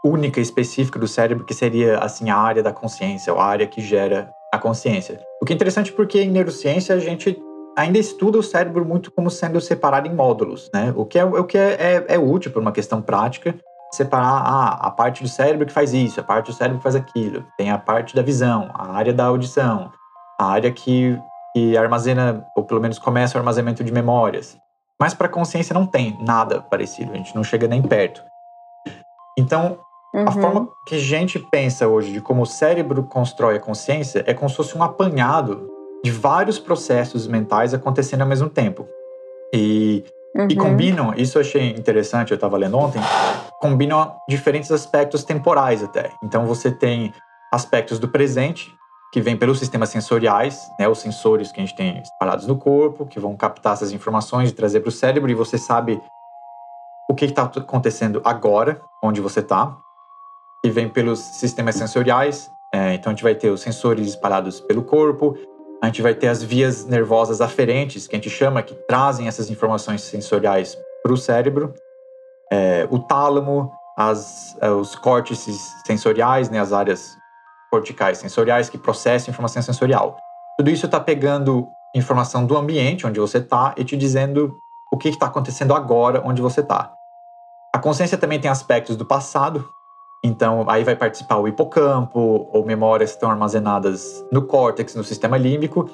única, 0.06 0.40
específica 0.40 1.00
do 1.00 1.08
cérebro 1.08 1.44
que 1.44 1.56
seria 1.56 1.98
assim 1.98 2.30
a 2.30 2.38
área 2.38 2.62
da 2.62 2.72
consciência, 2.72 3.34
ou 3.34 3.40
a 3.40 3.46
área 3.46 3.66
que 3.66 3.82
gera 3.82 4.30
a 4.54 4.60
consciência. 4.60 5.20
O 5.42 5.48
que 5.48 5.54
é 5.54 5.56
interessante 5.56 5.92
porque 5.92 6.22
em 6.22 6.30
neurociência 6.30 6.94
a 6.94 7.00
gente 7.00 7.42
ainda 7.76 7.98
estuda 7.98 8.38
o 8.38 8.44
cérebro 8.44 8.86
muito 8.86 9.12
como 9.12 9.32
sendo 9.32 9.60
separado 9.60 10.08
em 10.08 10.14
módulos, 10.14 10.70
né? 10.72 10.94
O 10.96 11.08
que 11.08 11.18
é, 11.18 11.26
o 11.26 11.44
que 11.44 11.58
é, 11.58 11.74
é, 11.74 12.06
é 12.10 12.20
útil 12.20 12.52
para 12.52 12.62
uma 12.62 12.72
questão 12.72 13.02
prática, 13.02 13.56
separar 13.92 14.44
ah, 14.46 14.88
a 14.88 14.92
parte 14.92 15.24
do 15.24 15.30
cérebro 15.30 15.66
que 15.66 15.74
faz 15.74 15.94
isso, 15.94 16.20
a 16.20 16.24
parte 16.24 16.48
do 16.48 16.54
cérebro 16.54 16.80
que 16.80 16.84
faz 16.84 16.96
aquilo. 16.96 17.46
Tem 17.58 17.72
a 17.72 17.78
parte 17.78 18.16
da 18.16 18.22
visão, 18.22 18.70
a 18.74 18.92
área 18.92 19.14
da 19.14 19.26
audição, 19.26 19.92
a 20.40 20.46
área 20.46 20.72
que, 20.72 21.18
que 21.54 21.78
armazena, 21.78 22.46
ou 22.56 22.64
pelo 22.64 22.82
menos 22.82 23.00
começa 23.00 23.38
o 23.38 23.40
armazenamento 23.40 23.84
de 23.84 23.92
memórias. 23.92 24.58
Mas 25.00 25.14
para 25.14 25.28
a 25.28 25.30
consciência 25.30 25.74
não 25.74 25.86
tem 25.86 26.18
nada 26.22 26.62
parecido, 26.62 27.12
a 27.12 27.16
gente 27.16 27.36
não 27.36 27.44
chega 27.44 27.68
nem 27.68 27.82
perto. 27.82 28.24
Então, 29.38 29.78
a 30.14 30.20
Uhum. 30.20 30.32
forma 30.32 30.70
que 30.88 30.96
a 30.96 31.00
gente 31.00 31.38
pensa 31.38 31.88
hoje 31.88 32.14
de 32.14 32.22
como 32.22 32.44
o 32.44 32.46
cérebro 32.46 33.04
constrói 33.04 33.58
a 33.58 33.60
consciência 33.60 34.24
é 34.26 34.34
como 34.34 34.50
se 34.50 34.56
fosse 34.56 34.78
um 34.78 34.82
apanhado 34.82 35.70
de 36.02 36.10
vários 36.10 36.58
processos 36.58 37.28
mentais 37.28 37.74
acontecendo 37.74 38.22
ao 38.22 38.28
mesmo 38.28 38.50
tempo. 38.50 38.88
E 39.54 40.06
Uhum. 40.36 40.48
E 40.50 40.56
combinam, 40.56 41.14
isso 41.16 41.38
eu 41.38 41.42
achei 41.42 41.70
interessante, 41.70 42.32
eu 42.32 42.36
estava 42.36 42.58
lendo 42.58 42.78
ontem, 42.78 43.02
combinam 43.62 44.18
diferentes 44.28 44.70
aspectos 44.70 45.24
temporais 45.24 45.82
até. 45.82 46.12
Então 46.22 46.46
você 46.46 46.70
tem 46.70 47.14
aspectos 47.54 48.00
do 48.00 48.10
presente, 48.10 48.70
que 49.14 49.22
vem 49.22 49.38
pelos 49.38 49.60
sistemas 49.60 49.88
sensoriais, 49.90 50.70
né, 50.78 50.90
os 50.90 51.00
sensores 51.00 51.50
que 51.50 51.62
a 51.62 51.66
gente 51.66 51.76
tem 51.76 52.02
espalhados 52.02 52.46
no 52.48 52.58
corpo, 52.58 53.06
que 53.06 53.18
vão 53.18 53.34
captar 53.38 53.72
essas 53.72 53.94
informações 53.94 54.50
e 54.50 54.54
trazer 54.54 54.82
para 54.82 54.90
o 54.90 54.92
cérebro, 54.92 55.32
e 55.32 55.34
você 55.34 55.58
sabe 55.58 56.02
o 57.10 57.16
que 57.16 57.24
está 57.24 57.44
acontecendo 57.44 58.22
agora, 58.26 58.82
onde 59.02 59.22
você 59.22 59.40
está, 59.40 59.78
e 60.66 60.70
vem 60.70 60.90
pelos 60.90 61.20
sistemas 61.20 61.76
sensoriais. 61.76 62.52
É, 62.74 62.94
então 62.96 63.12
a 63.12 63.16
gente 63.16 63.24
vai 63.24 63.36
ter 63.36 63.50
os 63.50 63.62
sensores 63.62 64.06
espalhados 64.08 64.60
pelo 64.60 64.84
corpo, 64.84 65.38
a 65.86 65.88
gente 65.90 66.02
vai 66.02 66.16
ter 66.16 66.28
as 66.28 66.42
vias 66.42 66.86
nervosas 66.86 67.42
aferentes, 67.42 68.08
que 68.08 68.16
a 68.16 68.18
gente 68.18 68.30
chama, 68.30 68.64
que 68.64 68.74
trazem 68.88 69.28
essas 69.28 69.52
informações 69.52 70.02
sensoriais 70.02 70.76
para 71.04 71.14
o 71.14 71.18
cérebro, 71.18 71.74
é, 72.52 72.88
o 72.90 73.00
tálamo, 73.00 73.72
as, 73.96 74.58
é, 74.62 74.70
os 74.70 74.96
córtices 74.96 75.74
sensoriais, 75.86 76.50
né, 76.50 76.60
as 76.60 76.74
áreas 76.74 77.16
corticais 77.70 78.18
sensoriais 78.18 78.68
que 78.68 78.78
processam 78.80 79.32
informação 79.32 79.62
sensorial. 79.62 80.18
Tudo 80.58 80.72
isso 80.72 80.88
está 80.88 81.00
pegando 81.00 81.68
informação 81.94 82.46
do 82.46 82.58
ambiente 82.58 83.06
onde 83.06 83.20
você 83.20 83.38
está 83.38 83.76
e 83.78 83.84
te 83.84 83.96
dizendo 83.96 84.58
o 84.92 84.98
que 84.98 85.10
está 85.10 85.28
acontecendo 85.28 85.74
agora 85.74 86.22
onde 86.26 86.42
você 86.42 86.62
está. 86.62 86.92
A 87.74 87.78
consciência 87.78 88.18
também 88.18 88.40
tem 88.40 88.50
aspectos 88.50 88.96
do 88.96 89.06
passado, 89.06 89.70
então 90.26 90.66
aí 90.68 90.84
vai 90.84 90.96
participar 90.96 91.38
o 91.38 91.48
hipocampo 91.48 92.50
ou 92.52 92.66
memórias 92.66 93.12
que 93.12 93.18
estão 93.18 93.30
armazenadas 93.30 94.26
no 94.32 94.42
córtex, 94.42 94.96
no 94.96 95.04
sistema 95.04 95.38
límbico, 95.38 95.88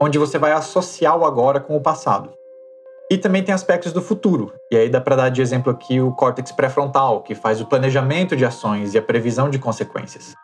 onde 0.00 0.18
você 0.18 0.38
vai 0.38 0.52
associar 0.52 1.18
o 1.18 1.24
agora 1.24 1.58
com 1.58 1.76
o 1.76 1.80
passado. 1.80 2.30
E 3.10 3.18
também 3.18 3.42
tem 3.42 3.54
aspectos 3.54 3.92
do 3.92 4.00
futuro. 4.00 4.52
E 4.70 4.76
aí 4.76 4.88
dá 4.88 5.00
para 5.00 5.16
dar 5.16 5.28
de 5.28 5.42
exemplo 5.42 5.70
aqui 5.70 6.00
o 6.00 6.12
córtex 6.12 6.52
pré-frontal, 6.52 7.22
que 7.22 7.34
faz 7.34 7.60
o 7.60 7.66
planejamento 7.66 8.36
de 8.36 8.44
ações 8.44 8.94
e 8.94 8.98
a 8.98 9.02
previsão 9.02 9.50
de 9.50 9.58
consequências. 9.58 10.34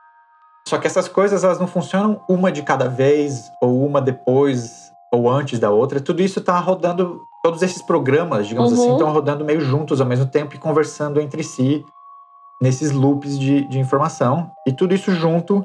Só 0.68 0.76
que 0.76 0.87
essas 0.87 1.09
coisas 1.09 1.43
elas 1.43 1.59
não 1.59 1.66
funcionam 1.66 2.20
uma 2.28 2.53
de 2.53 2.62
cada 2.62 2.89
vez, 2.89 3.45
ou 3.62 3.85
uma 3.85 4.01
depois, 4.01 4.91
ou 5.12 5.28
antes 5.31 5.59
da 5.59 5.70
outra. 5.70 6.01
Tudo 6.01 6.20
isso 6.20 6.41
está 6.41 6.59
rodando, 6.59 7.20
todos 7.43 7.62
esses 7.62 7.81
programas, 7.81 8.47
digamos 8.47 8.72
assim, 8.72 8.83
uhum. 8.83 8.87
assim, 8.89 8.97
estão 8.97 9.12
rodando 9.12 9.45
meio 9.45 9.61
juntos 9.61 10.01
ao 10.01 10.07
mesmo 10.07 10.26
tempo 10.26 10.55
e 10.55 10.59
conversando 10.59 11.20
entre 11.20 11.43
si 11.43 11.85
nesses 12.61 12.90
loops 12.90 13.38
de, 13.38 13.66
de 13.66 13.78
informação. 13.78 14.52
E 14.66 14.72
tudo 14.72 14.94
isso 14.94 15.12
junto 15.12 15.64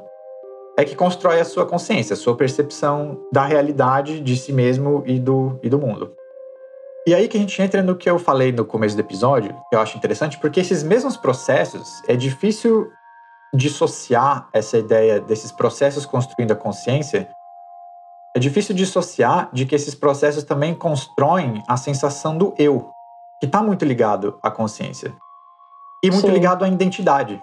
é 0.78 0.84
que 0.84 0.94
constrói 0.94 1.40
a 1.40 1.44
sua 1.44 1.66
consciência, 1.66 2.14
a 2.14 2.16
sua 2.16 2.36
percepção 2.36 3.18
da 3.32 3.44
realidade, 3.44 4.20
de 4.20 4.36
si 4.36 4.52
mesmo 4.52 5.02
e 5.06 5.18
do, 5.18 5.58
e 5.62 5.68
do 5.68 5.78
mundo. 5.78 6.14
E 7.06 7.14
aí 7.14 7.28
que 7.28 7.36
a 7.36 7.40
gente 7.40 7.60
entra 7.60 7.82
no 7.82 7.96
que 7.96 8.10
eu 8.10 8.18
falei 8.18 8.50
no 8.50 8.64
começo 8.64 8.96
do 8.96 9.00
episódio, 9.00 9.54
que 9.68 9.76
eu 9.76 9.80
acho 9.80 9.96
interessante, 9.96 10.38
porque 10.38 10.60
esses 10.60 10.82
mesmos 10.82 11.16
processos 11.16 12.02
é 12.08 12.16
difícil 12.16 12.90
dissociar 13.54 14.48
essa 14.52 14.76
ideia 14.76 15.20
desses 15.20 15.52
processos 15.52 16.04
construindo 16.04 16.52
a 16.52 16.56
consciência, 16.56 17.28
é 18.34 18.38
difícil 18.38 18.74
dissociar 18.74 19.48
de 19.52 19.64
que 19.64 19.74
esses 19.74 19.94
processos 19.94 20.42
também 20.42 20.74
constroem 20.74 21.62
a 21.66 21.76
sensação 21.76 22.36
do 22.36 22.52
eu, 22.58 22.90
que 23.40 23.46
está 23.46 23.62
muito 23.62 23.84
ligado 23.84 24.38
à 24.42 24.50
consciência 24.50 25.14
e 26.06 26.10
muito 26.10 26.26
Sim. 26.26 26.32
ligado 26.32 26.64
à 26.64 26.68
identidade. 26.68 27.42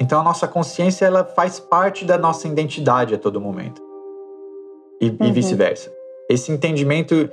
Então 0.00 0.20
a 0.20 0.22
nossa 0.24 0.48
consciência 0.48 1.04
ela 1.04 1.24
faz 1.24 1.60
parte 1.60 2.04
da 2.04 2.16
nossa 2.16 2.48
identidade 2.48 3.14
a 3.14 3.18
todo 3.18 3.40
momento 3.40 3.82
e, 5.00 5.10
uhum. 5.10 5.16
e 5.20 5.32
vice-versa. 5.32 5.92
Esse 6.28 6.50
entendimento 6.50 7.28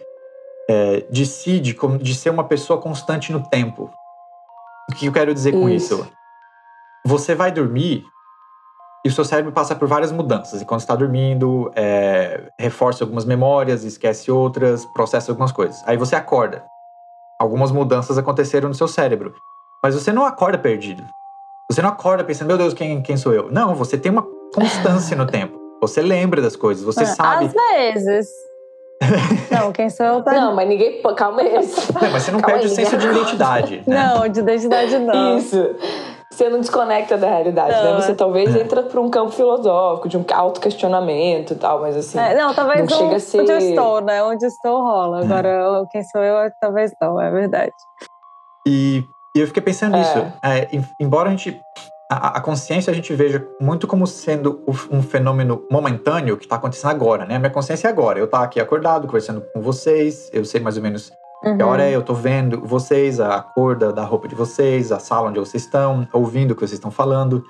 é, 0.69 1.05
de 1.09 1.25
si, 1.25 1.59
de, 1.59 1.77
de 2.01 2.15
ser 2.15 2.29
uma 2.29 2.43
pessoa 2.43 2.79
constante 2.79 3.31
no 3.31 3.41
tempo. 3.47 3.89
O 4.91 4.95
que 4.95 5.05
eu 5.05 5.13
quero 5.13 5.33
dizer 5.33 5.53
com 5.53 5.69
isso? 5.69 5.95
isso? 5.95 6.17
você 7.07 7.33
vai 7.33 7.51
dormir 7.51 8.03
e 9.05 9.09
o 9.09 9.11
seu 9.11 9.23
cérebro 9.23 9.53
passa 9.53 9.73
por 9.73 9.87
várias 9.87 10.11
mudanças. 10.11 10.61
E 10.61 10.65
quando 10.65 10.81
está 10.81 10.93
dormindo, 10.93 11.71
é, 11.73 12.51
reforça 12.59 13.03
algumas 13.03 13.23
memórias, 13.23 13.85
esquece 13.85 14.29
outras, 14.29 14.85
processa 14.87 15.31
algumas 15.31 15.53
coisas. 15.53 15.81
Aí 15.85 15.95
você 15.95 16.15
acorda. 16.15 16.65
Algumas 17.39 17.71
mudanças 17.71 18.17
aconteceram 18.17 18.67
no 18.67 18.75
seu 18.75 18.87
cérebro. 18.87 19.33
Mas 19.83 19.95
você 19.95 20.11
não 20.11 20.25
acorda 20.25 20.57
perdido. 20.57 21.03
Você 21.69 21.81
não 21.81 21.89
acorda 21.89 22.23
pensando, 22.23 22.47
meu 22.47 22.57
Deus, 22.57 22.73
quem, 22.73 23.01
quem 23.01 23.17
sou 23.17 23.33
eu? 23.33 23.51
Não, 23.51 23.75
você 23.75 23.97
tem 23.97 24.11
uma 24.11 24.25
constância 24.53 25.15
no 25.15 25.25
tempo. 25.27 25.57
Você 25.81 26.01
lembra 26.01 26.41
das 26.41 26.55
coisas, 26.55 26.83
você 26.83 27.03
ah, 27.03 27.05
sabe. 27.05 27.45
Às 27.45 27.53
vezes. 27.53 28.27
Não, 29.51 29.71
quem 29.71 29.91
sou 29.91 30.05
eu 30.07 30.23
tá. 30.23 30.33
Não, 30.33 30.55
mas 30.55 30.67
ninguém. 30.67 31.03
Calma 31.15 31.41
aí. 31.41 31.53
Não, 31.53 32.11
mas 32.11 32.23
você 32.23 32.31
não 32.31 32.39
Calma 32.39 32.57
perde 32.57 32.65
aí, 32.65 32.71
o 32.71 32.75
senso 32.75 32.97
de 32.97 33.07
identidade. 33.07 33.83
Né? 33.87 33.95
Não, 33.95 34.27
de 34.27 34.39
identidade 34.39 34.97
não. 34.97 35.37
Isso 35.37 35.75
você 36.37 36.49
não 36.49 36.59
desconecta 36.59 37.17
da 37.17 37.27
realidade, 37.27 37.71
né? 37.71 37.83
não, 37.83 37.95
né? 37.95 38.01
Você 38.01 38.11
é. 38.11 38.15
talvez 38.15 38.55
é. 38.55 38.59
entra 38.59 38.83
para 38.83 39.01
um 39.01 39.09
campo 39.09 39.31
filosófico, 39.31 40.07
de 40.07 40.17
um 40.17 40.25
autoquestionamento 40.31 41.53
e 41.53 41.55
tal, 41.55 41.81
mas 41.81 41.95
assim. 41.95 42.19
É, 42.19 42.35
não, 42.35 42.53
talvez 42.53 42.81
não, 42.81 42.97
chega 42.97 43.15
a 43.15 43.19
ser... 43.19 43.41
onde 43.41 43.51
eu 43.51 43.57
estou, 43.57 44.01
né? 44.01 44.23
Onde 44.23 44.45
estou 44.45 44.81
rola. 44.81 45.21
Agora, 45.21 45.85
quem 45.89 46.03
sou 46.03 46.21
eu, 46.21 46.51
talvez 46.61 46.91
não, 47.01 47.19
é 47.19 47.31
verdade. 47.31 47.73
E, 48.67 49.03
e 49.37 49.41
eu 49.41 49.47
fiquei 49.47 49.61
pensando 49.61 49.95
é. 49.95 49.99
nisso. 49.99 50.33
É, 50.43 50.67
embora 50.99 51.29
a 51.29 51.31
gente. 51.31 51.59
A, 52.09 52.37
a, 52.37 52.41
consciência 52.41 52.89
a 52.89 52.95
gente 52.95 53.13
veja 53.13 53.45
muito 53.59 53.85
como 53.85 54.07
sendo 54.07 54.63
um 54.89 55.03
fenômeno 55.03 55.65
momentâneo 55.69 56.37
que 56.37 56.45
está 56.45 56.55
acontecendo 56.55 56.91
agora, 56.91 57.25
né? 57.25 57.35
A 57.35 57.39
minha 57.39 57.51
consciência 57.51 57.89
é 57.89 57.91
agora. 57.91 58.17
Eu 58.17 58.25
estou 58.25 58.39
aqui 58.39 58.61
acordado, 58.61 59.07
conversando 59.07 59.41
com 59.53 59.61
vocês, 59.61 60.29
eu 60.31 60.45
sei 60.45 60.61
mais 60.61 60.77
ou 60.77 60.83
menos 60.83 61.11
Uhum. 61.43 61.57
Que 61.57 61.63
hora 61.63 61.83
é 61.83 61.91
eu 61.91 62.03
tô 62.03 62.13
vendo 62.13 62.61
vocês, 62.65 63.19
a 63.19 63.41
cor 63.41 63.75
da, 63.75 63.91
da 63.91 64.03
roupa 64.03 64.27
de 64.27 64.35
vocês, 64.35 64.91
a 64.91 64.99
sala 64.99 65.29
onde 65.29 65.39
vocês 65.39 65.63
estão, 65.63 66.07
ouvindo 66.11 66.51
o 66.51 66.55
que 66.55 66.61
vocês 66.61 66.73
estão 66.73 66.91
falando, 66.91 67.43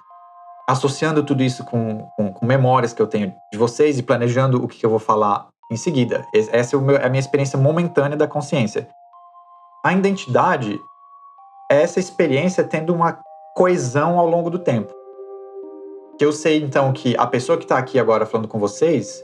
associando 0.68 1.24
tudo 1.24 1.42
isso 1.42 1.64
com, 1.64 2.08
com, 2.18 2.34
com 2.34 2.46
memórias 2.46 2.94
que 2.94 3.02
eu 3.02 3.08
tenho 3.08 3.34
de 3.52 3.58
vocês 3.58 3.98
e 3.98 4.04
planejando 4.04 4.64
o 4.64 4.68
que, 4.68 4.86
eu 4.86 4.90
vou 4.90 5.00
falar 5.00 5.48
em 5.72 5.78
seguida. 5.78 6.26
Essa 6.34 6.76
é, 6.76 6.80
meu, 6.80 6.98
é 6.98 7.06
a 7.06 7.10
minha 7.10 7.20
experiência 7.20 7.58
momentânea 7.58 8.18
da 8.18 8.28
consciência. 8.28 8.88
A 9.86 9.94
identidade 9.94 10.78
essa 11.70 11.99
experiência 11.99 12.63
tendo 12.63 12.93
uma 12.93 13.20
coesão 13.55 14.18
ao 14.18 14.28
longo 14.28 14.49
do 14.49 14.59
tempo. 14.59 14.93
Que 16.18 16.26
eu 16.26 16.32
sei 16.32 16.61
então 16.61 16.91
que 16.93 17.15
a 17.18 17.28
pessoa 17.28 17.57
que 17.57 17.65
está 17.65 17.78
aqui 17.78 17.99
agora 17.99 18.26
falando 18.26 18.47
com 18.47 18.59
vocês 18.59 19.24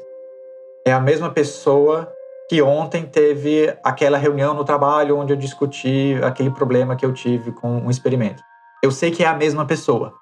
é 0.86 0.92
a 0.92 1.00
mesma 1.00 1.32
pessoa 1.32 2.12
que 2.50 2.62
ontem 2.62 3.06
teve 3.06 3.76
aquela 3.84 4.18
reunião 4.18 4.54
no 4.54 4.66
trabalho 4.66 5.18
onde 5.18 5.32
eu 5.32 5.38
discuti 5.38 6.16
aquele 6.24 6.52
problema 6.52 6.96
que 6.96 7.06
eu 7.06 7.14
tive 7.14 7.52
com 7.52 7.78
um 7.78 7.90
experimento. 7.90 8.44
Eu 8.84 8.92
sei 8.92 9.12
que 9.12 9.24
é 9.24 9.28
a 9.28 9.36
mesma 9.36 9.66
pessoa. 9.66 10.14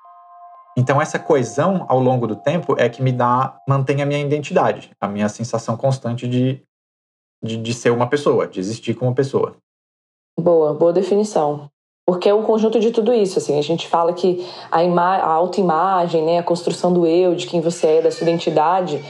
Então 0.78 1.02
essa 1.02 1.20
coesão 1.20 1.86
ao 1.90 2.00
longo 2.00 2.28
do 2.28 2.36
tempo 2.36 2.76
é 2.78 2.88
que 2.88 3.02
me 3.02 3.12
dá, 3.12 3.60
mantém 3.68 4.02
a 4.02 4.06
minha 4.06 4.22
identidade, 4.22 4.92
a 5.02 5.08
minha 5.08 5.28
sensação 5.28 5.76
constante 5.76 6.28
de, 6.28 6.64
de, 7.44 7.58
de 7.58 7.74
ser 7.74 7.90
uma 7.90 8.08
pessoa, 8.08 8.48
de 8.48 8.60
existir 8.60 8.94
como 8.94 9.16
pessoa. 9.16 9.58
Boa, 10.40 10.74
boa 10.74 10.94
definição. 10.94 11.70
Porque 12.06 12.28
é 12.28 12.34
um 12.34 12.44
conjunto 12.44 12.80
de 12.80 12.92
tudo 12.92 13.14
isso, 13.14 13.38
assim, 13.38 13.58
a 13.58 13.62
gente 13.62 13.88
fala 13.88 14.12
que 14.12 14.46
a, 14.72 14.80
a 14.80 15.32
autoimagem, 15.34 16.24
né, 16.24 16.40
a 16.40 16.44
construção 16.44 16.92
do 16.92 17.06
eu, 17.06 17.36
de 17.36 17.46
quem 17.46 17.62
você 17.62 17.88
é, 17.88 18.02
da 18.02 18.12
sua 18.12 18.24
identidade, 18.24 19.02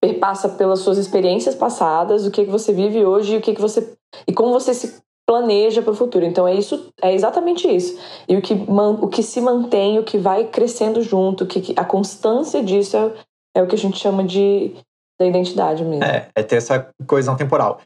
perpassa 0.00 0.48
pelas 0.48 0.80
suas 0.80 0.98
experiências 0.98 1.54
passadas, 1.54 2.26
o 2.26 2.30
que, 2.30 2.44
que 2.44 2.50
você 2.50 2.72
vive 2.72 3.04
hoje 3.04 3.34
e 3.34 3.36
o 3.36 3.40
que, 3.40 3.54
que 3.54 3.60
você 3.60 3.94
e 4.26 4.32
como 4.32 4.52
você 4.52 4.74
se 4.74 5.00
planeja 5.26 5.80
para 5.80 5.92
o 5.92 5.96
futuro. 5.96 6.24
Então 6.24 6.48
é 6.48 6.54
isso, 6.54 6.90
é 7.00 7.14
exatamente 7.14 7.68
isso. 7.68 7.96
E 8.28 8.36
o 8.36 8.42
que, 8.42 8.54
man, 8.54 8.98
o 9.00 9.06
que 9.06 9.22
se 9.22 9.40
mantém, 9.40 9.98
o 9.98 10.02
que 10.02 10.18
vai 10.18 10.44
crescendo 10.44 11.02
junto, 11.02 11.46
que, 11.46 11.72
a 11.76 11.84
constância 11.84 12.62
disso 12.64 12.96
é, 12.96 13.12
é 13.58 13.62
o 13.62 13.66
que 13.68 13.76
a 13.76 13.78
gente 13.78 13.96
chama 13.98 14.24
de 14.24 14.74
da 15.20 15.26
identidade 15.26 15.84
mesmo. 15.84 16.02
É, 16.02 16.28
é 16.34 16.42
ter 16.42 16.56
essa 16.56 16.88
coesão 17.06 17.36
temporal. 17.36 17.80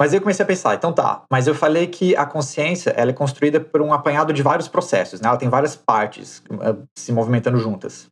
Mas 0.00 0.14
eu 0.14 0.20
comecei 0.20 0.44
a 0.44 0.46
pensar, 0.46 0.74
então 0.74 0.92
tá, 0.92 1.24
mas 1.30 1.48
eu 1.48 1.54
falei 1.54 1.88
que 1.88 2.14
a 2.14 2.24
consciência 2.24 2.90
ela 2.90 3.10
é 3.10 3.14
construída 3.14 3.60
por 3.60 3.82
um 3.82 3.92
apanhado 3.92 4.32
de 4.32 4.42
vários 4.42 4.68
processos, 4.68 5.20
né? 5.20 5.28
Ela 5.28 5.36
tem 5.36 5.48
várias 5.48 5.74
partes 5.74 6.38
uh, 6.50 6.86
se 6.96 7.10
movimentando 7.12 7.58
juntas. 7.58 8.06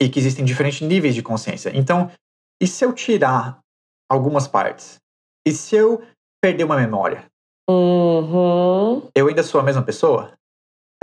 E 0.00 0.08
que 0.08 0.18
existem 0.18 0.44
diferentes 0.44 0.80
níveis 0.80 1.14
de 1.14 1.22
consciência. 1.22 1.70
Então, 1.74 2.10
e 2.60 2.66
se 2.66 2.84
eu 2.84 2.92
tirar 2.92 3.58
algumas 4.10 4.48
partes? 4.48 4.96
E 5.46 5.52
se 5.52 5.76
eu 5.76 6.02
perder 6.40 6.64
uma 6.64 6.76
memória? 6.76 7.26
Uhum. 7.68 9.08
Eu 9.14 9.28
ainda 9.28 9.42
sou 9.42 9.60
a 9.60 9.64
mesma 9.64 9.82
pessoa? 9.82 10.32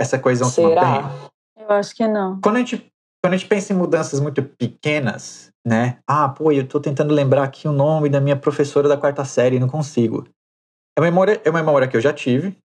Essa 0.00 0.18
coesão 0.18 0.48
Será? 0.48 0.68
se 0.68 1.02
mantém? 1.02 1.30
Eu 1.58 1.70
acho 1.70 1.94
que 1.94 2.06
não. 2.08 2.40
Quando 2.40 2.56
a 2.56 2.58
gente, 2.60 2.90
quando 3.22 3.34
a 3.34 3.36
gente 3.36 3.48
pensa 3.48 3.72
em 3.72 3.76
mudanças 3.76 4.20
muito 4.20 4.42
pequenas, 4.42 5.50
né? 5.66 5.98
Ah, 6.06 6.28
pô, 6.28 6.52
eu 6.52 6.66
tô 6.66 6.80
tentando 6.80 7.12
lembrar 7.14 7.44
aqui 7.44 7.68
o 7.68 7.72
nome 7.72 8.08
da 8.08 8.20
minha 8.20 8.36
professora 8.36 8.88
da 8.88 8.96
quarta 8.96 9.24
série 9.24 9.56
e 9.56 9.60
não 9.60 9.68
consigo. 9.68 10.26
É 10.96 11.00
uma 11.00 11.06
memória, 11.06 11.40
é 11.44 11.50
uma 11.50 11.60
memória 11.60 11.86
que 11.86 11.96
eu 11.96 12.00
já 12.00 12.12
tive, 12.12 12.56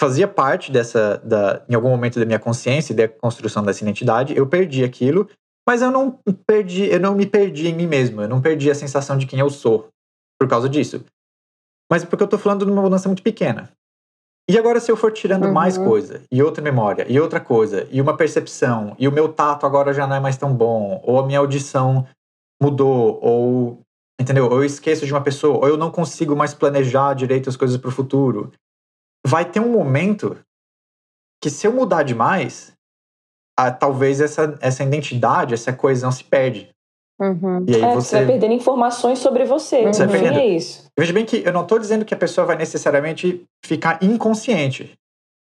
fazia 0.00 0.28
parte 0.28 0.70
dessa, 0.70 1.18
da, 1.18 1.64
em 1.68 1.74
algum 1.74 1.88
momento 1.90 2.18
da 2.18 2.26
minha 2.26 2.38
consciência 2.38 2.92
e 2.92 2.96
da 2.96 3.08
construção 3.08 3.62
dessa 3.62 3.82
identidade. 3.82 4.36
Eu 4.36 4.46
perdi 4.46 4.84
aquilo 4.84 5.28
mas 5.66 5.80
eu 5.80 5.90
não 5.90 6.18
perdi, 6.46 6.84
eu 6.84 7.00
não 7.00 7.14
me 7.14 7.26
perdi 7.26 7.68
em 7.68 7.74
mim 7.74 7.86
mesmo, 7.86 8.20
eu 8.20 8.28
não 8.28 8.40
perdi 8.40 8.70
a 8.70 8.74
sensação 8.74 9.16
de 9.16 9.26
quem 9.26 9.40
eu 9.40 9.48
sou 9.48 9.88
por 10.38 10.48
causa 10.48 10.68
disso. 10.68 11.04
Mas 11.90 12.04
porque 12.04 12.22
eu 12.22 12.28
tô 12.28 12.36
falando 12.36 12.66
de 12.66 12.70
uma 12.70 12.82
mudança 12.82 13.08
muito 13.08 13.22
pequena. 13.22 13.70
E 14.48 14.58
agora, 14.58 14.78
se 14.78 14.90
eu 14.92 14.96
for 14.96 15.10
tirando 15.12 15.46
Uhum. 15.46 15.52
mais 15.52 15.78
coisa, 15.78 16.22
e 16.30 16.42
outra 16.42 16.62
memória, 16.62 17.06
e 17.08 17.18
outra 17.18 17.40
coisa, 17.40 17.88
e 17.90 18.00
uma 18.00 18.16
percepção, 18.16 18.94
e 18.98 19.08
o 19.08 19.12
meu 19.12 19.32
tato 19.32 19.64
agora 19.64 19.92
já 19.94 20.06
não 20.06 20.16
é 20.16 20.20
mais 20.20 20.36
tão 20.36 20.54
bom, 20.54 21.00
ou 21.02 21.18
a 21.18 21.26
minha 21.26 21.38
audição 21.38 22.06
mudou, 22.62 23.18
ou. 23.22 23.80
Entendeu? 24.20 24.44
Ou 24.46 24.58
eu 24.58 24.64
esqueço 24.64 25.04
de 25.06 25.12
uma 25.12 25.22
pessoa, 25.22 25.56
ou 25.58 25.68
eu 25.68 25.76
não 25.76 25.90
consigo 25.90 26.36
mais 26.36 26.54
planejar 26.54 27.14
direito 27.14 27.48
as 27.48 27.56
coisas 27.56 27.76
pro 27.76 27.90
futuro. 27.90 28.52
Vai 29.26 29.44
ter 29.50 29.58
um 29.60 29.72
momento 29.72 30.38
que, 31.42 31.50
se 31.50 31.66
eu 31.66 31.72
mudar 31.72 32.04
demais, 32.04 32.72
ah, 33.58 33.72
talvez 33.72 34.20
essa, 34.20 34.56
essa 34.60 34.84
identidade, 34.84 35.54
essa 35.54 35.72
coesão 35.72 36.12
se 36.12 36.22
perde. 36.22 36.73
Uhum. 37.20 37.64
E 37.68 37.74
aí 37.76 37.82
É, 37.82 37.94
você 37.94 38.16
vai 38.16 38.24
você. 38.24 38.32
perdendo 38.32 38.52
informações 38.54 39.18
sobre 39.18 39.44
você. 39.44 39.82
Você 39.84 40.04
vai 40.06 40.16
fim 40.18 40.24
perdendo. 40.24 40.40
é 40.42 40.46
isso. 40.48 40.84
Veja 40.98 41.12
bem 41.12 41.24
que 41.24 41.42
eu 41.44 41.52
não 41.52 41.62
estou 41.62 41.78
dizendo 41.78 42.04
que 42.04 42.12
a 42.14 42.16
pessoa 42.16 42.46
vai 42.46 42.56
necessariamente 42.56 43.44
ficar 43.64 43.98
inconsciente. 44.02 44.92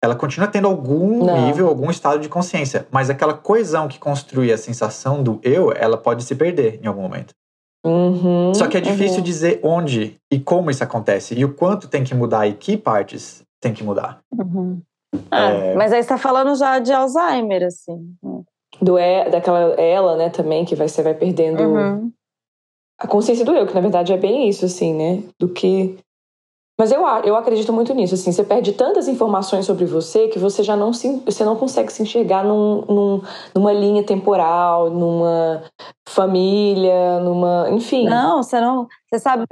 Ela 0.02 0.16
continua 0.16 0.48
tendo 0.48 0.68
algum 0.68 1.26
Não. 1.26 1.48
nível, 1.48 1.68
algum 1.68 1.90
estado 1.90 2.20
de 2.20 2.30
consciência, 2.30 2.88
mas 2.92 3.10
aquela 3.10 3.34
coesão 3.34 3.88
que 3.88 3.98
construi 4.00 4.52
a 4.54 4.58
sensação 4.58 5.24
do 5.24 5.40
eu, 5.44 5.74
ela 5.76 5.98
pode 5.98 6.24
se 6.24 6.36
perder 6.36 6.80
em 6.84 6.88
algum 6.88 7.02
momento. 7.02 7.34
Uhum, 7.86 8.54
Só 8.54 8.68
que 8.68 8.78
é 8.78 8.82
difícil 8.82 9.18
uhum. 9.18 9.24
dizer 9.24 9.60
onde 9.64 10.18
e 10.32 10.40
como 10.40 10.70
isso 10.70 10.84
acontece 10.84 11.34
e 11.36 11.46
o 11.46 11.54
quanto 11.54 11.88
tem 11.88 12.04
que 12.04 12.14
mudar 12.14 12.46
e 12.48 12.54
que 12.54 12.76
partes 12.78 13.42
tem 13.62 13.74
que 13.74 13.84
mudar. 13.84 14.20
Uhum. 14.32 14.82
Ah, 15.32 15.50
É. 15.50 15.76
Mas 15.76 15.94
aí 15.94 16.04
você 16.04 16.10
tá 16.10 16.18
falando 16.18 16.54
já 16.56 16.80
de 16.80 16.92
Alzheimer, 16.92 17.64
assim. 17.64 18.14
Do 18.82 18.98
é, 18.98 19.30
daquela 19.30 19.60
ela, 19.82 20.16
né, 20.18 20.30
também, 20.30 20.64
que 20.66 20.76
vai, 20.76 20.88
você 20.88 21.02
vai 21.02 21.14
perdendo 21.14 21.64
Uhum. 21.64 22.12
a 23.00 23.08
consciência 23.08 23.44
do 23.46 23.56
eu, 23.56 23.66
que 23.66 23.74
na 23.74 23.82
verdade 23.82 24.14
é 24.14 24.18
bem 24.18 24.48
isso, 24.48 24.66
assim, 24.66 24.94
né? 24.94 25.24
Do 25.40 25.50
que. 25.50 25.98
Mas 26.80 26.92
eu, 26.92 27.02
eu 27.24 27.36
acredito 27.36 27.74
muito 27.74 27.92
nisso, 27.96 28.14
assim, 28.14 28.32
você 28.32 28.44
perde 28.44 28.72
tantas 28.74 29.08
informações 29.08 29.66
sobre 29.66 29.86
você 29.86 30.28
que 30.28 30.38
você 30.38 30.62
já 30.62 30.76
não 30.76 30.94
se, 30.94 31.18
você 31.26 31.44
não 31.44 31.56
consegue 31.56 31.92
se 31.92 32.04
enxergar 32.04 32.44
num, 32.44 32.82
num- 32.86 33.22
numa 33.56 33.74
linha 33.74 34.04
temporal, 34.04 34.92
numa 34.92 35.64
família, 36.08 37.20
numa. 37.20 37.68
Enfim. 37.72 38.08
Não, 38.08 38.44
você 38.44 38.62
não. 38.62 38.88
Você 39.10 39.20
sabe, 39.20 39.46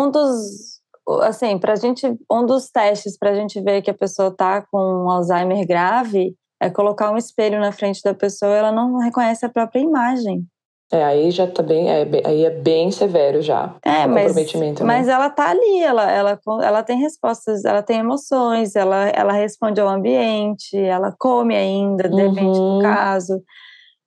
um 0.00 0.10
dos. 0.10 0.80
Assim, 1.22 1.56
pra 1.58 1.76
gente. 1.76 2.04
Um 2.28 2.44
dos 2.44 2.70
testes 2.70 3.16
pra 3.16 3.34
gente 3.34 3.60
ver 3.60 3.82
que 3.82 3.90
a 3.90 3.94
pessoa 3.94 4.32
tá 4.34 4.62
com 4.62 5.08
Alzheimer 5.08 5.64
grave 5.64 6.34
é 6.60 6.70
colocar 6.70 7.10
um 7.10 7.16
espelho 7.16 7.60
na 7.60 7.72
frente 7.72 8.02
da 8.02 8.14
pessoa 8.14 8.52
e 8.52 8.56
ela 8.58 8.72
não 8.72 8.98
reconhece 8.98 9.44
a 9.44 9.48
própria 9.48 9.80
imagem. 9.80 10.44
É, 10.92 11.02
aí 11.02 11.32
já 11.32 11.48
tá 11.48 11.64
bem. 11.64 11.90
É, 11.90 12.06
aí 12.24 12.44
é 12.44 12.50
bem 12.50 12.92
severo 12.92 13.42
já. 13.42 13.74
É, 13.84 14.06
o 14.06 14.08
mas, 14.08 14.26
comprometimento, 14.28 14.84
né? 14.84 14.86
mas 14.86 15.08
ela 15.08 15.28
tá 15.28 15.50
ali, 15.50 15.82
ela, 15.82 16.08
ela, 16.10 16.40
ela 16.62 16.82
tem 16.84 16.96
respostas, 17.00 17.64
ela 17.64 17.82
tem 17.82 17.98
emoções, 17.98 18.76
ela, 18.76 19.08
ela 19.08 19.32
responde 19.32 19.80
ao 19.80 19.88
ambiente, 19.88 20.76
ela 20.78 21.12
come 21.18 21.56
ainda, 21.56 22.08
Uhum. 22.08 22.76
no 22.76 22.82
caso, 22.82 23.42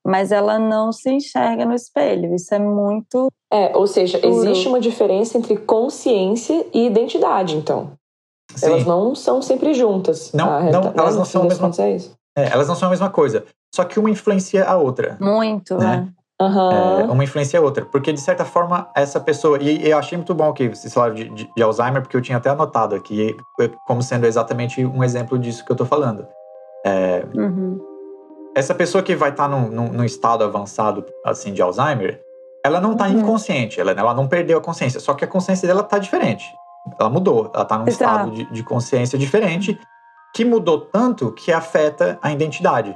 mas 0.08 0.32
ela 0.32 0.58
não 0.58 0.94
se 0.94 1.12
enxerga 1.12 1.66
no 1.66 1.74
espelho. 1.76 2.34
Isso 2.34 2.56
é 2.56 2.60
muito. 2.60 3.28
É, 3.52 3.76
ou 3.76 3.86
seja, 3.86 4.18
Puro. 4.18 4.34
existe 4.36 4.68
uma 4.70 4.80
diferença 4.80 5.38
entre 5.38 5.58
consciência 5.58 6.66
e 6.74 6.86
identidade, 6.86 7.58
então. 7.58 7.92
Elas 8.64 8.82
Sim, 8.84 8.88
não 8.88 9.14
são 9.16 9.42
sempre 9.42 9.74
juntas. 9.74 10.32
Não, 10.32 10.46
A 10.46 10.60
não, 10.60 10.62
realidade- 10.62 10.98
elas 11.00 11.14
né? 11.14 11.20
não 11.20 11.26
são 11.26 11.42
a 11.42 11.46
mesma- 11.46 11.72
É 11.80 11.92
isso. 11.96 12.18
É, 12.38 12.50
elas 12.52 12.68
não 12.68 12.76
são 12.76 12.88
a 12.88 12.92
mesma 12.92 13.10
coisa. 13.10 13.46
Só 13.74 13.84
que 13.84 14.00
uma 14.00 14.10
influencia 14.10 14.66
a 14.66 14.76
outra. 14.78 15.18
Muito, 15.20 15.78
Né? 15.78 16.08
Aham. 16.42 16.72
É, 16.72 17.04
uma 17.12 17.24
influencia 17.24 17.60
a 17.60 17.62
outra. 17.62 17.86
Porque, 17.86 18.14
de 18.14 18.22
certa 18.22 18.46
forma, 18.46 18.90
essa 18.96 19.20
pessoa. 19.20 19.58
E 19.62 19.90
eu 19.90 19.98
achei 19.98 20.18
muito 20.18 20.34
bom 20.34 20.54
que 20.54 20.70
você 20.70 20.90
falou 20.90 21.14
de, 21.14 21.28
de, 21.30 21.50
de 21.54 21.64
Alzheimer, 21.64 22.02
porque 22.02 22.16
eu 22.16 22.22
tinha 22.22 22.38
até 22.38 22.50
anotado 22.50 22.96
aqui 22.96 23.36
como 23.86 24.02
sendo 24.02 24.26
exatamente 24.26 24.86
um 24.86 25.04
exemplo 25.04 25.38
disso 25.38 25.66
que 25.66 25.72
eu 25.72 25.76
tô 25.76 25.86
falando. 25.86 26.26
Uhum. 27.36 27.80
Essa 28.56 28.74
pessoa 28.74 29.04
que 29.04 29.16
vai 29.16 29.30
estar 29.30 29.48
num, 29.48 29.70
num, 29.70 29.92
num 29.92 30.04
estado 30.04 30.44
avançado, 30.44 31.06
assim, 31.26 31.54
de 31.54 31.62
Alzheimer, 31.62 32.22
ela 32.66 32.80
não 32.82 32.96
tá 32.96 33.06
Uhum. 33.08 33.20
inconsciente, 33.20 33.80
ela, 33.80 33.92
ela 33.92 34.14
não 34.14 34.28
perdeu 34.28 34.58
a 34.58 34.62
consciência. 34.62 35.00
Só 35.00 35.14
que 35.14 35.24
a 35.24 35.28
consciência 35.28 35.68
dela 35.68 35.84
tá 35.84 35.98
diferente. 35.98 36.46
Ela 37.00 37.10
mudou. 37.10 37.52
Ela 37.54 37.66
tá 37.66 37.78
num 37.78 37.88
Exato. 37.88 38.04
estado 38.30 38.32
de, 38.32 38.52
de 38.52 38.64
consciência 38.64 39.18
diferente, 39.20 39.80
que 40.36 40.46
mudou 40.46 40.82
tanto 40.82 41.32
que 41.32 41.52
afeta 41.52 42.18
a 42.22 42.32
identidade. 42.32 42.96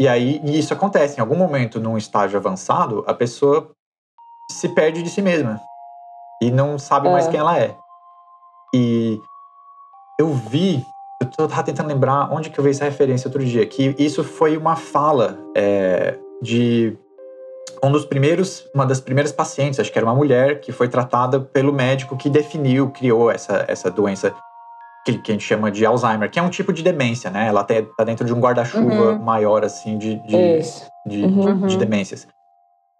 E 0.00 0.08
aí, 0.08 0.40
e 0.44 0.58
isso 0.58 0.72
acontece. 0.72 1.18
Em 1.18 1.20
algum 1.20 1.36
momento, 1.36 1.78
num 1.78 1.96
estágio 1.96 2.38
avançado, 2.38 3.04
a 3.06 3.14
pessoa 3.14 3.70
se 4.50 4.68
perde 4.68 5.02
de 5.02 5.10
si 5.10 5.22
mesma. 5.22 5.60
E 6.42 6.50
não 6.50 6.78
sabe 6.78 7.08
mais 7.08 7.26
É. 7.26 7.30
quem 7.30 7.40
ela 7.40 7.58
é. 7.58 7.76
E 8.74 9.20
eu 10.18 10.32
vi, 10.32 10.84
eu 11.38 11.48
tava 11.48 11.62
tentando 11.62 11.88
lembrar 11.88 12.32
onde 12.32 12.50
que 12.50 12.58
eu 12.58 12.64
vi 12.64 12.70
essa 12.70 12.84
referência 12.84 13.28
outro 13.28 13.44
dia, 13.44 13.66
que 13.66 13.94
isso 13.98 14.24
foi 14.24 14.56
uma 14.56 14.76
fala 14.76 15.38
é, 15.56 16.18
de 16.40 16.96
um 17.82 17.90
dos 17.90 18.04
primeiros, 18.04 18.68
uma 18.74 18.86
das 18.86 19.00
primeiras 19.00 19.32
pacientes, 19.32 19.78
acho 19.78 19.92
que 19.92 19.98
era 19.98 20.06
uma 20.06 20.14
mulher, 20.14 20.60
que 20.60 20.72
foi 20.72 20.88
tratada 20.88 21.40
pelo 21.40 21.72
médico 21.72 22.16
que 22.16 22.30
definiu, 22.30 22.90
criou 22.90 23.30
essa, 23.30 23.64
essa 23.68 23.90
doença 23.90 24.34
que, 25.04 25.18
que 25.18 25.30
a 25.32 25.34
gente 25.34 25.44
chama 25.44 25.70
de 25.70 25.84
Alzheimer, 25.84 26.30
que 26.30 26.38
é 26.38 26.42
um 26.42 26.50
tipo 26.50 26.72
de 26.72 26.82
demência, 26.82 27.30
né? 27.30 27.48
Ela 27.48 27.60
até 27.62 27.82
tá 27.82 28.04
dentro 28.04 28.24
de 28.24 28.32
um 28.32 28.40
guarda-chuva 28.40 29.12
Uhum. 29.12 29.18
maior, 29.22 29.64
assim, 29.64 29.98
de, 29.98 30.16
de, 30.16 30.58
de, 31.06 31.24
Uhum. 31.24 31.66
de 31.66 31.76
demências. 31.76 32.26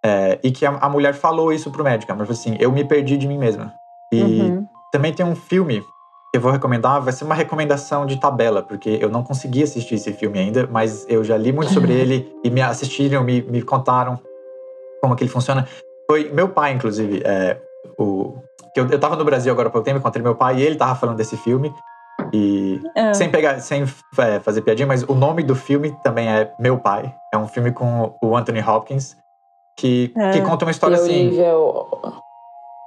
É, 0.05 0.37
e 0.43 0.51
que 0.51 0.65
a, 0.65 0.71
a 0.71 0.89
mulher 0.89 1.13
falou 1.13 1.53
isso 1.53 1.71
pro 1.71 1.83
médico. 1.83 2.11
A 2.11 2.15
mulher 2.15 2.27
falou 2.27 2.39
assim: 2.39 2.57
eu 2.59 2.71
me 2.71 2.83
perdi 2.83 3.15
de 3.17 3.27
mim 3.27 3.37
mesma. 3.37 3.73
E 4.11 4.41
Uhum. 4.41 4.67
também 4.91 5.13
tem 5.13 5.25
um 5.25 5.35
filme 5.35 5.79
que 5.81 6.37
eu 6.37 6.41
vou 6.41 6.51
recomendar, 6.51 6.99
vai 7.01 7.13
ser 7.13 7.23
uma 7.23 7.35
recomendação 7.35 8.05
de 8.05 8.17
tabela, 8.19 8.61
porque 8.63 8.97
eu 8.99 9.09
não 9.09 9.23
consegui 9.23 9.63
assistir 9.63 9.95
esse 9.95 10.11
filme 10.13 10.39
ainda, 10.39 10.67
mas 10.69 11.05
eu 11.07 11.23
já 11.23 11.37
li 11.37 11.51
muito 11.53 11.71
sobre 11.71 11.93
ele 11.95 12.35
e 12.43 12.49
me 12.49 12.59
assistiram, 12.61 13.23
me, 13.23 13.41
me 13.43 13.61
contaram 13.61 14.19
como 14.99 15.15
que 15.15 15.23
ele 15.23 15.31
funciona. 15.31 15.67
Foi 16.09 16.29
meu 16.31 16.49
pai, 16.49 16.73
inclusive, 16.73 17.21
é, 17.23 17.61
o, 17.97 18.33
que 18.73 18.79
eu, 18.79 18.89
eu 18.89 18.99
tava 18.99 19.15
no 19.15 19.23
Brasil 19.23 19.51
agora 19.53 19.69
há 19.69 19.71
pouco 19.71 19.85
tempo, 19.85 19.99
encontrei 19.99 20.23
meu 20.23 20.35
pai 20.35 20.57
e 20.57 20.63
ele 20.63 20.75
tava 20.75 20.95
falando 20.95 21.17
desse 21.17 21.37
filme. 21.37 21.73
E 22.33 22.81
É. 22.95 23.13
sem 23.13 23.29
pegar, 23.29 23.59
sem 23.59 23.83
é, 24.17 24.39
fazer 24.39 24.61
piadinha, 24.61 24.87
mas 24.87 25.03
o 25.03 25.13
nome 25.13 25.43
do 25.43 25.55
filme 25.55 25.95
também 26.03 26.27
é 26.27 26.51
Meu 26.59 26.79
Pai. 26.79 27.13
É 27.31 27.37
um 27.37 27.47
filme 27.47 27.71
com 27.71 28.15
o 28.21 28.35
Anthony 28.35 28.59
Hopkins 28.59 29.15
que, 29.77 30.11
É. 30.17 30.31
que 30.31 30.41
conta 30.41 30.65
uma 30.65 30.71
história 30.71 30.97
assim 30.97 31.27
Olivia 31.27 31.53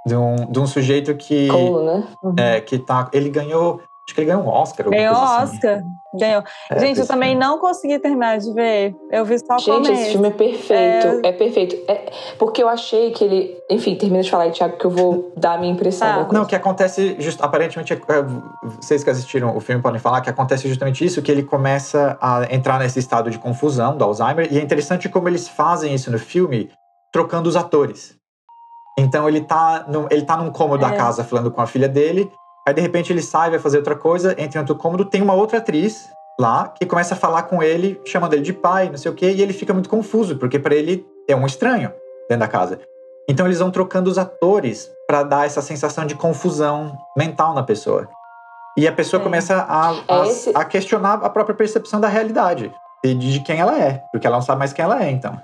de 0.06 0.14
um, 0.16 0.36
de 0.50 0.60
um 0.60 0.66
sujeito 0.66 1.14
que 1.16 1.48
Cole, 1.48 1.84
né? 1.84 2.04
Uhum. 2.22 2.34
é, 2.38 2.60
que 2.60 2.78
tá. 2.78 3.08
Ele 3.12 3.28
ganhou. 3.28 3.80
Acho 4.08 4.14
que 4.14 4.20
ele 4.20 4.26
ganhou 4.30 4.44
um 4.44 4.48
Oscar. 4.48 4.88
Ganhou 4.88 5.16
assim. 5.16 5.56
Oscar. 5.56 5.82
Ganhou. 6.14 6.44
É, 6.70 6.78
Gente, 6.78 7.00
eu 7.00 7.06
também 7.08 7.30
filme. 7.30 7.44
não 7.44 7.58
consegui 7.58 7.98
terminar 7.98 8.38
de 8.38 8.52
ver. 8.52 8.94
Eu 9.10 9.24
vi 9.24 9.36
só 9.38 9.56
o 9.56 9.58
Gente, 9.58 9.68
começo. 9.74 9.92
esse 9.92 10.10
filme 10.12 10.28
é 10.28 10.30
perfeito. 10.30 11.26
É, 11.26 11.32
perfeito. 11.32 11.76
É, 11.90 12.12
porque 12.38 12.62
eu 12.62 12.68
achei 12.68 13.10
que 13.10 13.24
ele. 13.24 13.56
Enfim, 13.68 13.96
termina 13.96 14.22
de 14.22 14.30
falar 14.30 14.44
aí, 14.44 14.52
Thiago, 14.52 14.76
que 14.78 14.84
eu 14.84 14.90
vou 14.90 15.32
dar 15.36 15.54
a 15.54 15.58
minha 15.58 15.72
impressão. 15.72 16.06
Da 16.06 16.14
coisa. 16.24 16.32
Não, 16.32 16.42
o 16.44 16.46
que 16.46 16.54
acontece, 16.54 17.16
just, 17.18 17.40
aparentemente, 17.42 17.92
é, 17.92 17.98
vocês 18.80 19.02
que 19.02 19.10
assistiram 19.10 19.56
o 19.56 19.60
filme 19.60 19.82
podem 19.82 19.98
falar 19.98 20.20
que 20.20 20.30
acontece 20.30 20.68
justamente 20.68 21.04
isso, 21.04 21.20
que 21.20 21.32
ele 21.32 21.42
começa 21.42 22.16
a 22.20 22.46
entrar 22.54 22.78
nesse 22.78 23.00
estado 23.00 23.28
de 23.28 23.38
confusão 23.40 23.96
do 23.96 24.04
Alzheimer, 24.04 24.46
e 24.52 24.58
é 24.58 24.62
interessante 24.62 25.08
como 25.08 25.28
eles 25.28 25.48
fazem 25.48 25.92
isso 25.92 26.12
no 26.12 26.18
filme, 26.18 26.70
trocando 27.12 27.48
os 27.48 27.56
atores. 27.56 28.14
Então 28.98 29.28
ele 29.28 29.40
tá, 29.42 29.84
num, 29.88 30.06
ele 30.10 30.22
tá 30.22 30.36
num 30.36 30.50
cômodo 30.50 30.80
da 30.82 30.94
É. 30.94 30.96
casa 30.96 31.22
falando 31.24 31.50
com 31.50 31.60
a 31.60 31.66
filha 31.66 31.88
dele, 31.88 32.30
aí 32.66 32.74
de 32.74 32.80
repente 32.80 33.12
ele 33.12 33.22
sai, 33.22 33.50
vai 33.50 33.58
fazer 33.58 33.78
outra 33.78 33.94
coisa, 33.96 34.32
entra 34.40 34.58
em 34.58 34.62
outro 34.62 34.74
cômodo, 34.76 35.04
tem 35.04 35.22
uma 35.22 35.34
outra 35.34 35.58
atriz 35.58 36.08
lá 36.38 36.68
que 36.68 36.84
começa 36.84 37.14
a 37.14 37.16
falar 37.16 37.44
com 37.44 37.62
ele, 37.62 38.00
chamando 38.04 38.34
ele 38.34 38.42
de 38.42 38.52
pai, 38.52 38.88
não 38.90 38.96
sei 38.98 39.10
o 39.10 39.14
quê, 39.14 39.30
e 39.30 39.40
ele 39.40 39.52
fica 39.52 39.72
muito 39.72 39.88
confuso, 39.88 40.36
porque 40.36 40.58
para 40.58 40.74
ele 40.74 41.06
é 41.28 41.34
um 41.36 41.46
estranho 41.46 41.90
dentro 42.28 42.40
da 42.40 42.48
casa. 42.48 42.78
Então 43.28 43.46
eles 43.46 43.58
vão 43.58 43.70
trocando 43.70 44.10
os 44.10 44.18
atores 44.18 44.90
para 45.06 45.22
dar 45.22 45.46
essa 45.46 45.62
sensação 45.62 46.04
de 46.06 46.14
confusão 46.14 46.96
mental 47.16 47.54
na 47.54 47.62
pessoa. 47.62 48.08
E 48.76 48.86
a 48.86 48.92
pessoa 48.92 49.20
É. 49.20 49.24
começa 49.24 49.64
a, 49.68 49.94
É 50.06 50.20
a, 50.20 50.26
esse- 50.26 50.52
a 50.54 50.64
questionar 50.64 51.14
a 51.24 51.30
própria 51.30 51.56
percepção 51.56 52.00
da 52.00 52.08
realidade. 52.08 52.70
E 53.04 53.14
de, 53.14 53.32
de 53.34 53.40
quem 53.40 53.58
ela 53.58 53.80
é, 53.80 54.02
porque 54.12 54.26
ela 54.26 54.36
não 54.36 54.42
sabe 54.42 54.58
mais 54.58 54.72
quem 54.72 54.84
ela 54.84 55.02
é, 55.02 55.10
então. 55.10 55.40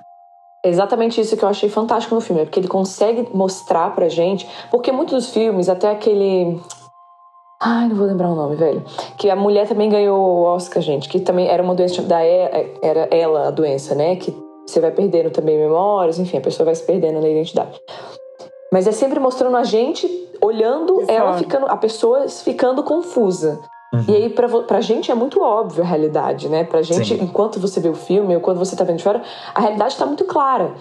É 0.64 0.68
exatamente 0.68 1.20
isso 1.20 1.36
que 1.36 1.44
eu 1.44 1.48
achei 1.48 1.68
fantástico 1.68 2.14
no 2.14 2.20
filme, 2.20 2.42
é 2.42 2.44
porque 2.44 2.60
ele 2.60 2.68
consegue 2.68 3.28
mostrar 3.34 3.90
pra 3.94 4.08
gente. 4.08 4.46
Porque 4.70 4.92
muitos 4.92 5.14
dos 5.24 5.32
filmes, 5.32 5.68
até 5.68 5.90
aquele. 5.90 6.60
Ai, 7.64 7.88
não 7.88 7.94
vou 7.96 8.06
lembrar 8.06 8.28
o 8.28 8.34
nome, 8.34 8.56
velho. 8.56 8.82
Que 9.16 9.30
a 9.30 9.36
mulher 9.36 9.68
também 9.68 9.88
ganhou 9.88 10.18
o 10.18 10.42
Oscar, 10.42 10.82
gente. 10.82 11.08
Que 11.08 11.20
também 11.20 11.48
era 11.48 11.62
uma 11.62 11.74
doença 11.74 12.02
da. 12.02 12.24
E- 12.24 12.74
Era 12.82 13.08
ela 13.10 13.48
a 13.48 13.50
doença, 13.50 13.94
né? 13.94 14.16
Que 14.16 14.34
você 14.66 14.80
vai 14.80 14.90
perdendo 14.90 15.30
também 15.30 15.56
memórias, 15.58 16.18
enfim, 16.18 16.38
a 16.38 16.40
pessoa 16.40 16.64
vai 16.64 16.74
se 16.74 16.82
perdendo 16.82 17.20
na 17.20 17.28
identidade. 17.28 17.80
Mas 18.72 18.86
é 18.86 18.92
sempre 18.92 19.20
mostrando 19.20 19.56
a 19.56 19.64
gente 19.64 20.08
olhando 20.40 21.04
De 21.06 21.12
ela 21.12 21.34
ficando. 21.34 21.66
A 21.66 21.76
pessoa 21.76 22.26
ficando 22.28 22.82
confusa. 22.82 23.60
Uhum. 23.94 24.04
E 24.08 24.16
aí, 24.16 24.30
pra, 24.30 24.48
pra 24.62 24.80
gente 24.80 25.12
é 25.12 25.14
muito 25.14 25.40
óbvio 25.42 25.84
a 25.84 25.86
realidade, 25.86 26.48
né? 26.48 26.64
Pra 26.64 26.80
gente, 26.80 27.14
Sim. 27.14 27.22
enquanto 27.22 27.60
você 27.60 27.78
vê 27.78 27.90
o 27.90 27.94
filme 27.94 28.34
ou 28.34 28.40
quando 28.40 28.58
você 28.58 28.74
tá 28.74 28.84
vendo 28.84 28.96
de 28.96 29.04
fora, 29.04 29.22
a 29.54 29.60
realidade 29.60 29.96
tá 29.96 30.06
muito 30.06 30.24
clara. 30.24 30.72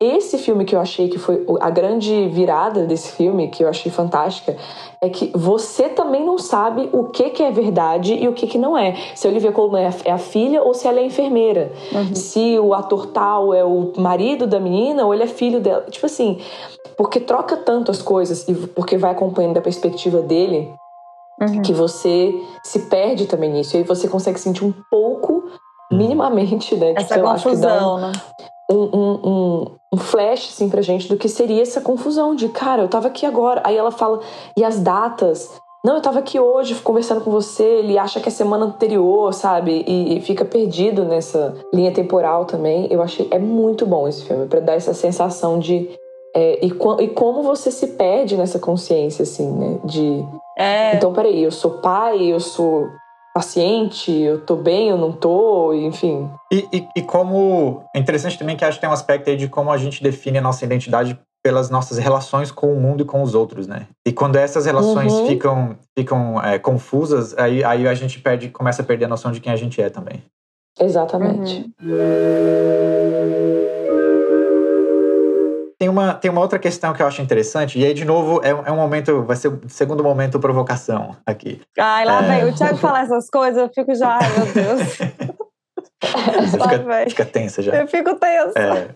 Esse 0.00 0.38
filme 0.38 0.64
que 0.64 0.76
eu 0.76 0.80
achei 0.80 1.08
que 1.08 1.18
foi 1.18 1.44
a 1.60 1.70
grande 1.70 2.28
virada 2.28 2.86
desse 2.86 3.10
filme, 3.12 3.48
que 3.48 3.64
eu 3.64 3.68
achei 3.68 3.90
fantástica, 3.90 4.56
é 5.00 5.08
que 5.08 5.32
você 5.34 5.88
também 5.88 6.24
não 6.24 6.38
sabe 6.38 6.88
o 6.92 7.04
que, 7.04 7.30
que 7.30 7.42
é 7.42 7.50
verdade 7.50 8.14
e 8.14 8.28
o 8.28 8.32
que, 8.32 8.46
que 8.46 8.58
não 8.58 8.78
é. 8.78 8.94
Se 9.16 9.26
a 9.26 9.30
Olivia 9.30 9.50
Colman 9.50 9.82
é, 9.82 9.90
é 10.04 10.12
a 10.12 10.18
filha 10.18 10.62
ou 10.62 10.72
se 10.72 10.86
ela 10.86 11.00
é 11.00 11.04
enfermeira. 11.04 11.72
Uhum. 11.92 12.14
Se 12.14 12.58
o 12.60 12.74
ator 12.74 13.06
tal 13.06 13.52
é 13.52 13.64
o 13.64 13.92
marido 13.96 14.46
da 14.46 14.60
menina 14.60 15.04
ou 15.04 15.12
ele 15.12 15.24
é 15.24 15.26
filho 15.26 15.58
dela. 15.58 15.84
Tipo 15.90 16.06
assim, 16.06 16.38
porque 16.96 17.18
troca 17.18 17.56
tanto 17.56 17.90
as 17.90 18.00
coisas 18.00 18.48
e 18.48 18.54
porque 18.54 18.96
vai 18.96 19.10
acompanhando 19.10 19.54
da 19.54 19.60
perspectiva 19.60 20.22
dele. 20.22 20.72
Uhum. 21.40 21.62
Que 21.62 21.72
você 21.72 22.34
se 22.64 22.86
perde 22.88 23.26
também 23.26 23.50
nisso. 23.50 23.76
E 23.76 23.78
aí 23.78 23.84
você 23.84 24.08
consegue 24.08 24.38
sentir 24.38 24.64
um 24.64 24.74
pouco, 24.88 25.44
minimamente, 25.90 26.76
né? 26.76 26.94
Essa 26.96 27.14
tipo, 27.14 27.28
confusão, 27.28 27.96
um, 27.96 28.00
né? 28.00 28.12
Um, 28.70 28.76
um, 28.76 29.77
um, 29.92 29.96
flash, 29.96 30.50
assim, 30.52 30.68
pra 30.68 30.82
gente 30.82 31.08
do 31.08 31.16
que 31.16 31.28
seria 31.28 31.62
essa 31.62 31.80
confusão 31.80 32.34
de, 32.34 32.48
cara, 32.48 32.82
eu 32.82 32.88
tava 32.88 33.08
aqui 33.08 33.24
agora. 33.24 33.62
Aí 33.64 33.76
ela 33.76 33.90
fala, 33.90 34.20
e 34.56 34.64
as 34.64 34.80
datas? 34.80 35.50
Não, 35.84 35.96
eu 35.96 36.02
tava 36.02 36.18
aqui 36.18 36.38
hoje 36.38 36.74
conversando 36.76 37.20
com 37.20 37.30
você, 37.30 37.62
ele 37.62 37.96
acha 37.96 38.20
que 38.20 38.28
é 38.28 38.32
semana 38.32 38.66
anterior, 38.66 39.32
sabe? 39.32 39.84
E, 39.86 40.18
e 40.18 40.20
fica 40.20 40.44
perdido 40.44 41.04
nessa 41.04 41.54
linha 41.72 41.92
temporal 41.92 42.44
também. 42.44 42.88
Eu 42.90 43.00
achei, 43.00 43.28
é 43.30 43.38
muito 43.38 43.86
bom 43.86 44.08
esse 44.08 44.24
filme, 44.24 44.46
para 44.46 44.60
dar 44.60 44.74
essa 44.74 44.92
sensação 44.92 45.58
de 45.58 45.88
é, 46.34 46.64
e, 46.64 46.68
e, 46.68 47.08
como 47.08 47.42
você 47.42 47.70
se 47.70 47.88
perde 47.88 48.36
nessa 48.36 48.58
consciência, 48.58 49.22
assim, 49.22 49.50
né? 49.50 49.78
De. 49.84 50.24
É. 50.56 50.94
Então, 50.94 51.12
peraí, 51.12 51.42
eu 51.42 51.50
sou 51.50 51.80
pai, 51.80 52.22
eu 52.26 52.38
sou 52.38 52.86
paciente, 53.38 54.10
eu 54.10 54.40
tô 54.40 54.56
bem, 54.56 54.88
eu 54.88 54.98
não 54.98 55.12
tô, 55.12 55.72
enfim. 55.72 56.28
E, 56.52 56.66
e, 56.72 56.88
e 56.96 57.02
como. 57.02 57.84
É 57.94 57.98
interessante 58.00 58.36
também 58.36 58.56
que 58.56 58.64
acho 58.64 58.78
que 58.78 58.80
tem 58.80 58.90
um 58.90 58.92
aspecto 58.92 59.30
aí 59.30 59.36
de 59.36 59.46
como 59.46 59.70
a 59.70 59.76
gente 59.76 60.02
define 60.02 60.38
a 60.38 60.40
nossa 60.42 60.64
identidade 60.64 61.16
pelas 61.40 61.70
nossas 61.70 61.98
relações 61.98 62.50
com 62.50 62.72
o 62.72 62.80
mundo 62.80 63.02
e 63.02 63.06
com 63.06 63.22
os 63.22 63.36
outros, 63.36 63.68
né? 63.68 63.86
E 64.04 64.12
quando 64.12 64.34
essas 64.34 64.66
relações 64.66 65.12
uhum. 65.12 65.26
ficam, 65.28 65.76
ficam 65.96 66.42
é, 66.42 66.58
confusas, 66.58 67.32
aí, 67.38 67.62
aí 67.62 67.86
a 67.86 67.94
gente 67.94 68.18
perde, 68.18 68.48
começa 68.48 68.82
a 68.82 68.84
perder 68.84 69.04
a 69.04 69.08
noção 69.08 69.30
de 69.30 69.40
quem 69.40 69.52
a 69.52 69.56
gente 69.56 69.80
é 69.80 69.88
também. 69.88 70.20
Exatamente. 70.80 71.70
Uhum 71.80 73.57
tem 75.78 75.88
uma, 75.88 76.14
tem 76.14 76.30
uma 76.30 76.40
outra 76.40 76.58
questão 76.58 76.92
que 76.92 77.00
eu 77.00 77.06
acho 77.06 77.22
interessante, 77.22 77.78
e 77.78 77.84
aí, 77.84 77.94
de 77.94 78.04
novo, 78.04 78.40
é, 78.42 78.50
é 78.50 78.72
um 78.72 78.76
momento, 78.76 79.22
vai 79.22 79.36
ser 79.36 79.48
o 79.48 79.60
segundo 79.68 80.02
momento 80.02 80.40
provocação 80.40 81.16
aqui. 81.24 81.60
Ai, 81.78 82.04
lá 82.04 82.22
é... 82.24 82.40
vem, 82.40 82.50
o 82.50 82.54
Thiago 82.54 82.78
falar 82.78 83.04
essas 83.04 83.30
coisas, 83.30 83.62
eu 83.62 83.70
fico 83.72 83.94
já, 83.94 84.18
ai 84.18 84.28
meu 84.36 84.52
Deus. 84.52 84.98
Você 86.00 86.58
fica, 86.58 87.10
fica, 87.10 87.24
tensa 87.24 87.62
já. 87.62 87.74
Eu 87.74 87.88
fico 87.88 88.14
tensa. 88.16 88.58
É. 88.58 88.94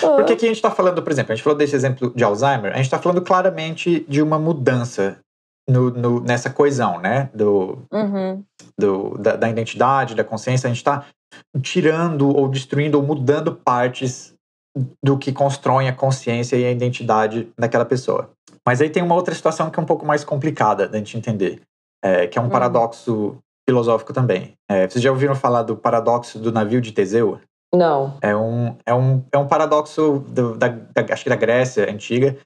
Porque 0.00 0.32
aqui 0.32 0.44
a 0.44 0.48
gente 0.48 0.56
está 0.56 0.70
falando, 0.70 1.02
por 1.02 1.10
exemplo, 1.10 1.32
a 1.32 1.34
gente 1.34 1.42
falou 1.42 1.58
desse 1.58 1.74
exemplo 1.74 2.12
de 2.14 2.22
Alzheimer, 2.22 2.72
a 2.72 2.76
gente 2.76 2.86
está 2.86 2.98
falando 2.98 3.22
claramente 3.22 4.04
de 4.08 4.22
uma 4.22 4.38
mudança 4.38 5.18
no, 5.68 5.90
no, 5.90 6.20
nessa 6.20 6.50
coesão, 6.50 7.00
né? 7.00 7.28
Do, 7.34 7.82
uhum. 7.92 8.44
do, 8.78 9.18
da, 9.18 9.36
da, 9.36 9.48
identidade, 9.48 10.14
da 10.14 10.24
consciência. 10.24 10.66
A 10.66 10.70
gente 10.70 10.78
está 10.78 11.04
tirando 11.62 12.28
ou 12.28 12.48
destruindo 12.48 12.98
ou 12.98 13.04
mudando 13.04 13.54
partes 13.54 14.34
do 15.04 15.18
que 15.18 15.32
constroem 15.32 15.88
a 15.88 15.92
consciência 15.92 16.56
e 16.56 16.64
a 16.64 16.70
identidade 16.70 17.52
daquela 17.58 17.84
pessoa. 17.84 18.30
Mas 18.66 18.80
aí 18.80 18.88
tem 18.88 19.02
uma 19.02 19.14
outra 19.14 19.34
situação 19.34 19.70
que 19.70 19.78
é 19.78 19.82
um 19.82 19.86
pouco 19.86 20.06
mais 20.06 20.24
complicada 20.24 20.88
da 20.88 20.98
gente 20.98 21.16
entender, 21.16 21.60
é, 22.04 22.26
que 22.26 22.38
é 22.38 22.40
um 22.40 22.44
uhum. 22.44 22.50
paradoxo 22.50 23.38
filosófico 23.68 24.12
também. 24.12 24.54
É, 24.70 24.88
vocês 24.88 25.02
já 25.02 25.10
ouviram 25.10 25.34
falar 25.34 25.62
do 25.62 25.76
paradoxo 25.76 26.38
do 26.38 26.52
navio 26.52 26.80
de 26.80 26.92
Teseu? 26.92 27.40
Não. 27.74 28.16
É 28.20 28.34
um, 28.34 28.76
é 28.84 28.94
um, 28.94 29.24
é 29.32 29.38
um 29.38 29.46
paradoxo 29.46 30.24
do, 30.28 30.56
da, 30.56 30.68
da, 30.68 31.12
acho 31.12 31.22
que 31.22 31.30
da 31.30 31.36
Grécia 31.36 31.90
antiga. 31.90 32.36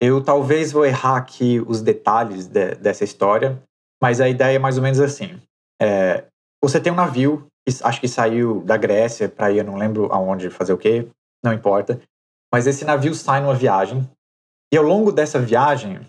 Eu 0.00 0.22
talvez 0.22 0.70
vou 0.70 0.86
errar 0.86 1.16
aqui 1.16 1.60
os 1.66 1.82
detalhes 1.82 2.46
de, 2.46 2.76
dessa 2.76 3.02
história, 3.02 3.60
mas 4.00 4.20
a 4.20 4.28
ideia 4.28 4.56
é 4.56 4.58
mais 4.58 4.76
ou 4.76 4.82
menos 4.82 5.00
assim. 5.00 5.40
É, 5.82 6.24
você 6.62 6.80
tem 6.80 6.92
um 6.92 6.96
navio, 6.96 7.46
que 7.66 7.74
acho 7.82 8.00
que 8.00 8.08
saiu 8.08 8.62
da 8.62 8.76
Grécia 8.76 9.28
para 9.28 9.50
ir, 9.50 9.58
eu 9.58 9.64
não 9.64 9.76
lembro 9.76 10.12
aonde 10.12 10.50
fazer 10.50 10.72
o 10.72 10.78
quê, 10.78 11.08
não 11.44 11.52
importa. 11.52 12.00
Mas 12.52 12.66
esse 12.66 12.84
navio 12.84 13.14
sai 13.14 13.40
numa 13.40 13.54
viagem, 13.54 14.08
e 14.72 14.76
ao 14.76 14.84
longo 14.84 15.10
dessa 15.10 15.38
viagem, 15.38 16.00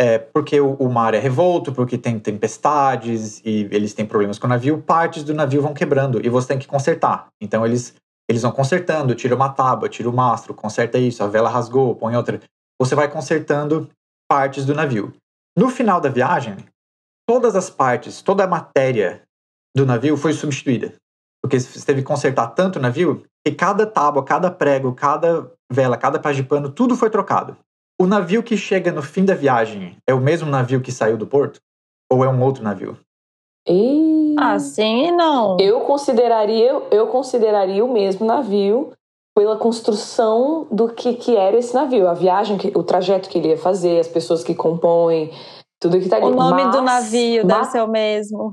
é, 0.00 0.18
porque 0.18 0.60
o, 0.60 0.74
o, 0.74 0.90
mar 0.90 1.14
é 1.14 1.18
revolto, 1.18 1.72
porque 1.72 1.98
tem 1.98 2.18
tempestades 2.18 3.40
e 3.44 3.68
eles 3.70 3.92
têm 3.92 4.06
problemas 4.06 4.38
com 4.38 4.46
o 4.46 4.50
navio, 4.50 4.82
partes 4.82 5.22
do 5.22 5.34
navio 5.34 5.62
vão 5.62 5.74
quebrando 5.74 6.24
e 6.24 6.28
você 6.28 6.48
tem 6.48 6.58
que 6.58 6.66
consertar. 6.66 7.28
Então 7.40 7.64
eles, 7.66 7.94
eles 8.28 8.42
vão 8.42 8.50
consertando, 8.50 9.14
tira 9.14 9.36
uma 9.36 9.50
tábua, 9.50 9.88
tira 9.88 10.08
o 10.08 10.12
mastro, 10.12 10.54
conserta 10.54 10.98
isso, 10.98 11.22
a 11.22 11.28
vela 11.28 11.50
rasgou, 11.50 11.94
põe 11.94 12.16
outra. 12.16 12.40
Você 12.80 12.94
vai 12.94 13.10
consertando 13.10 13.90
partes 14.28 14.64
do 14.64 14.74
navio. 14.74 15.12
No 15.56 15.68
final 15.68 16.00
da 16.00 16.08
viagem, 16.08 16.56
todas 17.28 17.54
as 17.54 17.68
partes, 17.68 18.22
toda 18.22 18.44
a 18.44 18.48
matéria 18.48 19.22
do 19.76 19.84
navio 19.84 20.16
foi 20.16 20.32
substituída. 20.32 20.94
Porque 21.42 21.60
você 21.60 21.84
teve 21.84 22.00
que 22.00 22.06
consertar 22.06 22.48
tanto 22.48 22.78
o 22.78 22.82
navio 22.82 23.22
que 23.44 23.52
cada 23.52 23.86
tábua, 23.86 24.24
cada 24.24 24.50
prego, 24.50 24.92
cada 24.92 25.50
vela, 25.70 25.96
cada 25.96 26.18
paz 26.18 26.36
de 26.36 26.42
pano, 26.42 26.70
tudo 26.70 26.96
foi 26.96 27.10
trocado. 27.10 27.56
O 28.00 28.06
navio 28.06 28.42
que 28.42 28.56
chega 28.56 28.90
no 28.90 29.02
fim 29.02 29.24
da 29.24 29.34
viagem 29.34 29.96
é 30.06 30.14
o 30.14 30.20
mesmo 30.20 30.50
navio 30.50 30.80
que 30.80 30.90
saiu 30.90 31.16
do 31.16 31.26
porto? 31.26 31.60
Ou 32.10 32.24
é 32.24 32.28
um 32.28 32.42
outro 32.42 32.62
navio? 32.62 32.98
E... 33.68 34.34
Ah, 34.38 34.58
sim 34.58 35.08
e 35.08 35.12
não. 35.12 35.56
Eu 35.60 35.80
consideraria, 35.82 36.72
eu 36.90 37.06
consideraria 37.08 37.84
o 37.84 37.92
mesmo 37.92 38.26
navio 38.26 38.92
pela 39.36 39.56
construção 39.56 40.66
do 40.70 40.88
que, 40.88 41.14
que 41.14 41.36
era 41.36 41.56
esse 41.56 41.74
navio, 41.74 42.08
a 42.08 42.14
viagem, 42.14 42.58
o 42.74 42.82
trajeto 42.82 43.28
que 43.28 43.38
ele 43.38 43.48
ia 43.48 43.58
fazer, 43.58 44.00
as 44.00 44.08
pessoas 44.08 44.42
que 44.42 44.54
compõem, 44.54 45.30
tudo 45.80 46.00
que 46.00 46.08
tá 46.08 46.16
ali. 46.16 46.26
O 46.26 46.30
nome 46.30 46.64
mas, 46.64 46.76
do 46.76 46.82
navio 46.82 47.46
mas, 47.46 47.56
deve 47.56 47.70
ser 47.70 47.82
o 47.82 47.88
mesmo. 47.88 48.52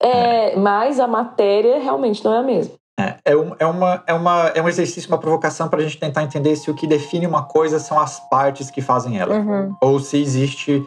É, 0.00 0.56
mas 0.56 1.00
a 1.00 1.06
matéria 1.06 1.80
realmente 1.80 2.24
não 2.24 2.32
é 2.32 2.38
a 2.38 2.42
mesma. 2.42 2.74
É, 2.98 3.14
é, 3.26 3.36
um, 3.36 3.54
é, 3.58 3.66
uma, 3.66 4.02
é, 4.08 4.12
uma, 4.12 4.46
é 4.48 4.60
um 4.60 4.68
exercício, 4.68 5.08
uma 5.08 5.18
provocação 5.18 5.68
para 5.68 5.78
a 5.78 5.82
gente 5.82 5.98
tentar 5.98 6.24
entender 6.24 6.56
se 6.56 6.68
o 6.68 6.74
que 6.74 6.86
define 6.86 7.26
uma 7.26 7.44
coisa 7.44 7.78
são 7.78 7.98
as 8.00 8.18
partes 8.28 8.70
que 8.70 8.82
fazem 8.82 9.18
ela. 9.18 9.36
Uhum. 9.36 9.76
Ou 9.80 10.00
se 10.00 10.20
existe 10.20 10.84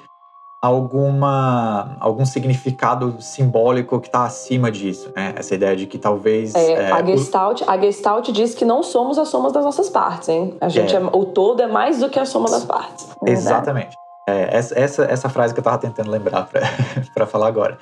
alguma 0.61 1.97
algum 1.99 2.23
significado 2.23 3.19
simbólico 3.19 3.99
que 3.99 4.07
está 4.07 4.25
acima 4.25 4.69
disso, 4.69 5.11
né? 5.15 5.33
Essa 5.35 5.55
ideia 5.55 5.75
de 5.75 5.87
que 5.87 5.97
talvez 5.97 6.53
é, 6.53 6.73
é, 6.73 6.91
a 6.91 7.03
Gestalt, 7.03 7.63
a 7.65 7.77
Gestalt 7.79 8.29
diz 8.29 8.53
que 8.53 8.63
não 8.63 8.83
somos 8.83 9.17
a 9.17 9.25
soma 9.25 9.51
das 9.51 9.65
nossas 9.65 9.89
partes, 9.89 10.29
hein? 10.29 10.55
A 10.61 10.69
gente 10.69 10.95
é. 10.95 10.99
é 10.99 11.03
o 11.03 11.25
todo 11.25 11.63
é 11.63 11.67
mais 11.67 11.99
do 11.99 12.09
que 12.09 12.19
a 12.19 12.25
soma 12.25 12.47
das 12.49 12.63
partes. 12.63 13.07
Exatamente. 13.25 13.97
É, 14.27 14.55
essa, 14.55 14.79
essa, 14.79 15.03
essa 15.05 15.29
frase 15.29 15.53
que 15.53 15.59
eu 15.59 15.63
tava 15.63 15.79
tentando 15.79 16.11
lembrar 16.11 16.47
para 17.13 17.25
falar 17.25 17.47
agora. 17.47 17.79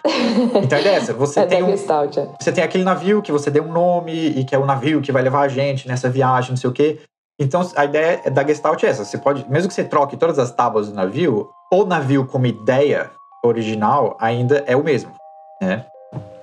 Então 0.64 0.78
a 0.78 0.82
ideia 0.82 0.96
é 0.96 0.98
essa: 0.98 1.14
você, 1.14 1.42
é 1.42 1.46
tem 1.46 1.64
um, 1.64 1.70
é. 1.70 1.76
você 1.76 2.52
tem 2.52 2.64
aquele 2.64 2.84
navio 2.84 3.22
que 3.22 3.32
você 3.32 3.52
deu 3.52 3.64
um 3.64 3.72
nome 3.72 4.14
e 4.14 4.46
que 4.46 4.56
é 4.56 4.58
o 4.58 4.66
navio 4.66 5.02
que 5.02 5.12
vai 5.12 5.22
levar 5.22 5.42
a 5.42 5.48
gente 5.48 5.88
nessa 5.88 6.10
viagem, 6.10 6.52
não 6.52 6.58
sei 6.58 6.70
o 6.70 6.74
quê. 6.74 7.00
Então 7.40 7.62
a 7.76 7.86
ideia 7.86 8.22
da 8.32 8.46
Gestalt 8.46 8.84
é 8.84 8.88
essa: 8.88 9.04
você 9.04 9.18
pode, 9.18 9.50
mesmo 9.50 9.68
que 9.68 9.74
você 9.74 9.84
troque 9.84 10.16
todas 10.16 10.40
as 10.40 10.52
tábuas 10.52 10.88
do 10.90 10.96
navio, 10.96 11.50
o 11.72 11.84
navio 11.86 12.26
como 12.26 12.46
ideia 12.46 13.12
original 13.44 14.18
ainda 14.20 14.64
é 14.66 14.76
o 14.76 14.84
mesmo, 14.84 15.12
né? 15.62 15.86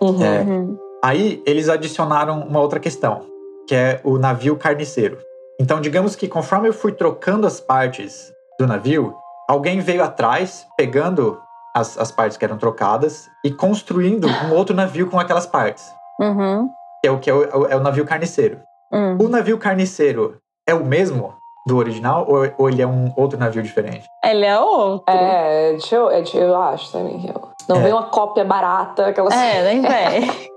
Uhum. 0.01 0.25
É, 0.25 0.41
uhum. 0.41 0.79
Aí 1.03 1.43
eles 1.47 1.69
adicionaram 1.69 2.41
uma 2.41 2.61
outra 2.61 2.81
questão, 2.81 3.23
que 3.67 3.75
é 3.75 4.01
o 4.05 4.19
navio 4.19 4.57
carniceiro. 4.57 5.19
Então, 5.61 5.81
digamos 5.81 6.15
que 6.15 6.29
conforme 6.29 6.69
eu 6.69 6.73
fui 6.73 6.93
trocando 6.93 7.47
as 7.47 7.61
partes 7.61 8.33
do 8.59 8.67
navio, 8.67 9.15
alguém 9.49 9.81
veio 9.81 10.03
atrás, 10.03 10.67
pegando 10.77 11.41
as, 11.75 11.99
as 11.99 12.11
partes 12.11 12.37
que 12.37 12.45
eram 12.45 12.57
trocadas 12.57 13.29
e 13.45 13.51
construindo 13.51 14.27
um 14.27 14.55
outro 14.55 14.75
navio 14.75 15.09
com 15.11 15.19
aquelas 15.19 15.47
partes. 15.47 15.93
Uhum. 16.21 16.69
Que 17.03 17.09
é 17.09 17.11
o 17.11 17.19
que 17.19 17.31
é 17.31 17.35
o, 17.35 17.67
é 17.67 17.77
o 17.77 17.81
navio 17.81 18.05
carniceiro. 18.05 18.61
Uhum. 18.93 19.19
O 19.21 19.29
navio 19.29 19.59
carniceiro 19.59 20.39
é 20.67 20.75
o 20.75 20.85
mesmo 20.85 21.35
do 21.67 21.77
original 21.77 22.25
ou, 22.29 22.49
ou, 22.57 22.69
ele 22.69 22.81
é 22.81 22.87
um 22.87 23.13
outro 23.17 23.39
navio 23.39 23.63
diferente? 23.63 24.07
Ele 24.25 24.45
é 24.45 24.59
outro. 24.59 25.13
É, 25.13 25.73
deixa 25.73 25.97
eu, 25.97 26.11
eu 26.11 26.57
acho 26.57 26.93
também 26.93 27.19
que 27.19 27.29
eu... 27.29 27.49
Não 27.69 27.77
é. 27.77 27.81
vem 27.81 27.93
uma 27.93 28.05
cópia 28.05 28.45
barata, 28.45 29.09
aquelas. 29.09 29.35
É, 29.35 29.65
nem 29.65 29.83
vem. 29.83 30.51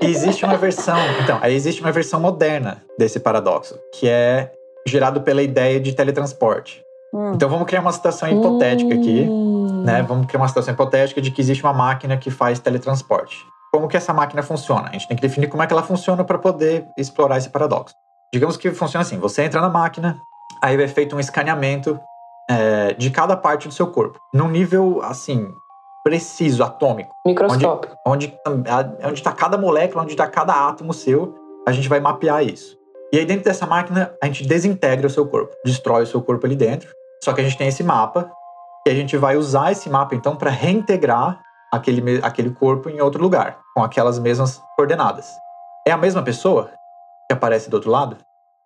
existe 0.02 0.44
uma 0.44 0.56
versão. 0.56 0.98
Então, 1.22 1.38
aí 1.40 1.54
existe 1.54 1.80
uma 1.80 1.92
versão 1.92 2.20
moderna 2.20 2.82
desse 2.98 3.18
paradoxo, 3.18 3.78
que 3.94 4.08
é 4.08 4.52
gerado 4.86 5.22
pela 5.22 5.42
ideia 5.42 5.80
de 5.80 5.94
teletransporte. 5.94 6.85
Hum. 7.14 7.32
Então 7.34 7.48
vamos 7.48 7.66
criar 7.66 7.80
uma 7.80 7.92
situação 7.92 8.28
hipotética 8.28 8.94
aqui, 8.94 9.26
hum. 9.28 9.82
né? 9.84 10.02
Vamos 10.02 10.26
criar 10.26 10.40
uma 10.40 10.48
situação 10.48 10.74
hipotética 10.74 11.20
de 11.20 11.30
que 11.30 11.40
existe 11.40 11.62
uma 11.64 11.72
máquina 11.72 12.16
que 12.16 12.30
faz 12.30 12.58
teletransporte. 12.58 13.46
Como 13.72 13.88
que 13.88 13.96
essa 13.96 14.12
máquina 14.12 14.42
funciona? 14.42 14.88
A 14.88 14.92
gente 14.92 15.08
tem 15.08 15.16
que 15.16 15.22
definir 15.22 15.48
como 15.48 15.62
é 15.62 15.66
que 15.66 15.72
ela 15.72 15.82
funciona 15.82 16.24
para 16.24 16.38
poder 16.38 16.86
explorar 16.96 17.38
esse 17.38 17.50
paradoxo. 17.50 17.94
Digamos 18.32 18.56
que 18.56 18.70
funciona 18.70 19.02
assim: 19.02 19.18
você 19.18 19.42
entra 19.42 19.60
na 19.60 19.68
máquina, 19.68 20.18
aí 20.62 20.80
é 20.80 20.88
feito 20.88 21.16
um 21.16 21.20
escaneamento 21.20 21.98
é, 22.48 22.94
de 22.94 23.10
cada 23.10 23.36
parte 23.36 23.68
do 23.68 23.74
seu 23.74 23.88
corpo, 23.88 24.18
num 24.32 24.48
nível 24.48 25.00
assim 25.02 25.48
preciso, 26.04 26.62
atômico, 26.62 27.12
microscópico, 27.26 27.96
onde 28.06 28.32
onde 29.04 29.18
está 29.18 29.32
cada 29.32 29.58
molécula, 29.58 30.04
onde 30.04 30.12
está 30.12 30.28
cada 30.28 30.68
átomo 30.68 30.94
seu, 30.94 31.34
a 31.66 31.72
gente 31.72 31.88
vai 31.88 31.98
mapear 31.98 32.44
isso. 32.44 32.76
E 33.12 33.18
aí, 33.18 33.24
dentro 33.24 33.44
dessa 33.44 33.66
máquina, 33.66 34.14
a 34.22 34.26
gente 34.26 34.46
desintegra 34.46 35.06
o 35.06 35.10
seu 35.10 35.26
corpo, 35.26 35.54
destrói 35.64 36.02
o 36.02 36.06
seu 36.06 36.20
corpo 36.20 36.44
ali 36.44 36.56
dentro. 36.56 36.88
Só 37.22 37.32
que 37.32 37.40
a 37.40 37.44
gente 37.44 37.56
tem 37.56 37.68
esse 37.68 37.82
mapa, 37.82 38.30
e 38.86 38.90
a 38.90 38.94
gente 38.94 39.16
vai 39.16 39.36
usar 39.36 39.72
esse 39.72 39.88
mapa, 39.88 40.14
então, 40.14 40.36
para 40.36 40.50
reintegrar 40.50 41.40
aquele, 41.72 42.20
aquele 42.22 42.50
corpo 42.50 42.88
em 42.88 43.00
outro 43.00 43.22
lugar, 43.22 43.58
com 43.74 43.82
aquelas 43.82 44.18
mesmas 44.18 44.62
coordenadas. 44.76 45.30
É 45.86 45.92
a 45.92 45.96
mesma 45.96 46.22
pessoa 46.22 46.70
que 47.26 47.32
aparece 47.32 47.70
do 47.70 47.74
outro 47.74 47.90
lado? 47.90 48.16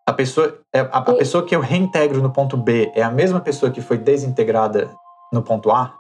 A 0.07 0.13
pessoa, 0.13 0.59
é, 0.75 0.81
a, 0.81 0.99
a 0.99 1.03
pessoa 1.03 1.45
que 1.45 1.55
eu 1.55 1.61
reintegro 1.61 2.21
no 2.21 2.31
ponto 2.31 2.57
B 2.57 2.91
é 2.95 3.03
a 3.03 3.11
mesma 3.11 3.41
pessoa 3.41 3.71
que 3.71 3.81
foi 3.81 3.97
desintegrada 3.97 4.91
no 5.33 5.43
ponto 5.43 5.71
A? 5.71 5.95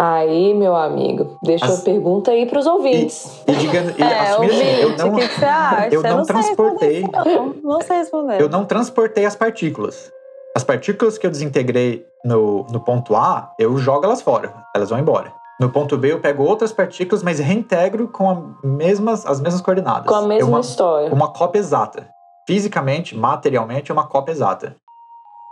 Aí, 0.00 0.54
meu 0.54 0.76
amigo, 0.76 1.36
deixa 1.42 1.66
As... 1.66 1.80
a 1.80 1.82
pergunta 1.82 2.30
aí 2.30 2.46
para 2.46 2.60
os 2.60 2.66
ouvintes. 2.66 3.42
E, 3.48 3.50
e, 3.50 3.56
diga, 3.56 3.94
e 3.98 4.00
é, 4.02 4.20
assim, 4.20 4.44
eu 4.80 4.96
não, 4.96 5.14
o 5.14 5.16
que, 5.16 5.26
você 5.26 5.44
acha? 5.44 5.88
Eu 5.94 6.02
não, 6.02 6.16
não 6.18 6.24
transportei. 6.24 7.02
Não, 7.02 7.54
não 7.64 7.80
sei 7.80 7.96
responder. 7.96 8.40
Eu 8.40 8.48
não 8.48 8.64
transportei 8.64 9.26
as 9.26 9.34
partículas. 9.34 10.12
As 10.56 10.62
partículas 10.62 11.18
que 11.18 11.26
eu 11.26 11.30
desintegrei 11.30 12.06
no, 12.24 12.64
no 12.70 12.78
ponto 12.78 13.16
A, 13.16 13.52
eu 13.58 13.76
jogo 13.76 14.04
elas 14.04 14.22
fora, 14.22 14.54
elas 14.74 14.88
vão 14.90 15.00
embora. 15.00 15.32
No 15.60 15.68
ponto 15.68 15.98
B, 15.98 16.12
eu 16.12 16.20
pego 16.20 16.44
outras 16.44 16.72
partículas, 16.72 17.24
mas 17.24 17.40
reintegro 17.40 18.06
com 18.06 18.30
a 18.30 18.40
mesmas, 18.64 19.26
as 19.26 19.40
mesmas 19.40 19.60
coordenadas. 19.60 20.06
Com 20.06 20.14
a 20.14 20.22
mesma 20.22 20.48
é 20.48 20.52
uma, 20.52 20.60
história. 20.60 21.12
Uma 21.12 21.32
cópia 21.32 21.58
exata. 21.58 22.08
Fisicamente, 22.46 23.16
materialmente, 23.16 23.90
é 23.90 23.94
uma 23.94 24.06
cópia 24.06 24.30
exata. 24.30 24.76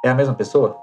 É 0.05 0.09
a 0.09 0.15
mesma 0.15 0.35
pessoa? 0.35 0.77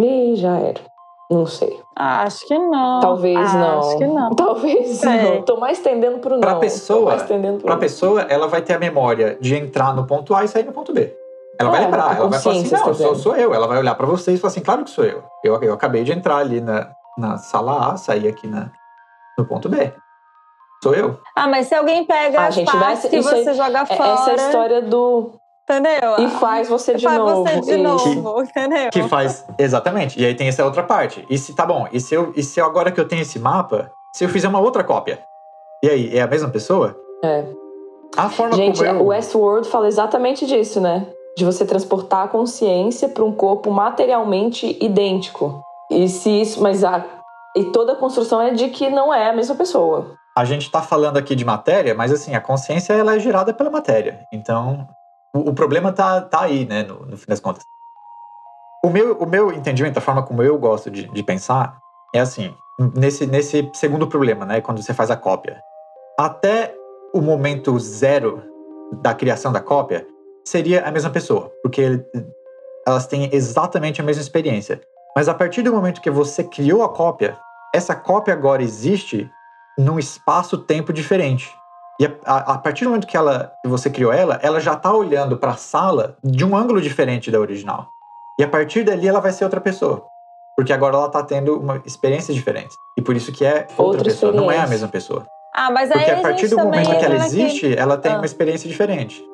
Ih, 0.00 0.34
já 0.34 0.58
era. 0.58 0.97
Não 1.30 1.44
sei. 1.44 1.78
Acho 1.94 2.46
que 2.46 2.58
não. 2.58 3.00
Talvez 3.00 3.36
Acho 3.36 3.58
não. 3.58 3.78
Acho 3.80 3.98
que 3.98 4.06
não. 4.06 4.30
Talvez 4.34 5.02
não. 5.02 5.42
Tô 5.42 5.56
mais 5.58 5.78
tendendo 5.78 6.18
pro 6.20 6.34
não. 6.34 6.40
Pra 6.40 6.56
pessoa, 6.56 7.16
pra 7.62 7.76
pessoa, 7.76 8.22
ela 8.22 8.48
vai 8.48 8.62
ter 8.62 8.74
a 8.74 8.78
memória 8.78 9.36
de 9.40 9.54
entrar 9.54 9.94
no 9.94 10.06
ponto 10.06 10.34
A 10.34 10.44
e 10.44 10.48
sair 10.48 10.64
no 10.64 10.72
ponto 10.72 10.92
B. 10.92 11.14
Ela 11.60 11.68
é, 11.68 11.72
vai 11.72 11.80
lembrar, 11.84 12.16
ela 12.16 12.28
vai 12.28 12.38
falar 12.38 12.56
assim, 12.56 12.70
não, 12.70 12.94
sou, 12.94 13.14
sou 13.16 13.36
eu. 13.36 13.52
Ela 13.52 13.66
vai 13.66 13.78
olhar 13.78 13.94
para 13.94 14.06
vocês 14.06 14.38
e 14.38 14.40
falar 14.40 14.52
assim, 14.52 14.60
claro 14.62 14.84
que 14.84 14.90
sou 14.90 15.04
eu. 15.04 15.22
Eu, 15.44 15.60
eu 15.62 15.74
acabei 15.74 16.02
de 16.04 16.12
entrar 16.12 16.36
ali 16.36 16.60
na, 16.60 16.90
na 17.18 17.36
sala 17.36 17.92
A, 17.92 17.96
sair 17.96 18.28
aqui 18.28 18.46
na, 18.46 18.70
no 19.36 19.44
ponto 19.44 19.68
B. 19.68 19.92
Sou 20.82 20.94
eu. 20.94 21.20
Ah, 21.36 21.48
mas 21.48 21.66
se 21.66 21.74
alguém 21.74 22.06
pega 22.06 22.40
ah, 22.40 22.46
as 22.46 22.54
gente, 22.54 22.70
partes 22.70 23.10
que 23.10 23.20
você 23.20 23.50
aí, 23.50 23.54
joga 23.56 23.84
fora... 23.84 24.12
Essa 24.12 24.30
é 24.30 24.32
a 24.32 24.46
história 24.46 24.82
do 24.82 25.32
Entendeu? 25.68 26.16
E 26.18 26.30
faz 26.38 26.68
você 26.68 26.94
de 26.94 27.04
faz 27.04 27.18
novo. 27.18 27.44
Você 27.44 27.60
de 27.60 27.76
novo, 27.76 28.42
que, 28.42 28.50
entendeu? 28.50 28.90
Que 28.90 29.02
faz, 29.02 29.44
exatamente. 29.58 30.18
E 30.18 30.24
aí 30.24 30.34
tem 30.34 30.48
essa 30.48 30.64
outra 30.64 30.82
parte. 30.82 31.26
E 31.28 31.36
se, 31.36 31.54
tá 31.54 31.66
bom, 31.66 31.86
e 31.92 32.00
se, 32.00 32.14
eu, 32.14 32.32
e 32.34 32.42
se 32.42 32.58
agora 32.60 32.90
que 32.90 32.98
eu 32.98 33.06
tenho 33.06 33.20
esse 33.20 33.38
mapa, 33.38 33.90
se 34.14 34.24
eu 34.24 34.28
fizer 34.28 34.48
uma 34.48 34.60
outra 34.60 34.82
cópia? 34.82 35.22
E 35.82 35.88
aí, 35.88 36.16
é 36.16 36.22
a 36.22 36.26
mesma 36.26 36.48
pessoa? 36.48 36.96
É. 37.22 37.44
A 38.16 38.30
forma 38.30 38.56
Gente, 38.56 38.78
como 38.78 38.90
eu... 38.90 39.02
o 39.02 39.06
Westworld 39.08 39.68
fala 39.68 39.86
exatamente 39.86 40.46
disso, 40.46 40.80
né? 40.80 41.06
De 41.36 41.44
você 41.44 41.66
transportar 41.66 42.24
a 42.24 42.28
consciência 42.28 43.08
para 43.08 43.24
um 43.24 43.32
corpo 43.32 43.70
materialmente 43.70 44.76
idêntico. 44.80 45.62
E 45.90 46.08
se 46.08 46.30
isso, 46.40 46.62
mas 46.62 46.82
a 46.82 47.04
e 47.56 47.64
toda 47.72 47.92
a 47.92 47.96
construção 47.96 48.40
é 48.40 48.50
de 48.50 48.68
que 48.68 48.88
não 48.88 49.12
é 49.12 49.30
a 49.30 49.32
mesma 49.32 49.54
pessoa. 49.54 50.14
A 50.36 50.44
gente 50.44 50.62
está 50.62 50.80
falando 50.80 51.16
aqui 51.16 51.34
de 51.34 51.44
matéria, 51.44 51.94
mas 51.94 52.12
assim, 52.12 52.34
a 52.34 52.40
consciência 52.40 52.92
ela 52.92 53.16
é 53.16 53.18
gerada 53.18 53.52
pela 53.52 53.70
matéria. 53.70 54.20
Então, 54.32 54.86
o, 55.34 55.50
o 55.50 55.54
problema 55.54 55.92
tá, 55.92 56.20
tá 56.20 56.42
aí, 56.42 56.66
né, 56.66 56.82
no, 56.82 57.06
no, 57.06 57.16
fim 57.16 57.26
das 57.26 57.40
contas. 57.40 57.64
O 58.84 58.90
meu, 58.90 59.16
o 59.18 59.26
meu 59.26 59.52
entendimento, 59.52 59.98
a 59.98 60.00
forma 60.00 60.22
como 60.22 60.42
eu 60.42 60.58
gosto 60.58 60.90
de, 60.90 61.08
de 61.08 61.22
pensar, 61.22 61.78
é 62.14 62.20
assim, 62.20 62.54
nesse, 62.94 63.26
nesse 63.26 63.70
segundo 63.74 64.06
problema, 64.06 64.44
né, 64.46 64.60
quando 64.60 64.82
você 64.82 64.94
faz 64.94 65.10
a 65.10 65.16
cópia. 65.16 65.60
Até 66.18 66.74
o 67.12 67.20
momento 67.20 67.78
zero 67.78 68.42
da 69.02 69.14
criação 69.14 69.52
da 69.52 69.60
cópia, 69.60 70.06
seria 70.44 70.82
a 70.86 70.90
mesma 70.90 71.10
pessoa, 71.10 71.52
porque 71.62 72.02
elas 72.86 73.06
têm 73.06 73.28
exatamente 73.32 74.00
a 74.00 74.04
mesma 74.04 74.22
experiência. 74.22 74.80
Mas 75.14 75.28
a 75.28 75.34
partir 75.34 75.62
do 75.62 75.72
momento 75.72 76.00
que 76.00 76.10
você 76.10 76.42
criou 76.44 76.82
a 76.82 76.88
cópia, 76.88 77.36
essa 77.74 77.94
cópia 77.94 78.32
agora 78.32 78.62
existe 78.62 79.30
num 79.78 79.98
espaço-tempo 79.98 80.92
diferente. 80.92 81.54
E 82.00 82.06
a, 82.24 82.36
a, 82.52 82.58
partir 82.58 82.84
do 82.84 82.90
momento 82.90 83.06
que, 83.06 83.16
ela, 83.16 83.52
que 83.60 83.68
você 83.68 83.90
criou 83.90 84.12
ela, 84.12 84.38
ela 84.42 84.60
já 84.60 84.74
está 84.74 84.92
olhando 84.92 85.36
para 85.36 85.52
a 85.52 85.56
sala 85.56 86.16
de 86.22 86.44
um 86.44 86.56
ângulo 86.56 86.80
diferente 86.80 87.30
da 87.30 87.40
original. 87.40 87.88
E 88.38 88.44
a 88.44 88.48
partir 88.48 88.84
dali 88.84 89.08
ela 89.08 89.20
vai 89.20 89.32
ser 89.32 89.44
outra 89.44 89.60
pessoa. 89.60 90.06
Porque 90.56 90.72
agora 90.72 90.96
ela 90.96 91.06
está 91.06 91.22
tendo 91.22 91.58
uma 91.58 91.82
experiência 91.84 92.32
diferente. 92.32 92.74
E 92.96 93.02
por 93.02 93.16
isso 93.16 93.32
que 93.32 93.44
é 93.44 93.66
outra, 93.70 93.82
outra 93.82 94.04
pessoa, 94.04 94.32
não 94.32 94.50
é 94.50 94.58
a 94.58 94.66
mesma 94.66 94.88
pessoa. 94.88 95.26
Ah, 95.54 95.70
mas 95.72 95.90
Porque 95.90 96.10
a 96.10 96.20
partir 96.20 96.46
do 96.46 96.56
momento 96.56 96.96
que 96.96 97.04
ela 97.04 97.16
existe, 97.16 97.68
que... 97.68 97.76
ela 97.76 97.96
tem 97.96 98.12
ah. 98.12 98.16
uma 98.16 98.26
experiência 98.26 98.68
diferente. 98.68 99.24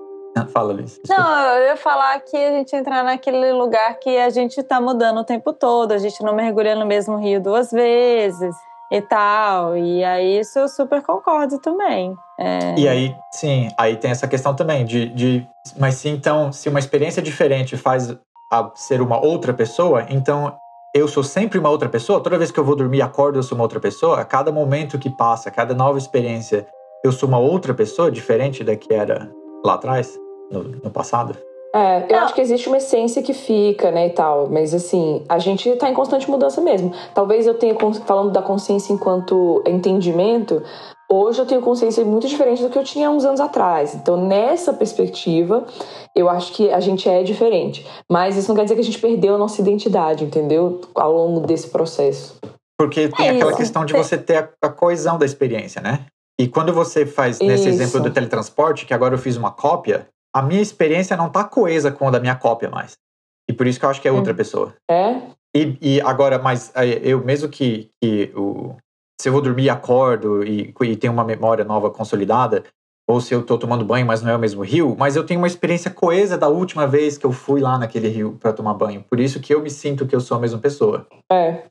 Fala, 0.53 0.73
Liz. 0.73 1.01
Não, 1.09 1.57
eu 1.57 1.67
ia 1.67 1.77
falar 1.77 2.19
que 2.21 2.37
a 2.37 2.51
gente 2.51 2.75
entrar 2.75 3.05
naquele 3.05 3.53
lugar 3.53 3.99
que 4.01 4.19
a 4.19 4.31
gente 4.31 4.59
está 4.59 4.81
mudando 4.81 5.19
o 5.19 5.25
tempo 5.25 5.53
todo, 5.53 5.93
a 5.93 5.99
gente 5.99 6.23
não 6.25 6.35
mergulha 6.35 6.75
no 6.75 6.85
mesmo 6.85 7.17
rio 7.19 7.41
duas 7.41 7.71
vezes 7.71 8.55
e 8.91 9.01
tal. 9.01 9.77
E 9.77 10.03
aí 10.03 10.41
isso 10.41 10.59
eu 10.59 10.69
super 10.69 11.03
concordo 11.03 11.59
também. 11.61 12.17
É... 12.39 12.75
E 12.79 12.89
aí, 12.89 13.15
sim, 13.33 13.69
aí 13.79 13.97
tem 13.97 14.11
essa 14.11 14.27
questão 14.27 14.55
também 14.55 14.85
de, 14.85 15.09
de. 15.11 15.47
Mas 15.79 15.95
se 15.97 16.09
então, 16.09 16.53
se 16.53 16.69
uma 16.69 16.79
experiência 16.79 17.23
diferente 17.23 17.77
faz 17.77 18.17
a 18.53 18.71
ser 18.75 19.01
uma 19.01 19.25
outra 19.25 19.53
pessoa, 19.53 20.07
então 20.11 20.55
eu 20.95 21.09
sou 21.09 21.23
sempre 21.23 21.59
uma 21.59 21.71
outra 21.71 21.89
pessoa? 21.89 22.21
Toda 22.21 22.39
vez 22.39 22.51
que 22.51 22.59
eu 22.59 22.65
vou 22.65 22.77
dormir 22.77 23.03
acordo, 23.03 23.39
eu 23.39 23.43
sou 23.43 23.57
uma 23.57 23.65
outra 23.65 23.81
pessoa? 23.81 24.21
A 24.21 24.25
cada 24.25 24.51
momento 24.51 24.99
que 24.99 25.11
passa, 25.11 25.49
a 25.49 25.53
cada 25.53 25.75
nova 25.75 25.99
experiência, 25.99 26.67
eu 27.05 27.13
sou 27.13 27.29
uma 27.29 27.39
outra 27.39 27.73
pessoa 27.73 28.11
diferente 28.11 28.63
da 28.65 28.77
que 28.77 28.93
era 28.93 29.31
lá 29.65 29.75
atrás? 29.75 30.19
no, 30.51 30.63
no 30.63 30.91
passado? 30.91 31.37
É, 31.75 32.07
eu 32.09 32.19
acho 32.21 32.35
que 32.35 32.41
existe 32.41 32.69
uma 32.69 32.77
essência 32.77 33.21
que 33.21 33.33
fica, 33.33 33.91
né, 33.91 34.07
e 34.07 34.11
tal. 34.11 34.49
Mas, 34.49 34.73
assim, 34.73 35.25
a 35.29 35.41
gente 35.41 35.75
tá 35.75 35.91
em 35.91 35.95
constante 35.95 36.31
mudança 36.31 36.61
mesmo. 36.61 36.93
Talvez 37.13 37.49
eu 37.49 37.55
tenha, 37.55 37.75
falando 38.07 38.31
da 38.31 38.41
consciência 38.41 38.93
enquanto 38.93 39.63
entendimento, 39.67 40.63
hoje 41.11 41.41
eu 41.41 41.47
tenho 41.47 41.61
consciência 41.61 42.05
muito 42.05 42.27
diferente 42.27 42.63
do 42.63 42.71
que 42.71 42.79
eu 42.79 42.85
tinha 42.85 43.11
uns 43.11 43.25
anos 43.25 43.41
atrás. 43.41 43.95
Então, 43.95 44.17
nessa 44.17 44.73
perspectiva, 44.73 45.67
eu 46.15 46.29
acho 46.29 46.53
que 46.53 46.71
a 46.71 46.81
gente 46.81 47.09
é 47.09 47.23
diferente. 47.23 47.87
Mas 48.11 48.37
isso 48.37 48.49
não 48.49 48.57
quer 48.57 48.65
dizer 48.65 48.75
que 48.75 48.81
a 48.81 48.85
gente 48.85 48.99
perdeu 48.99 49.35
a 49.35 49.39
nossa 49.39 49.61
identidade, 49.61 50.25
entendeu? 50.25 50.81
Ao 50.95 51.13
longo 51.13 51.47
desse 51.47 51.69
processo. 51.69 52.39
Porque 52.79 53.09
tem 53.09 53.29
é 53.29 53.31
aquela 53.31 53.51
isso. 53.51 53.59
questão 53.59 53.85
de 53.85 53.93
você 53.93 54.19
ter 54.19 54.51
a 54.61 54.69
coesão 54.69 55.17
da 55.19 55.25
experiência, 55.25 55.81
né? 55.81 56.07
E 56.39 56.49
quando 56.49 56.73
você 56.73 57.07
faz, 57.07 57.39
nesse 57.39 57.69
isso. 57.69 57.83
exemplo 57.83 58.01
do 58.01 58.11
teletransporte, 58.11 58.85
que 58.85 58.93
agora 58.93 59.15
eu 59.15 59.19
fiz 59.19 59.37
uma 59.37 59.53
cópia, 59.53 60.09
a 60.35 60.43
minha 60.43 60.61
experiência 60.61 61.17
não 61.17 61.31
tá 61.31 61.45
coesa 61.45 61.93
com 61.93 62.09
a 62.09 62.11
da 62.11 62.19
minha 62.19 62.35
cópia 62.35 62.69
mais. 62.69 62.97
E 63.49 63.53
por 63.53 63.67
isso 63.67 63.79
que 63.79 63.85
eu 63.85 63.91
acho 63.91 64.01
que 64.01 64.09
é 64.09 64.13
outra 64.13 64.33
hum. 64.33 64.37
pessoa. 64.37 64.75
É? 64.91 65.21
E, 65.55 65.79
e 65.81 66.01
agora, 66.01 66.39
mas 66.39 66.73
eu 67.03 67.25
mesmo 67.25 67.49
que, 67.49 67.89
que 68.03 68.33
o, 68.35 68.75
se 69.21 69.29
eu 69.29 69.33
vou 69.33 69.41
dormir 69.41 69.71
acordo 69.71 70.45
e, 70.45 70.75
e 70.83 70.97
tenho 70.97 71.13
uma 71.13 71.25
memória 71.25 71.65
nova 71.65 71.91
consolidada, 71.91 72.65
ou 73.07 73.21
se 73.21 73.35
eu 73.35 73.45
tô 73.45 73.59
tomando 73.59 73.85
banho, 73.85 74.07
mas 74.07 74.23
não 74.23 74.31
é 74.31 74.37
o 74.37 74.39
mesmo 74.39 74.63
rio, 74.63 74.97
mas 74.99 75.15
eu 75.15 75.25
tenho 75.25 75.41
uma 75.41 75.47
experiência 75.47 75.91
coesa 75.91 76.39
da 76.39 76.49
última 76.49 76.87
vez 76.87 77.19
que 77.19 77.27
eu 77.27 77.33
fui 77.33 77.61
lá 77.61 77.79
naquele 77.79 78.09
rio 78.09 78.39
para 78.41 78.53
tomar 78.53 78.75
banho. 78.75 79.05
Por 79.09 79.21
isso 79.21 79.41
que 79.41 79.55
eu 79.55 79.61
me 79.61 79.71
sinto 79.71 80.07
que 80.07 80.17
eu 80.17 80.21
sou 80.21 80.37
a 80.37 80.41
mesma 80.41 80.59
pessoa. 80.59 81.07
É, 81.31 81.65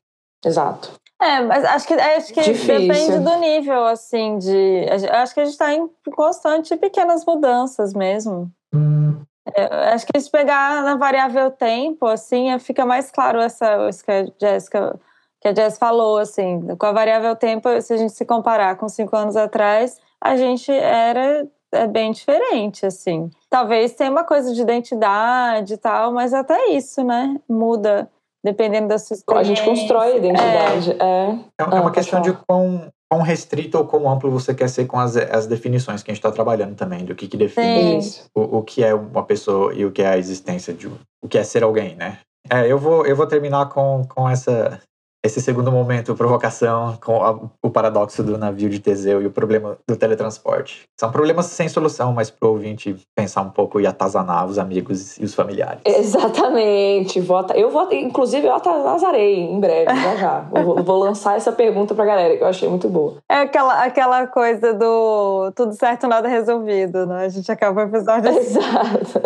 exato. 0.45 0.91
É, 1.19 1.39
mas 1.41 1.63
acho 1.63 1.87
que, 1.87 1.93
acho 1.93 2.33
que 2.33 2.41
depende 2.41 3.19
do 3.19 3.37
nível, 3.37 3.85
assim, 3.85 4.37
de. 4.37 4.85
Acho 5.09 5.33
que 5.33 5.39
a 5.39 5.45
gente 5.45 5.53
está 5.53 5.73
em 5.73 5.89
constante 6.13 6.75
pequenas 6.75 7.25
mudanças 7.25 7.93
mesmo. 7.93 8.51
Hum. 8.73 9.21
É, 9.55 9.93
acho 9.93 10.05
que 10.05 10.19
se 10.19 10.29
pegar 10.29 10.83
na 10.83 10.95
variável 10.95 11.49
tempo, 11.49 12.05
assim, 12.07 12.57
fica 12.59 12.85
mais 12.85 13.09
claro 13.09 13.39
essa, 13.39 13.87
isso 13.89 14.03
que 14.03 14.11
a 14.11 14.25
Jéssica 14.39 14.99
que 15.43 15.49
a 15.49 15.53
Jess 15.53 15.77
falou, 15.77 16.17
assim, 16.17 16.73
com 16.77 16.85
a 16.85 16.93
variável 16.93 17.35
tempo, 17.35 17.69
se 17.81 17.93
a 17.93 17.97
gente 17.97 18.13
se 18.13 18.23
comparar 18.23 18.77
com 18.77 18.87
cinco 18.87 19.13
anos 19.13 19.35
atrás, 19.35 19.99
a 20.23 20.37
gente 20.37 20.71
era 20.71 21.45
é 21.73 21.85
bem 21.85 22.11
diferente, 22.11 22.85
assim. 22.85 23.29
Talvez 23.49 23.93
tenha 23.93 24.09
uma 24.09 24.23
coisa 24.23 24.53
de 24.53 24.61
identidade 24.61 25.73
e 25.73 25.77
tal, 25.77 26.13
mas 26.13 26.33
até 26.33 26.67
isso, 26.67 27.03
né? 27.03 27.35
Muda 27.49 28.09
dependendo 28.45 28.87
da 28.87 28.97
sua 28.97 29.15
experiência. 29.15 29.53
A 29.53 29.55
gente 29.55 29.65
constrói 29.65 30.13
a 30.13 30.17
identidade. 30.17 30.91
É, 30.91 31.03
é. 31.03 31.39
é, 31.59 31.63
é 31.63 31.63
uma 31.63 31.89
ah, 31.89 31.91
questão 31.91 32.21
de 32.21 32.31
quão, 32.31 32.89
quão 33.09 33.21
restrito 33.21 33.77
ou 33.77 33.85
quão 33.85 34.09
amplo 34.09 34.29
você 34.29 34.53
quer 34.53 34.69
ser 34.69 34.85
com 34.85 34.99
as, 34.99 35.17
as 35.17 35.47
definições 35.47 36.03
que 36.03 36.11
a 36.11 36.13
gente 36.13 36.19
está 36.19 36.31
trabalhando 36.31 36.75
também, 36.75 37.03
do 37.03 37.15
que, 37.15 37.27
que 37.27 37.35
define 37.35 37.99
o, 38.35 38.59
o 38.59 38.61
que 38.61 38.83
é 38.83 38.93
uma 38.93 39.23
pessoa 39.23 39.73
e 39.73 39.83
o 39.83 39.91
que 39.91 40.03
é 40.03 40.07
a 40.07 40.17
existência 40.17 40.73
de 40.73 40.87
o 40.87 41.27
que 41.27 41.37
é 41.37 41.43
ser 41.43 41.63
alguém, 41.63 41.95
né? 41.95 42.19
É, 42.49 42.71
eu 42.71 42.77
vou, 42.77 43.05
eu 43.05 43.15
vou 43.15 43.25
terminar 43.25 43.69
com, 43.69 44.03
com 44.07 44.29
essa 44.29 44.79
esse 45.23 45.39
segundo 45.39 45.71
momento, 45.71 46.13
provocação, 46.15 46.97
com 47.01 47.23
a, 47.23 47.39
o 47.63 47.69
paradoxo 47.69 48.21
do 48.21 48.37
navio 48.37 48.69
de 48.69 48.79
Teseu 48.79 49.21
e 49.21 49.25
o 49.25 49.31
problema 49.31 49.77
do 49.87 49.95
teletransporte. 49.95 50.83
São 50.99 51.09
problemas 51.11 51.45
sem 51.45 51.69
solução, 51.69 52.11
mas 52.11 52.29
para 52.29 52.47
o 52.47 52.51
ouvinte 52.51 52.95
pensar 53.15 53.41
um 53.41 53.49
pouco 53.49 53.79
e 53.79 53.87
atazanar 53.87 54.45
os 54.45 54.59
amigos 54.59 55.17
e 55.17 55.23
os 55.23 55.33
familiares. 55.33 55.81
Exatamente. 55.85 57.21
Vota, 57.21 57.57
eu 57.57 57.69
vou, 57.69 57.91
inclusive, 57.93 58.45
eu 58.45 58.53
atazarei 58.53 59.39
em 59.39 59.59
breve, 59.59 59.95
já 59.95 60.15
já. 60.17 60.39
vou, 60.51 60.83
vou 60.83 60.99
lançar 60.99 61.37
essa 61.37 61.53
pergunta 61.53 61.95
para 61.95 62.03
a 62.03 62.07
galera, 62.07 62.35
que 62.35 62.43
eu 62.43 62.47
achei 62.47 62.67
muito 62.67 62.89
boa. 62.89 63.15
É 63.31 63.37
aquela, 63.37 63.83
aquela 63.83 64.27
coisa 64.27 64.73
do 64.73 65.51
tudo 65.55 65.73
certo, 65.73 66.05
nada 66.05 66.27
resolvido, 66.27 67.05
né? 67.05 67.25
A 67.25 67.29
gente 67.29 67.49
acaba 67.49 67.81
o 67.81 67.87
episódio 67.87 68.29
assim. 68.29 68.59
Exato. 68.59 69.21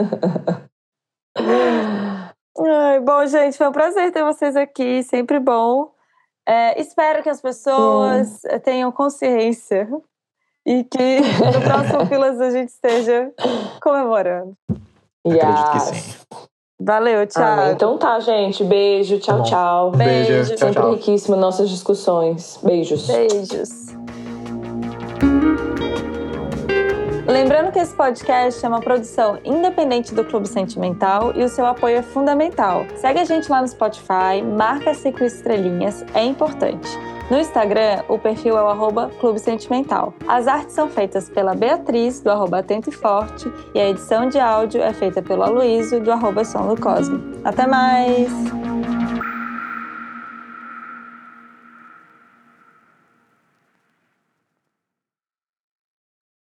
Ai, 2.60 2.99
bom, 2.99 3.26
gente, 3.26 3.58
foi 3.58 3.68
um 3.68 3.72
prazer 3.72 4.12
ter 4.12 4.24
vocês 4.24 4.55
aqui, 4.55 5.03
sempre 5.03 5.39
bom. 5.39 5.91
É, 6.47 6.80
espero 6.80 7.22
que 7.22 7.30
as 7.30 7.41
pessoas 7.41 8.41
hum. 8.45 8.60
tenham 8.64 8.91
consciência 8.91 9.88
e 10.66 10.84
que 10.84 11.20
no 11.53 11.62
próximo 11.62 12.05
Filas 12.05 12.39
a 12.39 12.49
gente 12.51 12.70
esteja 12.70 13.32
comemorando. 13.82 14.55
Yes. 15.26 15.43
Acredito 15.43 15.72
que 15.72 15.80
sim. 15.80 16.18
Valeu, 16.80 17.26
tchau. 17.26 17.43
Ah, 17.43 17.72
então 17.72 17.97
tá, 17.97 18.20
gente. 18.20 18.64
Beijo, 18.64 19.20
tchau, 19.20 19.39
tá 19.39 19.43
tchau. 19.43 19.91
Beijo. 19.91 20.28
Beijo. 20.32 20.45
Sempre 20.45 20.58
tchau, 20.58 20.74
tchau. 20.74 20.91
riquíssimo 20.91 21.36
nossas 21.36 21.70
discussões. 21.70 22.60
Beijos. 22.64 23.08
Beijos. 23.08 23.87
Lembrando 27.38 27.72
que 27.72 27.78
esse 27.78 27.94
podcast 27.94 28.66
é 28.66 28.68
uma 28.68 28.80
produção 28.80 29.38
independente 29.46 30.12
do 30.12 30.26
Clube 30.26 30.48
Sentimental 30.48 31.34
e 31.36 31.44
o 31.44 31.48
seu 31.48 31.68
apoio 31.68 31.98
é 31.98 32.02
fundamental. 32.02 32.84
Segue 32.96 33.20
a 33.20 33.26
gente 33.26 33.48
lá 33.52 33.62
no 33.62 33.68
Spotify, 33.68 34.42
marca 34.58 34.92
cinco 34.96 35.24
estrelinhas, 35.24 36.04
é 36.16 36.26
importante. 36.26 36.90
No 37.30 37.38
Instagram, 37.38 38.02
o 38.10 38.18
perfil 38.18 38.58
é 38.58 38.64
o 38.64 38.68
arroba 38.68 39.12
Clube 39.20 39.38
Sentimental. 39.38 40.16
As 40.28 40.48
artes 40.48 40.74
são 40.74 40.90
feitas 40.90 41.30
pela 41.30 41.54
Beatriz, 41.54 42.22
do 42.22 42.32
arroba 42.32 42.58
Atento 42.58 42.90
e 42.90 42.92
Forte, 42.92 43.54
e 43.72 43.80
a 43.80 43.88
edição 43.88 44.28
de 44.28 44.40
áudio 44.40 44.82
é 44.82 44.92
feita 44.92 45.22
pelo 45.22 45.44
Aloysio, 45.44 46.02
do 46.02 46.12
arroba 46.12 46.44
Som 46.44 46.74
do 46.74 46.82
Cosmo. 46.82 47.22
Até 47.44 47.68
mais! 47.68 48.32